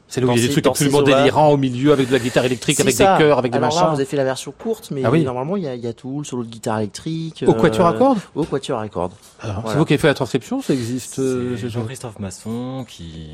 C'est 0.06 0.20
là 0.20 0.26
où 0.26 0.32
il 0.32 0.40
y 0.40 0.44
a 0.44 0.46
des 0.46 0.52
trucs 0.52 0.66
absolument 0.66 1.00
délirants 1.00 1.48
au 1.48 1.56
milieu, 1.56 1.92
avec 1.92 2.08
de 2.08 2.12
la 2.12 2.18
guitare 2.18 2.44
électrique, 2.44 2.78
avec 2.78 2.94
ça. 2.94 3.16
des 3.16 3.24
chœurs, 3.24 3.38
avec 3.38 3.52
des 3.52 3.56
Alors 3.58 3.70
là, 3.70 3.74
machins. 3.74 3.88
vous 3.88 3.96
avez 3.96 4.04
fait 4.04 4.18
la 4.18 4.24
version 4.24 4.52
courte, 4.56 4.90
mais 4.90 5.00
Ah 5.02 5.10
oui. 5.10 5.24
normalement, 5.24 5.56
il 5.56 5.62
y 5.62 5.66
a, 5.66 5.74
il 5.74 5.82
y 5.82 5.88
a 5.88 5.94
tout, 5.94 6.18
le 6.18 6.24
solo 6.24 6.44
de 6.44 6.48
guitare 6.50 6.78
électrique. 6.80 7.42
Au 7.46 7.54
quatuor 7.54 7.86
à 7.86 7.94
cordes 7.94 8.18
Au 8.34 8.44
quatuor 8.44 8.78
à 8.80 8.88
cordes. 8.88 9.12
Alors, 9.40 9.64
C'est 9.66 9.78
vous 9.78 9.84
qui 9.86 9.94
avez 9.94 9.98
fait 10.00 10.08
la 10.08 10.14
transcription, 10.14 10.60
ça 10.60 10.74
existe 10.74 11.18
euh, 11.20 11.56
Jean-Christophe 11.56 12.18
Masson 12.18 12.84
qui 12.86 13.30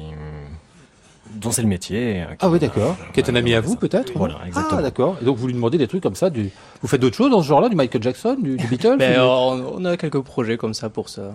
dont 1.37 1.51
c'est 1.51 1.63
le 1.63 1.69
métier. 1.69 2.23
euh, 2.23 2.27
qui- 2.27 2.37
Ah 2.41 2.51
oui, 2.51 2.59
d'accord. 2.59 2.97
Qui 3.15 3.21
est 3.21 3.31
un 3.31 3.35
ami 3.35 3.55
à 3.55 3.61
vous, 3.61 3.77
peut-être 3.77 4.13
Voilà, 4.17 4.39
exactement. 4.47 4.79
Ah, 4.79 4.83
d'accord. 4.83 5.17
Et 5.23 5.25
donc, 5.25 5.37
vous 5.37 5.47
lui 5.47 5.55
demandez 5.55 5.79
des 5.79 5.89
trucs 5.89 6.03
comme 6.03 6.15
ça. 6.17 6.31
Du... 6.31 6.51
Vous 6.83 6.89
faites 6.89 7.01
d'autres 7.01 7.17
choses 7.17 7.31
dans 7.31 7.43
ce 7.43 7.49
genre-là, 7.49 7.69
du 7.69 7.77
Michael 7.77 8.03
Jackson, 8.03 8.37
du, 8.41 8.57
du 8.57 8.67
Beatles 8.67 8.97
Ben, 8.99 9.13
ou 9.21 9.57
du- 9.57 9.63
on, 9.79 9.85
a 9.85 9.97
quelques 9.97 10.21
projets 10.21 10.57
comme 10.57 10.75
ça 10.75 10.89
pour 10.91 11.09
ça, 11.09 11.33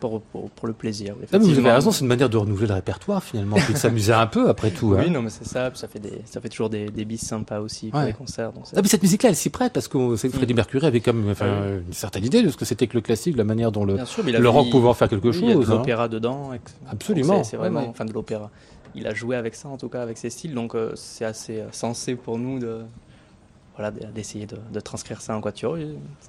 pour, 0.00 0.20
pour, 0.20 0.50
pour 0.50 0.66
le 0.66 0.74
plaisir. 0.74 1.14
Ah, 1.32 1.38
mais 1.38 1.44
vous 1.46 1.58
avez 1.58 1.70
raison, 1.70 1.92
c'est 1.92 2.00
une 2.00 2.08
manière 2.08 2.28
de 2.28 2.36
renouveler 2.36 2.66
le 2.66 2.74
répertoire, 2.74 3.22
finalement, 3.22 3.56
puis 3.56 3.72
de 3.72 3.78
s'amuser 3.78 4.12
un 4.12 4.26
peu, 4.26 4.48
après 4.48 4.70
tout. 4.70 4.94
hein. 4.94 5.02
Oui, 5.04 5.10
non, 5.10 5.22
mais 5.22 5.30
c'est 5.30 5.46
ça. 5.46 5.70
Ça 5.74 5.86
fait 5.86 6.00
des, 6.00 6.20
ça 6.24 6.40
fait 6.40 6.48
toujours 6.48 6.68
des, 6.68 6.86
des 6.90 7.04
bis 7.04 7.24
sympas 7.24 7.60
aussi 7.60 7.90
pour 7.90 8.00
Ouais. 8.00 8.06
les 8.06 8.12
concerts. 8.12 8.52
Donc 8.52 8.64
Ah, 8.76 8.80
mais 8.82 8.88
cette 8.88 9.02
musique-là, 9.02 9.28
elle 9.30 9.36
s'y 9.36 9.50
prête, 9.50 9.72
parce 9.72 9.86
que 9.86 10.16
c'est 10.16 10.28
que 10.28 10.36
Freddie 10.36 10.54
Mercury 10.54 10.84
avait 10.86 11.00
quand 11.00 11.14
même 11.14 11.30
enfin, 11.30 11.46
Ah 11.48 11.68
une 11.86 11.92
certaine 11.92 12.24
idée 12.24 12.42
de 12.42 12.50
ce 12.50 12.56
que 12.56 12.64
c'était 12.64 12.88
que 12.88 12.94
le 12.94 13.00
classique, 13.00 13.36
la 13.36 13.44
manière 13.44 13.70
dont 13.70 13.84
le, 13.84 14.04
sûr, 14.04 14.24
le 14.26 14.48
rock 14.48 14.68
pouvait 14.70 14.88
en 14.88 14.94
faire 14.94 15.08
quelque 15.08 15.28
oui, 15.28 15.38
Il 15.40 15.48
y 15.48 15.50
a 15.50 15.54
chose. 15.54 15.68
de 15.68 15.72
hein. 15.72 15.76
l'opéra 15.76 16.08
dedans. 16.08 16.50
Absolument. 16.90 17.44
C'est 17.44 17.50
c'est 17.52 17.56
vraiment, 17.56 17.78
Ouais, 17.80 17.84
ouais. 17.86 17.90
enfin, 17.90 18.04
de 18.04 18.12
l'opéra. 18.12 18.50
Il 18.94 19.06
a 19.06 19.14
joué 19.14 19.36
avec 19.36 19.54
ça, 19.54 19.68
en 19.68 19.76
tout 19.76 19.88
cas, 19.88 20.02
avec 20.02 20.18
ses 20.18 20.30
styles. 20.30 20.54
Donc, 20.54 20.74
euh, 20.74 20.92
c'est 20.96 21.24
assez 21.24 21.60
euh, 21.60 21.72
sensé 21.72 22.14
pour 22.14 22.38
nous 22.38 22.58
de, 22.58 22.82
voilà, 23.76 23.90
d'essayer 24.14 24.46
de, 24.46 24.56
de 24.72 24.80
transcrire 24.80 25.20
ça 25.20 25.36
en 25.36 25.40
quatuor. 25.40 25.76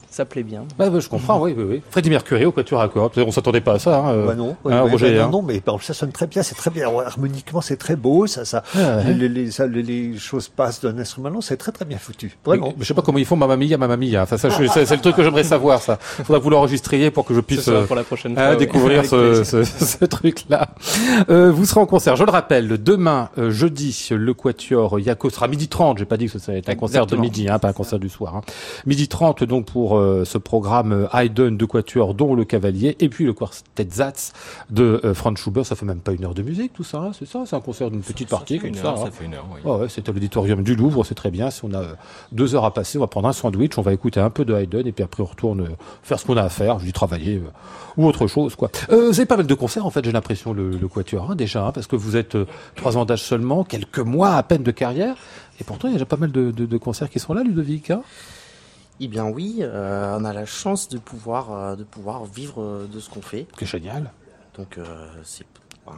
Ça 0.09 0.25
plaît 0.25 0.43
bien. 0.43 0.63
Ouais, 0.79 0.87
ouais, 0.87 1.01
je 1.01 1.09
comprends, 1.09 1.41
oui, 1.41 1.53
oui, 1.57 1.63
oui. 1.67 1.81
Freddie 1.89 2.09
Mercury 2.09 2.45
au 2.45 2.51
quatuor 2.51 2.79
à 2.81 2.87
cordes. 2.87 3.17
On 3.17 3.31
s'attendait 3.31 3.59
pas 3.61 3.73
à 3.73 3.79
ça. 3.79 3.97
Hein. 3.99 4.25
Bah 4.27 4.35
non, 4.35 4.55
hein, 4.65 4.81
Roger, 4.81 5.15
bah 5.17 5.23
hein. 5.25 5.29
non, 5.29 5.41
non, 5.41 5.47
mais 5.47 5.61
ça 5.81 5.93
sonne 5.93 6.11
très 6.11 6.27
bien, 6.27 6.41
c'est 6.43 6.55
très 6.55 6.69
bien. 6.69 6.87
Harmoniquement, 7.05 7.61
c'est 7.61 7.75
très 7.77 7.95
beau, 7.95 8.27
ça, 8.27 8.45
ça, 8.45 8.63
Ouais. 8.75 9.13
les, 9.13 9.27
les- 9.29 9.51
ça, 9.51 9.67
les- 9.67 9.83
les 9.83 10.17
choses 10.17 10.47
passent 10.47 10.81
d'un 10.81 10.97
instrument 10.99 11.27
à 11.27 11.31
l'autre, 11.31 11.43
c'est 11.45 11.57
très 11.57 11.71
très 11.71 11.85
bien 11.85 11.97
foutu. 11.97 12.37
Vraiment. 12.45 12.67
Mais 12.77 12.83
Je 12.83 12.85
sais 12.85 12.93
pas 12.93 13.01
comment 13.01 13.17
ils 13.17 13.25
font 13.25 13.35
Mamma 13.35 13.57
Mia, 13.57 13.77
Mamma 13.77 13.97
Mia. 13.97 14.23
Enfin, 14.23 14.37
ça, 14.37 14.49
je- 14.49 14.65
c'est 14.67 14.89
le 14.95 15.01
truc 15.01 15.15
que 15.15 15.23
j'aimerais 15.23 15.43
savoir, 15.43 15.81
ça. 15.81 15.97
Faudra 15.99 16.39
que 16.39 16.43
vous 16.43 16.49
l'enregistriez 16.49 17.11
pour 17.11 17.25
que 17.25 17.33
je 17.33 17.41
puisse 17.41 17.67
euh, 17.67 17.85
pour 17.85 17.95
la 17.95 18.03
prochaine 18.03 18.37
hein, 18.37 18.47
fois. 18.51 18.55
découvrir 18.55 19.03
ce, 19.05 19.43
plaisir. 19.43 19.65
ce, 19.67 19.85
ce 19.85 20.05
truc-là. 20.05 20.69
Euh, 21.29 21.51
vous 21.51 21.65
serez 21.65 21.81
en 21.81 21.85
concert, 21.85 22.15
je 22.15 22.23
le 22.23 22.31
rappelle, 22.31 22.81
demain, 22.81 23.29
euh, 23.37 23.51
jeudi, 23.51 24.07
le 24.11 24.33
Quatuor 24.33 24.99
Yako 24.99 25.29
sera 25.29 25.47
midi 25.47 25.67
30. 25.67 25.97
J'ai 25.97 26.05
pas 26.05 26.17
dit 26.17 26.27
que 26.29 26.39
ça 26.39 26.51
va 26.51 26.57
être 26.57 26.69
un 26.69 26.75
concert 26.75 27.05
de 27.05 27.15
Exactement. 27.15 27.21
Midi, 27.33 27.49
hein, 27.49 27.59
pas 27.59 27.69
un 27.69 27.73
concert 27.73 27.99
du 27.99 28.09
soir. 28.09 28.35
Hein. 28.35 28.41
Midi 28.85 29.07
30, 29.07 29.43
donc, 29.43 29.65
pour 29.65 29.97
euh, 29.97 30.23
ce 30.25 30.37
programme 30.37 30.91
euh, 30.91 31.07
Haydn 31.13 31.57
de 31.57 31.65
Quatuor, 31.65 32.13
dont 32.13 32.35
le 32.35 32.45
Cavalier, 32.45 32.95
et 32.99 33.09
puis 33.09 33.25
le 33.25 33.33
quartet 33.33 33.87
Zatz 33.89 34.33
de 34.69 35.01
euh, 35.03 35.13
Franz 35.13 35.39
Schubert. 35.41 35.65
Ça 35.65 35.75
fait 35.75 35.85
même 35.85 35.99
pas 35.99 36.11
une 36.11 36.25
heure 36.25 36.33
de 36.35 36.43
musique, 36.43 36.73
tout 36.73 36.83
ça, 36.83 36.99
hein, 36.99 37.11
c'est 37.17 37.25
ça 37.27 37.43
C'est 37.45 37.55
un 37.55 37.61
concert 37.61 37.89
d'une 37.89 38.01
petite 38.01 38.29
Ça 38.29 38.37
partie 38.37 38.59
comme 38.59 38.69
une 38.69 38.75
ça. 38.75 38.87
heure, 38.89 38.97
ça 38.99 39.11
fait 39.11 39.25
une 39.25 39.33
heure, 39.33 39.47
oui. 39.53 39.69
Ouais, 39.69 39.87
c'est 39.89 40.07
à 40.07 40.11
l'auditorium 40.11 40.63
du 40.63 40.75
Louvre, 40.75 41.03
c'est 41.03 41.15
très 41.15 41.31
bien. 41.31 41.49
Si 41.49 41.63
on 41.65 41.73
a 41.73 41.79
euh, 41.79 41.93
deux 42.31 42.53
heures 42.55 42.65
à 42.65 42.73
passer, 42.73 42.97
on 42.97 43.01
va 43.01 43.07
prendre 43.07 43.27
un 43.27 43.33
sandwich, 43.33 43.77
on 43.77 43.81
va 43.81 43.93
écouter 43.93 44.19
un 44.19 44.29
peu 44.29 44.45
de 44.45 44.53
Haydn 44.53 44.85
et 44.87 44.91
puis 44.91 45.03
après 45.03 45.23
on 45.23 45.27
retourne 45.27 45.69
faire 46.03 46.19
ce 46.19 46.25
qu'on 46.25 46.37
a 46.37 46.43
à 46.43 46.49
faire, 46.49 46.79
je 46.79 46.85
dis 46.85 46.93
travailler 46.93 47.41
ou 47.97 48.05
autre 48.05 48.27
chose 48.27 48.55
quoi. 48.55 48.69
Vous 48.89 48.95
avez 48.95 49.25
pas 49.25 49.37
mal 49.37 49.47
de 49.47 49.53
concerts 49.53 49.85
en 49.85 49.89
fait, 49.89 50.03
j'ai 50.05 50.11
l'impression 50.11 50.53
le, 50.53 50.71
le 50.71 50.87
Quatuor 50.87 51.35
déjà, 51.35 51.71
parce 51.73 51.87
que 51.87 51.95
vous 51.95 52.15
êtes 52.15 52.37
trois 52.75 52.97
ans 52.97 53.05
d'âge 53.05 53.21
seulement, 53.23 53.63
quelques 53.63 53.99
mois 53.99 54.31
à 54.35 54.43
peine 54.43 54.63
de 54.63 54.71
carrière, 54.71 55.15
et 55.63 55.65
pourtant 55.65 55.87
il 55.87 55.91
y 55.91 55.93
a 55.95 55.97
déjà 55.97 56.05
pas 56.05 56.17
mal 56.17 56.31
de, 56.31 56.51
de- 56.51 56.65
de 56.65 56.77
concerts 56.77 57.09
qui 57.09 57.19
sont 57.19 57.33
là, 57.33 57.41
Ludovic. 57.43 57.89
Hein 57.91 58.01
Eh 58.99 59.07
bien 59.07 59.25
oui, 59.25 59.57
euh, 59.61 60.17
on 60.19 60.25
a 60.25 60.33
la 60.33 60.45
chance 60.45 60.89
de 60.89 60.97
pouvoir, 60.97 61.51
euh, 61.53 61.75
de 61.75 61.83
pouvoir 61.83 62.25
vivre 62.25 62.61
euh, 62.61 62.87
de 62.91 62.99
ce 62.99 63.09
qu'on 63.09 63.21
fait. 63.21 63.47
C'est 63.57 63.65
génial. 63.65 64.11
Donc 64.57 64.77
euh, 64.77 64.83
c'est, 65.23 65.45
ben, 65.85 65.93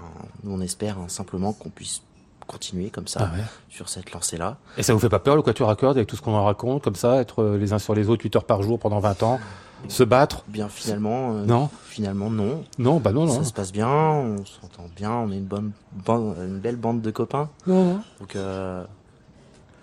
on 0.47 0.61
espère 0.61 0.99
hein, 0.99 1.07
simplement 1.07 1.51
qu'on 1.53 1.69
puisse 1.69 2.01
continuer 2.47 2.91
comme 2.91 3.07
ça 3.07 3.29
Ah 3.31 3.35
ouais. 3.35 3.43
sur 3.69 3.89
cette 3.89 4.11
lancée-là. 4.11 4.57
Et 4.77 4.83
ça 4.83 4.93
vous 4.93 4.99
fait 4.99 5.09
pas 5.09 5.17
peur 5.19 5.35
le 5.35 5.41
Quatuor 5.41 5.69
à 5.69 5.75
cordes 5.75 5.97
avec 5.97 6.07
tout 6.07 6.15
ce 6.15 6.21
qu'on 6.21 6.35
en 6.35 6.45
raconte 6.45 6.83
comme 6.83 6.95
ça, 6.95 7.19
être 7.19 7.43
les 7.43 7.73
uns 7.73 7.79
sur 7.79 7.95
les 7.95 8.07
autres 8.07 8.23
8 8.23 8.35
heures 8.35 8.43
par 8.45 8.61
jour 8.61 8.77
pendant 8.77 8.99
20 8.99 9.23
ans, 9.23 9.39
se 9.87 10.03
battre? 10.03 10.43
Bien 10.47 10.69
finalement, 10.69 11.33
euh, 11.33 11.45
Non. 11.45 11.69
finalement 11.85 12.29
non. 12.29 12.63
Non, 12.77 12.99
bah 12.99 13.11
non, 13.11 13.25
non. 13.25 13.33
Ça 13.33 13.43
se 13.43 13.51
passe 13.53 13.71
bien, 13.71 13.87
on 13.89 14.37
s'entend 14.45 14.85
bien, 14.95 15.11
on 15.11 15.31
est 15.31 15.37
une 15.37 15.43
bonne, 15.45 15.71
une 16.07 16.59
belle 16.59 16.75
bande 16.77 17.01
de 17.01 17.09
copains. 17.11 17.49
Non, 17.67 17.83
non. 17.93 18.01
Donc 18.19 18.35
euh, 18.35 18.83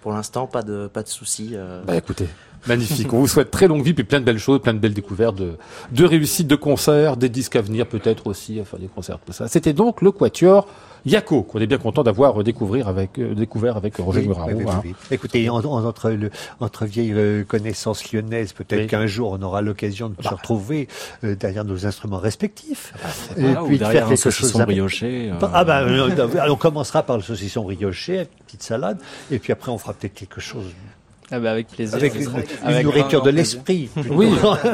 pour 0.02 0.12
l'instant 0.12 0.46
pas 0.46 0.62
de 0.62 0.88
pas 0.88 1.02
de 1.02 1.08
soucis. 1.08 1.52
euh, 1.54 1.82
Bah 1.86 1.96
écoutez, 1.96 2.28
magnifique. 2.66 3.12
On 3.12 3.20
vous 3.20 3.28
souhaite 3.28 3.50
très 3.50 3.68
longue 3.68 3.82
vie, 3.82 3.94
puis 3.94 4.04
plein 4.04 4.20
de 4.20 4.24
belles 4.24 4.38
choses, 4.38 4.60
plein 4.60 4.74
de 4.74 4.78
belles 4.78 4.92
découvertes, 4.94 5.36
de, 5.36 5.52
de 5.92 6.04
réussites 6.04 6.48
de 6.48 6.56
concerts, 6.56 7.16
des 7.16 7.28
disques 7.30 7.56
à 7.56 7.62
venir 7.62 7.86
peut-être 7.86 8.26
aussi, 8.26 8.60
enfin 8.60 8.76
des 8.78 8.88
concerts, 8.88 9.18
tout 9.24 9.32
ça. 9.32 9.48
C'était 9.48 9.72
donc 9.72 10.02
le 10.02 10.10
Quatuor 10.12 10.66
Yako, 11.04 11.42
qu'on 11.42 11.58
est 11.58 11.66
bien 11.66 11.78
content 11.78 12.02
d'avoir 12.02 12.40
euh, 12.40 12.44
avec, 12.86 13.18
euh, 13.18 13.34
découvert 13.34 13.76
avec 13.76 13.96
Roger 13.96 14.20
Oui, 14.20 14.28
Muraro. 14.28 14.50
oui, 14.50 14.54
oui, 14.58 14.64
hein. 14.70 14.82
oui. 14.84 14.94
Écoutez, 15.10 15.48
en- 15.50 15.56
en- 15.58 15.84
entre, 15.84 16.10
le, 16.10 16.30
entre 16.60 16.86
vieilles 16.86 17.12
euh, 17.12 17.44
connaissances 17.44 18.12
lyonnaises, 18.12 18.52
peut-être 18.52 18.82
Oui. 18.82 18.86
qu'un 18.86 19.06
jour 19.06 19.36
on 19.38 19.42
aura 19.42 19.62
l'occasion 19.62 20.08
de 20.10 20.14
Bah. 20.14 20.30
se 20.30 20.34
retrouver 20.34 20.88
euh, 21.24 21.34
derrière 21.34 21.64
nos 21.64 21.86
instruments 21.86 22.18
respectifs. 22.18 22.92
et 23.36 23.40
Voilà, 23.40 23.64
ou 23.64 23.66
puis 23.66 23.78
de 23.78 23.84
faire 23.84 24.06
quelque 24.08 24.16
chose 24.20 24.34
saucisson 24.34 24.58
d'imp- 24.58 24.66
brioché. 24.68 25.30
euh, 25.32 25.46
Ah 25.52 25.64
bah, 25.64 25.80
euh, 25.82 26.26
on 26.48 26.56
commencera 26.56 27.02
par 27.02 27.16
le 27.16 27.22
saucisson 27.22 27.62
brioché, 27.62 28.18
une 28.20 28.26
petite 28.46 28.62
salade, 28.62 28.98
et 29.30 29.38
puis 29.38 29.52
après 29.52 29.72
on 29.72 29.78
fera 29.78 29.94
peut-être 29.94 30.14
quelque 30.14 30.40
chose 30.40 30.66
Ah 31.32 31.40
bah, 31.40 31.50
avec 31.50 31.66
plaisir. 31.68 31.96
avec 31.96 32.14
une, 32.14 32.24
grand- 32.26 32.38
une 32.38 32.68
avec 32.68 32.84
nourriture 32.84 33.20
grand 33.20 33.26
de 33.26 33.30
l'esprit. 33.30 33.90
Oui, 34.10 34.30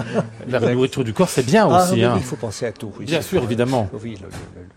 la 0.49 0.61
nourriture 0.73 1.05
du 1.05 1.13
corps, 1.15 1.29
c'est 1.29 1.47
bien 1.47 1.69
Ah, 1.71 1.85
aussi. 1.85 1.95
oui, 1.95 2.05
hein. 2.05 2.15
il 2.19 2.23
faut 2.23 2.37
penser 2.37 2.67
à 2.67 2.73
tout. 2.73 2.93
oui. 2.99 3.07
Bien 3.07 3.23
sûr, 3.23 3.43
évidemment. 3.43 3.89
Oui, 4.03 4.17
le- 4.21 4.27
le- 4.27 4.33
le- 4.63 4.69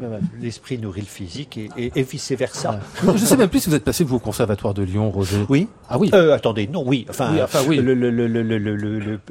le- 0.00 0.08
l'esprit 0.40 0.78
nourrit 0.78 1.00
le 1.00 1.06
physique 1.06 1.56
et, 1.58 1.68
et, 1.76 1.92
et 1.94 2.02
vice 2.02 2.32
versa. 2.32 2.80
Je 3.14 3.24
sais 3.24 3.36
même 3.36 3.48
plus 3.48 3.60
si 3.60 3.68
vous 3.68 3.74
êtes 3.76 3.84
passé 3.84 4.04
vous 4.04 4.16
au 4.16 4.18
conservatoire 4.20 4.74
de 4.74 4.82
Lyon, 4.82 5.10
Roger. 5.10 5.44
Oui. 5.48 5.68
Ah 5.88 5.98
oui. 5.98 6.10
Euh, 6.14 6.34
attendez, 6.34 6.66
non, 6.66 6.82
oui. 6.86 7.06
Enfin, 7.08 7.32
Oui, 7.32 7.42
enfin, 7.42 7.60
oui. 7.68 7.76
Le, 7.78 7.94
le, 7.94 8.10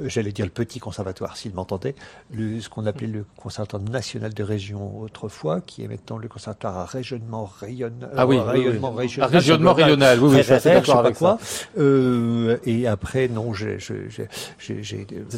j'allais 0.05 0.31
dire 0.31 0.45
le 0.45 0.51
petit 0.51 0.79
conservatoire, 0.79 1.37
s'il 1.37 1.53
m'entendait, 1.53 1.95
ce 2.35 2.67
qu'on 2.69 2.85
appelait 2.85 3.07
le 3.07 3.25
conservatoire 3.37 3.81
national 3.81 4.33
de 4.33 4.43
région 4.43 4.99
autrefois, 4.99 5.61
qui 5.61 5.83
est 5.83 5.87
maintenant 5.87 6.17
le 6.17 6.27
conservatoire 6.27 6.77
à 6.77 6.85
rayonnement 6.85 7.49
rayonne, 7.59 8.07
Ah 8.15 8.27
oui, 8.27 8.37
euh, 8.37 8.43
rayonnement 8.43 8.93
Ah, 8.95 9.27
régional. 9.27 10.19
oui, 10.21 10.29
oui, 10.35 10.43
je 10.43 10.53
suis 10.55 10.69
d'accord 10.69 10.99
avec 10.99 11.15
quoi. 11.17 11.37
Euh, 11.77 12.57
et 12.65 12.87
après, 12.87 13.27
non, 13.27 13.53
j'ai, 13.53 13.77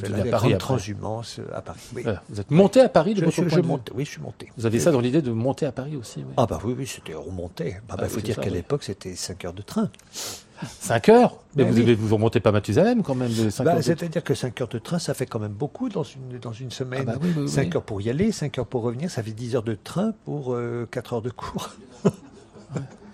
la 0.10 0.18
à 0.24 0.40
grande 0.40 0.58
transhumance 0.58 1.40
euh, 1.40 1.56
à 1.58 1.62
Paris. 1.62 1.80
Oui. 1.96 2.02
Voilà. 2.04 2.22
Vous 2.30 2.40
êtes 2.40 2.52
monté 2.52 2.82
à 2.82 2.90
Paris 2.90 3.14
de 3.14 3.22
Je, 3.26 3.30
je- 3.32 3.50
je 3.50 3.56
de 3.60 3.62
monte, 3.66 3.92
oui, 3.96 4.06
je 4.06 4.12
suis 4.12 4.22
monté. 4.22 4.52
Vous 4.58 4.66
avez 4.66 4.80
ça 4.80 4.91
dans 4.92 5.02
l'idée 5.02 5.22
de 5.22 5.32
monter 5.32 5.66
à 5.66 5.72
Paris 5.72 5.96
aussi 5.96 6.20
oui. 6.20 6.34
Ah 6.38 6.46
bah 6.46 6.60
oui, 6.64 6.76
oui, 6.78 6.88
c'était 6.88 7.14
remonté. 7.14 7.78
Ah 7.90 7.96
bah, 7.98 8.04
Ah 8.06 8.10
faut 8.10 8.20
dire 8.22 8.36
qu'à 8.38 8.48
oui. 8.48 8.54
l'époque, 8.54 8.84
c'était 8.84 9.16
5 9.16 9.46
heures 9.46 9.54
de 9.54 9.62
train. 9.62 9.90
5 10.80 11.10
heures? 11.10 11.38
Mais 11.56 11.64
Ben 11.64 11.72
vous, 11.72 11.78
oui. 11.78 11.84
avez- 11.84 11.96
vous 11.96 12.16
remontez 12.16 12.40
pas 12.40 12.52
Mathusalem 12.52 13.02
quand 13.02 13.16
même 13.16 13.34
de 13.34 13.50
5 13.50 13.64
Bah, 13.64 13.72
heures 13.72 13.78
de- 13.78 13.82
C'est-à-dire 13.82 14.24
que 14.24 14.36
5 14.36 14.62
heures 14.62 14.68
de 14.68 14.78
train, 14.80 15.00
ça 15.00 15.14
fait 15.16 15.26
quand 15.26 15.40
même 15.40 15.54
beaucoup 15.54 15.90
dans 15.90 16.04
une, 16.04 16.38
dans 16.40 16.54
une 16.54 16.70
semaine. 16.72 17.04
Ah 17.08 17.14
bah 17.14 17.20
oui, 17.22 17.30
oui, 17.36 17.44
oui. 17.44 17.50
5 17.50 17.76
heures 17.76 17.84
pour 17.84 18.00
y 18.02 18.10
aller, 18.10 18.32
5 18.32 18.60
heures 18.60 18.68
pour 18.68 18.84
revenir, 18.84 19.10
ça 19.10 19.24
fait 19.24 19.32
10 19.32 19.56
heures 19.56 19.64
de 19.64 19.74
train 19.76 20.14
pour 20.26 20.56
4 20.92 21.14
heures 21.14 21.22
de 21.24 21.32
cours. 21.32 21.72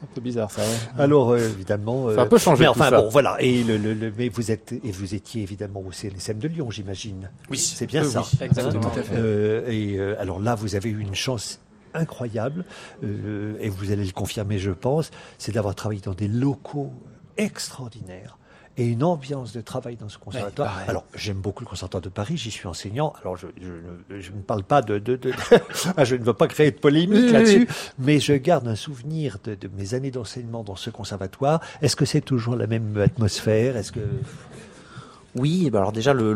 Un 0.03 0.05
peu 0.13 0.21
bizarre 0.21 0.51
ça. 0.51 0.61
ouais. 0.61 0.67
Alors 0.99 1.31
euh, 1.31 1.37
évidemment, 1.39 2.13
Ça 2.13 2.21
a 2.21 2.23
un 2.25 2.27
peu 2.27 2.37
changé 2.37 2.59
Mais 2.61 2.65
tout 2.67 2.71
enfin 2.79 2.91
ça. 2.91 3.01
bon, 3.01 3.09
voilà. 3.09 3.35
Et 3.41 3.63
le, 3.63 3.77
le- 3.77 3.95
le- 3.95 4.13
mais 4.15 4.29
vous 4.29 4.51
êtes 4.51 4.71
et 4.73 4.91
vous 4.91 5.15
étiez 5.15 5.41
évidemment 5.41 5.79
au 5.81 5.91
CNSM 5.91 6.37
de 6.37 6.47
Lyon, 6.47 6.69
j'imagine. 6.69 7.31
Oui, 7.49 7.57
c'est 7.57 7.87
bien 7.87 8.03
euh, 8.03 8.07
ça. 8.07 8.21
oui, 8.21 8.37
exactement. 8.41 8.79
Tout 8.91 8.99
à 8.99 9.01
fait. 9.01 9.15
Euh, 9.17 9.67
et 9.67 9.97
euh, 9.97 10.15
alors 10.21 10.39
là, 10.39 10.53
vous 10.53 10.75
avez 10.75 10.89
eu 10.91 10.99
une 10.99 11.15
chance 11.15 11.59
incroyable, 11.93 12.65
euh, 13.03 13.55
et 13.59 13.69
vous 13.69 13.91
allez 13.91 14.05
le 14.05 14.11
confirmer, 14.11 14.59
je 14.59 14.71
pense, 14.71 15.11
c'est 15.37 15.51
d'avoir 15.53 15.75
travaillé 15.75 16.01
dans 16.01 16.13
des 16.13 16.27
locaux 16.27 16.91
extraordinaires 17.37 18.37
et 18.79 18.85
une 18.85 19.03
ambiance 19.03 19.53
de 19.53 19.61
travail 19.61 19.95
dans 19.95 20.07
ce 20.07 20.19
conservatoire. 20.19 20.77
alors, 20.87 21.03
j'aime 21.15 21.37
beaucoup 21.37 21.63
le 21.63 21.67
conservatoire 21.69 22.01
de 22.03 22.09
Paris, 22.09 22.37
j'y 22.37 22.51
suis 22.51 22.67
enseignant. 22.67 23.11
Alors, 23.23 23.35
je, 23.35 23.47
je 23.59 23.71
ne- 24.15 24.21
je 24.21 24.31
ne 24.31 24.41
parle 24.41 24.63
pas 24.63 24.83
de... 24.83 24.99
de, 24.99 25.15
de- 25.15 25.31
Ah, 25.97 26.03
je 26.05 26.15
ne 26.15 26.23
veux 26.23 26.33
pas 26.35 26.47
créer 26.47 26.69
de 26.69 26.77
polémique 26.77 27.23
Oui, 27.25 27.31
là-dessus, 27.31 27.67
oui. 27.67 27.75
mais 27.97 28.19
je 28.19 28.33
garde 28.33 28.67
un 28.67 28.75
souvenir 28.75 29.37
de, 29.43 29.55
de 29.55 29.67
mes 29.75 29.95
années 29.95 30.11
d'enseignement 30.11 30.63
dans 30.63 30.75
ce 30.75 30.91
conservatoire. 30.91 31.59
Est-ce 31.81 31.95
que 31.95 32.05
c'est 32.05 32.21
toujours 32.21 32.55
la 32.55 32.67
même 32.67 32.95
atmosphère? 32.97 33.77
Est-ce 33.77 33.91
que... 33.91 34.01
Oui, 35.35 35.69
bah 35.71 35.79
alors 35.79 35.91
déjà 35.91 36.13
le. 36.13 36.33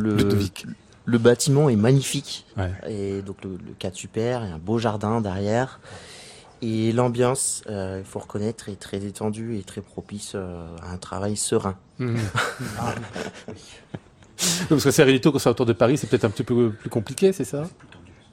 Le 1.05 1.17
bâtiment 1.17 1.69
est 1.69 1.75
magnifique. 1.75 2.45
Ouais. 2.57 2.71
Et 2.87 3.21
donc 3.21 3.43
le, 3.43 3.51
le 3.51 3.73
cadre 3.77 3.95
super, 3.95 4.43
il 4.43 4.49
y 4.49 4.51
a 4.51 4.55
un 4.55 4.59
beau 4.59 4.77
jardin 4.77 5.21
derrière. 5.21 5.79
Et 6.63 6.91
l'ambiance, 6.91 7.63
euh, 7.69 7.97
il 7.99 8.05
faut 8.05 8.19
reconnaître, 8.19 8.69
est 8.69 8.79
très 8.79 8.99
détendue 8.99 9.57
et 9.57 9.63
très 9.63 9.81
propice 9.81 10.33
euh, 10.35 10.67
à 10.83 10.91
un 10.91 10.97
travail 10.97 11.37
serein. 11.37 11.75
Mhm. 11.99 12.17
Parce 14.69 14.83
que 14.83 14.89
Sérénité 14.89 15.29
au 15.29 15.31
Conservatoire 15.31 15.67
de 15.67 15.73
Paris, 15.73 15.97
c'est 15.97 16.07
peut-être 16.07 16.25
un 16.25 16.31
petit 16.31 16.43
peu 16.43 16.71
plus 16.71 16.89
compliqué, 16.89 17.31
c'est 17.31 17.43
ça? 17.43 17.63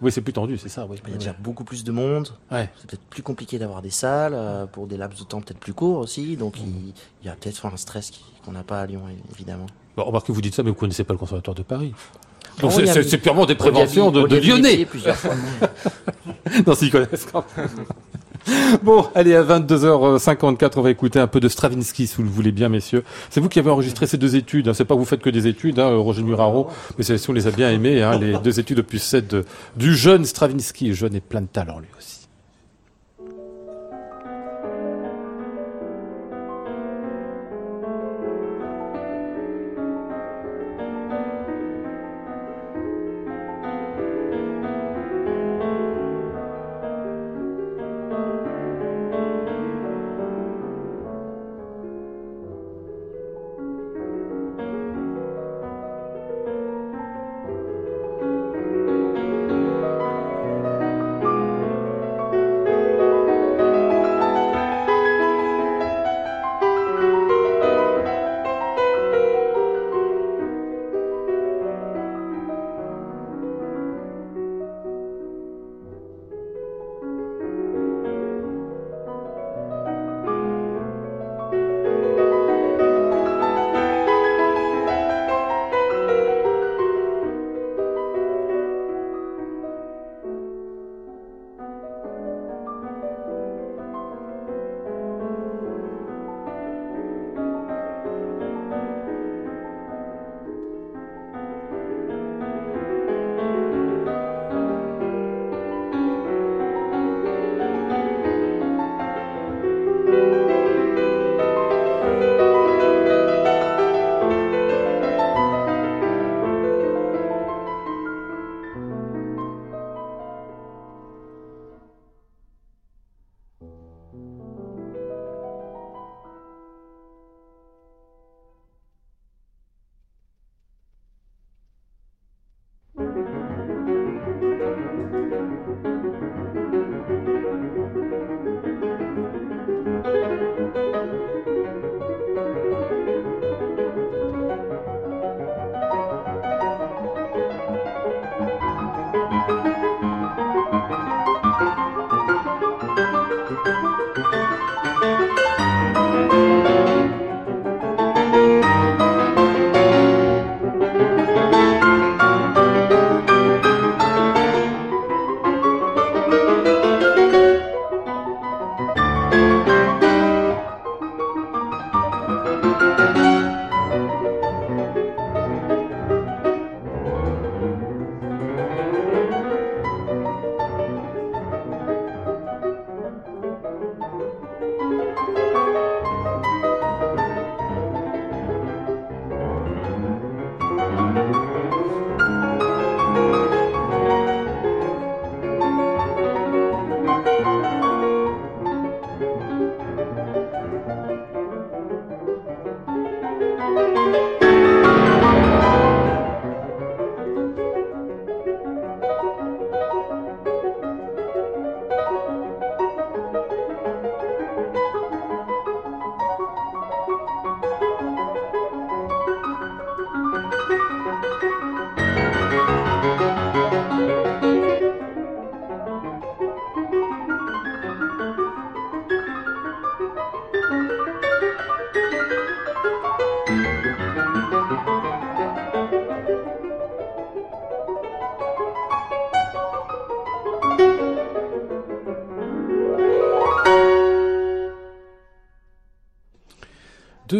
Oui, 0.00 0.10
c'est 0.10 0.22
plus 0.22 0.32
tendu, 0.32 0.56
c'est 0.56 0.70
ça, 0.70 0.86
oui. 0.88 0.98
Il 1.06 1.10
y 1.10 1.14
a 1.14 1.18
déjà 1.18 1.34
beaucoup 1.38 1.64
plus 1.64 1.84
de 1.84 1.92
monde. 1.92 2.28
Ouais. 2.50 2.70
C'est 2.78 2.86
peut-être 2.88 3.02
plus 3.10 3.22
compliqué 3.22 3.58
d'avoir 3.58 3.82
des 3.82 3.90
salles 3.90 4.32
euh, 4.34 4.64
pour 4.64 4.86
des 4.86 4.96
laps 4.96 5.20
de 5.20 5.26
temps 5.26 5.40
peut-être 5.42 5.58
plus 5.58 5.74
courts 5.74 5.98
aussi. 5.98 6.36
Donc 6.36 6.58
il, 6.60 6.94
il 7.22 7.26
y 7.26 7.28
a 7.28 7.34
peut-être 7.34 7.66
un 7.66 7.76
stress 7.76 8.10
qu'on 8.44 8.52
n'a 8.52 8.62
pas 8.62 8.80
à 8.80 8.86
Lyon, 8.86 9.02
évidemment. 9.32 9.66
Bon, 9.96 10.04
remarquez, 10.04 10.32
vous 10.32 10.40
dites 10.40 10.54
ça, 10.54 10.62
mais 10.62 10.70
vous 10.70 10.76
connaissez 10.76 11.04
pas 11.04 11.12
le 11.12 11.18
Conservatoire 11.18 11.54
de 11.56 11.62
Paris. 11.62 11.92
Donc 12.60 12.72
y 12.78 12.86
c'est- 12.86 13.18
purement 13.18 13.46
des 13.46 13.54
préventions 13.54 14.10
de, 14.10 14.26
de 14.26 14.36
Lyonnais. 14.36 14.84
plusieurs 14.84 15.16
fois. 15.16 15.34
non, 16.66 16.74
s'ils 16.74 16.90
connaissent 16.90 17.26
quand 17.30 17.44
même. 17.56 17.68
Bon, 18.82 19.06
allez, 19.14 19.34
à 19.34 19.42
22h54, 19.42 20.72
on 20.76 20.80
va 20.82 20.90
écouter 20.90 21.18
un 21.18 21.26
peu 21.26 21.40
de 21.40 21.48
Stravinsky, 21.48 22.06
si 22.06 22.16
vous 22.16 22.22
le 22.22 22.28
voulez 22.30 22.52
bien, 22.52 22.68
messieurs. 22.68 23.04
C'est 23.30 23.40
vous 23.40 23.48
qui 23.48 23.58
avez 23.58 23.70
enregistré 23.70 24.06
ces 24.06 24.16
deux 24.16 24.36
études. 24.36 24.68
Hein. 24.68 24.74
C'est 24.74 24.84
pas 24.84 24.94
que 24.94 25.00
vous 25.00 25.04
faites 25.04 25.20
que 25.20 25.30
des 25.30 25.46
études, 25.46 25.78
hein, 25.78 25.94
Roger 25.96 26.22
Muraro, 26.22 26.68
mais 26.96 27.04
c'est 27.04 27.16
on 27.28 27.32
les 27.32 27.46
a 27.46 27.50
bien 27.50 27.70
aimées, 27.70 28.02
hein, 28.02 28.18
les 28.18 28.38
deux 28.38 28.58
études 28.58 28.78
opus 28.78 29.02
7 29.02 29.28
de, 29.28 29.44
du 29.76 29.94
jeune 29.94 30.24
Stravinsky, 30.24 30.94
jeune 30.94 31.14
et 31.14 31.20
plein 31.20 31.42
de 31.42 31.46
talent 31.46 31.78
lui 31.78 31.88
aussi. 31.98 32.17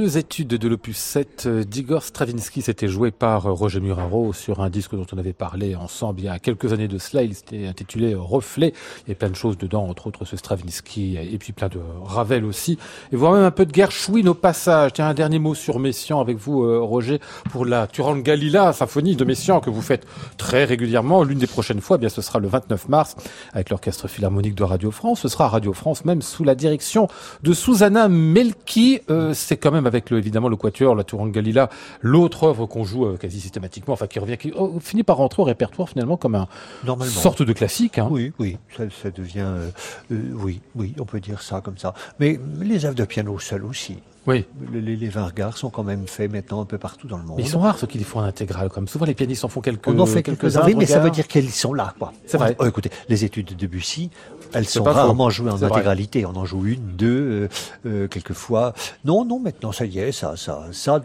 Deux 0.09 0.17
études 0.17 0.49
de 0.49 0.69
l'opus 0.69 0.97
7 0.97 1.45
euh, 1.47 1.65
d'Igor 1.65 2.03
Stravinsky, 2.03 2.63
c'était 2.63 2.89
joué 2.89 3.11
par 3.11 3.47
euh, 3.47 3.53
Roger 3.53 3.81
Muraro 3.81 4.33
sur 4.33 4.61
un 4.61 4.71
disque 4.71 4.95
dont 4.95 5.07
on 5.13 5.19
avait 5.19 5.35
parlé 5.35 5.75
ensemble 5.75 6.21
il 6.21 6.25
y 6.25 6.29
a 6.29 6.39
quelques 6.39 6.73
années 6.73 6.89
de 6.89 6.97
cela. 6.97 7.25
Il 7.25 7.35
s'était 7.35 7.67
intitulé 7.67 8.15
euh, 8.15 8.19
Reflet. 8.19 8.73
Il 9.07 9.11
y 9.11 9.13
a 9.13 9.17
plein 9.17 9.29
de 9.29 9.35
choses 9.35 9.59
dedans, 9.59 9.87
entre 9.87 10.07
autres 10.07 10.25
ce 10.25 10.39
Stravinsky 10.39 11.19
et 11.19 11.37
puis 11.37 11.53
plein 11.53 11.69
de 11.69 11.79
Ravel 12.03 12.47
aussi. 12.47 12.79
Et 13.13 13.17
voire 13.17 13.33
même 13.33 13.45
un 13.45 13.51
peu 13.51 13.67
de 13.67 13.75
Gershwin 13.75 14.27
au 14.29 14.35
passage. 14.35 14.95
Tiens, 14.95 15.09
un 15.09 15.15
dernier 15.15 15.39
mot 15.39 15.55
sur 15.55 15.79
Messiaen 15.79 16.21
avec 16.21 16.39
vous, 16.39 16.87
Roger, 16.87 17.21
pour 17.51 17.67
la 17.67 17.87
Turandgalila, 17.87 18.73
symphonie 18.73 19.15
de 19.15 19.27
Messiaen 19.27 19.61
que 19.61 19.69
vous 19.69 19.83
faites 19.83 20.07
très 20.39 20.65
régulièrement. 20.65 21.23
L'une 21.23 21.39
des 21.39 21.47
prochaines 21.47 21.83
fois, 21.83 21.97
eh 21.97 22.01
bien, 22.01 22.09
ce 22.09 22.23
sera 22.23 22.39
le 22.39 22.49
29 22.49 22.89
mars 22.89 23.15
avec 23.53 23.69
l'Orchestre 23.69 24.09
Philharmonique 24.09 24.55
de 24.55 24.65
Radio 24.65 24.91
France. 24.91 25.21
Ce 25.21 25.29
sera 25.29 25.45
à 25.45 25.49
Radio 25.49 25.75
France, 25.75 26.07
même 26.07 26.23
sous 26.23 26.45
la 26.45 26.55
direction 26.55 27.09
de 27.43 27.53
Susanna 27.53 28.09
Melki. 28.09 29.01
C'est 29.35 29.59
quand 29.59 29.71
même 29.71 29.79
même 29.79 29.87
avec 29.99 30.11
le, 30.11 30.19
évidemment 30.19 30.49
le 30.49 30.57
Quatuor, 30.57 30.95
la 30.95 31.05
Tour 31.05 31.27
Galila, 31.29 31.69
l'autre 32.01 32.45
œuvre 32.45 32.67
qu'on 32.67 32.85
joue 32.85 33.07
euh, 33.07 33.17
quasi 33.17 33.41
systématiquement, 33.41 33.95
enfin 33.95 34.07
qui 34.07 34.19
revient, 34.19 34.37
qui 34.37 34.53
oh, 34.57 34.79
finit 34.81 35.03
par 35.03 35.17
rentrer 35.17 35.43
au 35.43 35.45
répertoire 35.45 35.89
finalement 35.89 36.17
comme 36.17 36.35
un 36.35 36.49
Normalement. 36.85 37.13
sorte 37.13 37.43
de 37.43 37.53
classique. 37.53 37.99
Hein. 37.99 38.09
Oui, 38.11 38.33
oui, 38.39 38.57
ça, 38.77 38.85
ça 39.03 39.11
devient, 39.11 39.41
euh, 39.41 39.71
euh, 40.13 40.33
oui, 40.35 40.61
oui, 40.75 40.95
on 40.99 41.05
peut 41.05 41.21
dire 41.21 41.43
ça 41.43 41.61
comme 41.61 41.79
ça. 41.79 41.95
Mais 42.21 42.39
les 42.61 42.85
œuvres 42.85 42.95
de 42.95 43.05
piano 43.05 43.39
seules 43.39 43.65
aussi. 43.65 43.99
Oui. 44.27 44.45
Les, 44.73 44.95
les, 44.95 45.09
Vargas 45.09 45.53
sont 45.53 45.71
quand 45.71 45.85
même 45.85 46.07
faits 46.07 46.31
maintenant 46.31 46.61
un 46.61 46.67
peu 46.67 46.77
partout 46.77 47.07
dans 47.07 47.17
le 47.17 47.25
monde. 47.25 47.39
Mais 47.39 47.45
ils 47.45 47.49
sont 47.49 47.61
rares 47.61 47.79
ceux 47.79 47.87
qui 47.87 47.97
les 47.97 48.05
font 48.05 48.21
en 48.21 48.25
intégral. 48.25 48.69
Comme 48.69 48.87
souvent 48.87 49.07
les 49.07 49.15
pianistes 49.15 49.45
en 49.45 49.49
font 49.49 49.63
quelques. 49.63 49.89
On 49.89 49.99
en 49.99 50.05
fait 50.05 50.23
quelques-uns, 50.23 50.69
mais 50.77 50.85
ça 50.85 50.99
veut 51.01 51.11
dire 51.11 51.27
qu'ils 51.27 51.51
sont 51.51 51.73
là. 51.73 51.95
quoi. 51.99 52.13
C'est 52.27 52.37
vrai. 52.37 52.55
Oh, 52.59 52.67
écoutez, 52.67 52.91
les 53.09 53.25
études 53.25 53.47
de 53.47 53.55
Debussy, 53.55 54.11
elles 54.53 54.67
sont 54.67 54.83
pas 54.85 54.93
faux. 54.93 54.99
rarement 54.99 55.31
jouées 55.31 55.51
en 55.51 55.57
vrai. 55.57 55.67
intégralité. 55.71 56.25
On 56.27 56.35
en 56.37 56.45
joue 56.45 56.67
une, 56.67 56.83
deux, 56.97 57.09
euh, 57.09 57.49
euh, 57.87 58.09
quelquefois. 58.09 58.73
Non, 59.05 59.25
non, 59.25 59.39
maintenant 59.41 59.73
ça 59.73 59.85
y 59.87 59.99
est, 59.99 60.13
ça, 60.13 60.37
ça, 60.37 60.65
ça. 60.73 61.01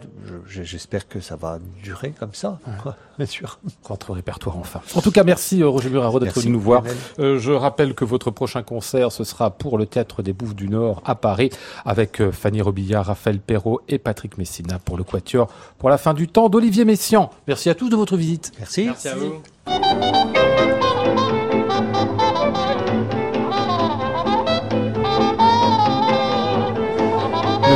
je- 0.48 0.62
J'espère 0.62 1.08
que 1.08 1.20
ça 1.20 1.36
va 1.36 1.58
durer 1.82 2.12
comme 2.18 2.32
ça. 2.34 2.58
Bien 3.18 3.26
sûr. 3.26 3.60
Rentre 3.84 4.10
au 4.10 4.12
répertoire 4.14 4.58
enfin. 4.58 4.80
En 4.96 5.00
tout 5.00 5.12
cas, 5.12 5.22
merci 5.22 5.62
euh, 5.62 5.68
Roger 5.68 5.88
Muraro 5.90 6.18
d'être 6.18 6.40
venu 6.40 6.52
nous 6.52 6.60
voir. 6.60 6.82
Euh, 7.20 7.38
je 7.38 7.52
rappelle 7.52 7.94
que 7.94 8.04
votre 8.04 8.30
prochain 8.32 8.62
concert, 8.64 9.12
ce 9.12 9.22
sera 9.24 9.50
pour 9.50 9.78
le 9.78 9.86
Théâtre 9.86 10.22
des 10.22 10.32
Bouffes 10.32 10.56
du 10.56 10.68
Nord 10.68 11.00
à 11.04 11.14
Paris, 11.14 11.50
avec 11.84 12.20
Fanny 12.32 12.60
Robillard, 12.60 13.06
Raphaël 13.06 13.38
Perrault 13.38 13.80
et 13.88 13.98
Patrick 13.98 14.36
Messina 14.38 14.78
pour 14.80 14.96
le 14.96 15.04
Quatuor, 15.04 15.48
pour 15.78 15.90
la 15.90 15.98
fin 15.98 16.12
du 16.14 16.26
temps 16.26 16.48
d'Olivier 16.48 16.84
Messiaen. 16.84 17.30
Merci 17.46 17.70
à 17.70 17.74
tous 17.76 17.88
de 17.88 17.96
votre 17.96 18.16
visite. 18.16 18.52
Merci. 18.58 18.86
Merci 18.86 19.08
à 19.08 19.14
vous. 19.14 20.73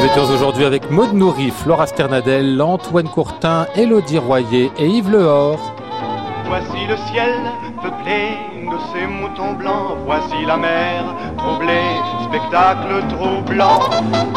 Nous 0.08 0.22
étions 0.22 0.34
aujourd'hui 0.34 0.64
avec 0.64 0.90
Maude 0.90 1.12
Nourri, 1.12 1.50
Flora 1.50 1.86
Sternadel, 1.86 2.60
Antoine 2.62 3.08
Courtin, 3.08 3.66
Élodie 3.76 4.16
Royer 4.16 4.72
et 4.78 4.86
Yves 4.86 5.10
Lehor. 5.10 5.58
Voici 6.46 6.86
le 6.88 6.96
ciel 7.12 7.34
peuplé 7.82 8.38
de 8.64 8.76
ces 8.90 9.06
moutons 9.06 9.52
blancs. 9.52 9.98
Voici 10.06 10.46
la 10.46 10.56
mer 10.56 11.04
troublée, 11.36 11.90
spectacle 12.24 13.04
troublant. 13.10 13.80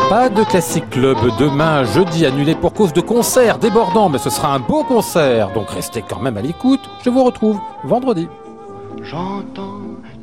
Pas 0.09 0.27
de 0.27 0.43
classique 0.43 0.89
club 0.89 1.17
demain, 1.39 1.85
jeudi, 1.85 2.25
annulé 2.25 2.53
pour 2.53 2.73
cause 2.73 2.91
de 2.91 3.01
concert 3.01 3.57
débordant, 3.57 4.09
mais 4.09 4.17
ce 4.17 4.29
sera 4.29 4.53
un 4.53 4.59
beau 4.59 4.83
concert, 4.83 5.51
donc 5.53 5.69
restez 5.69 6.01
quand 6.01 6.19
même 6.19 6.35
à 6.35 6.41
l'écoute. 6.41 6.81
Je 7.05 7.09
vous 7.09 7.23
retrouve 7.23 7.59
vendredi. 7.85 8.27
J'entends 9.03 9.79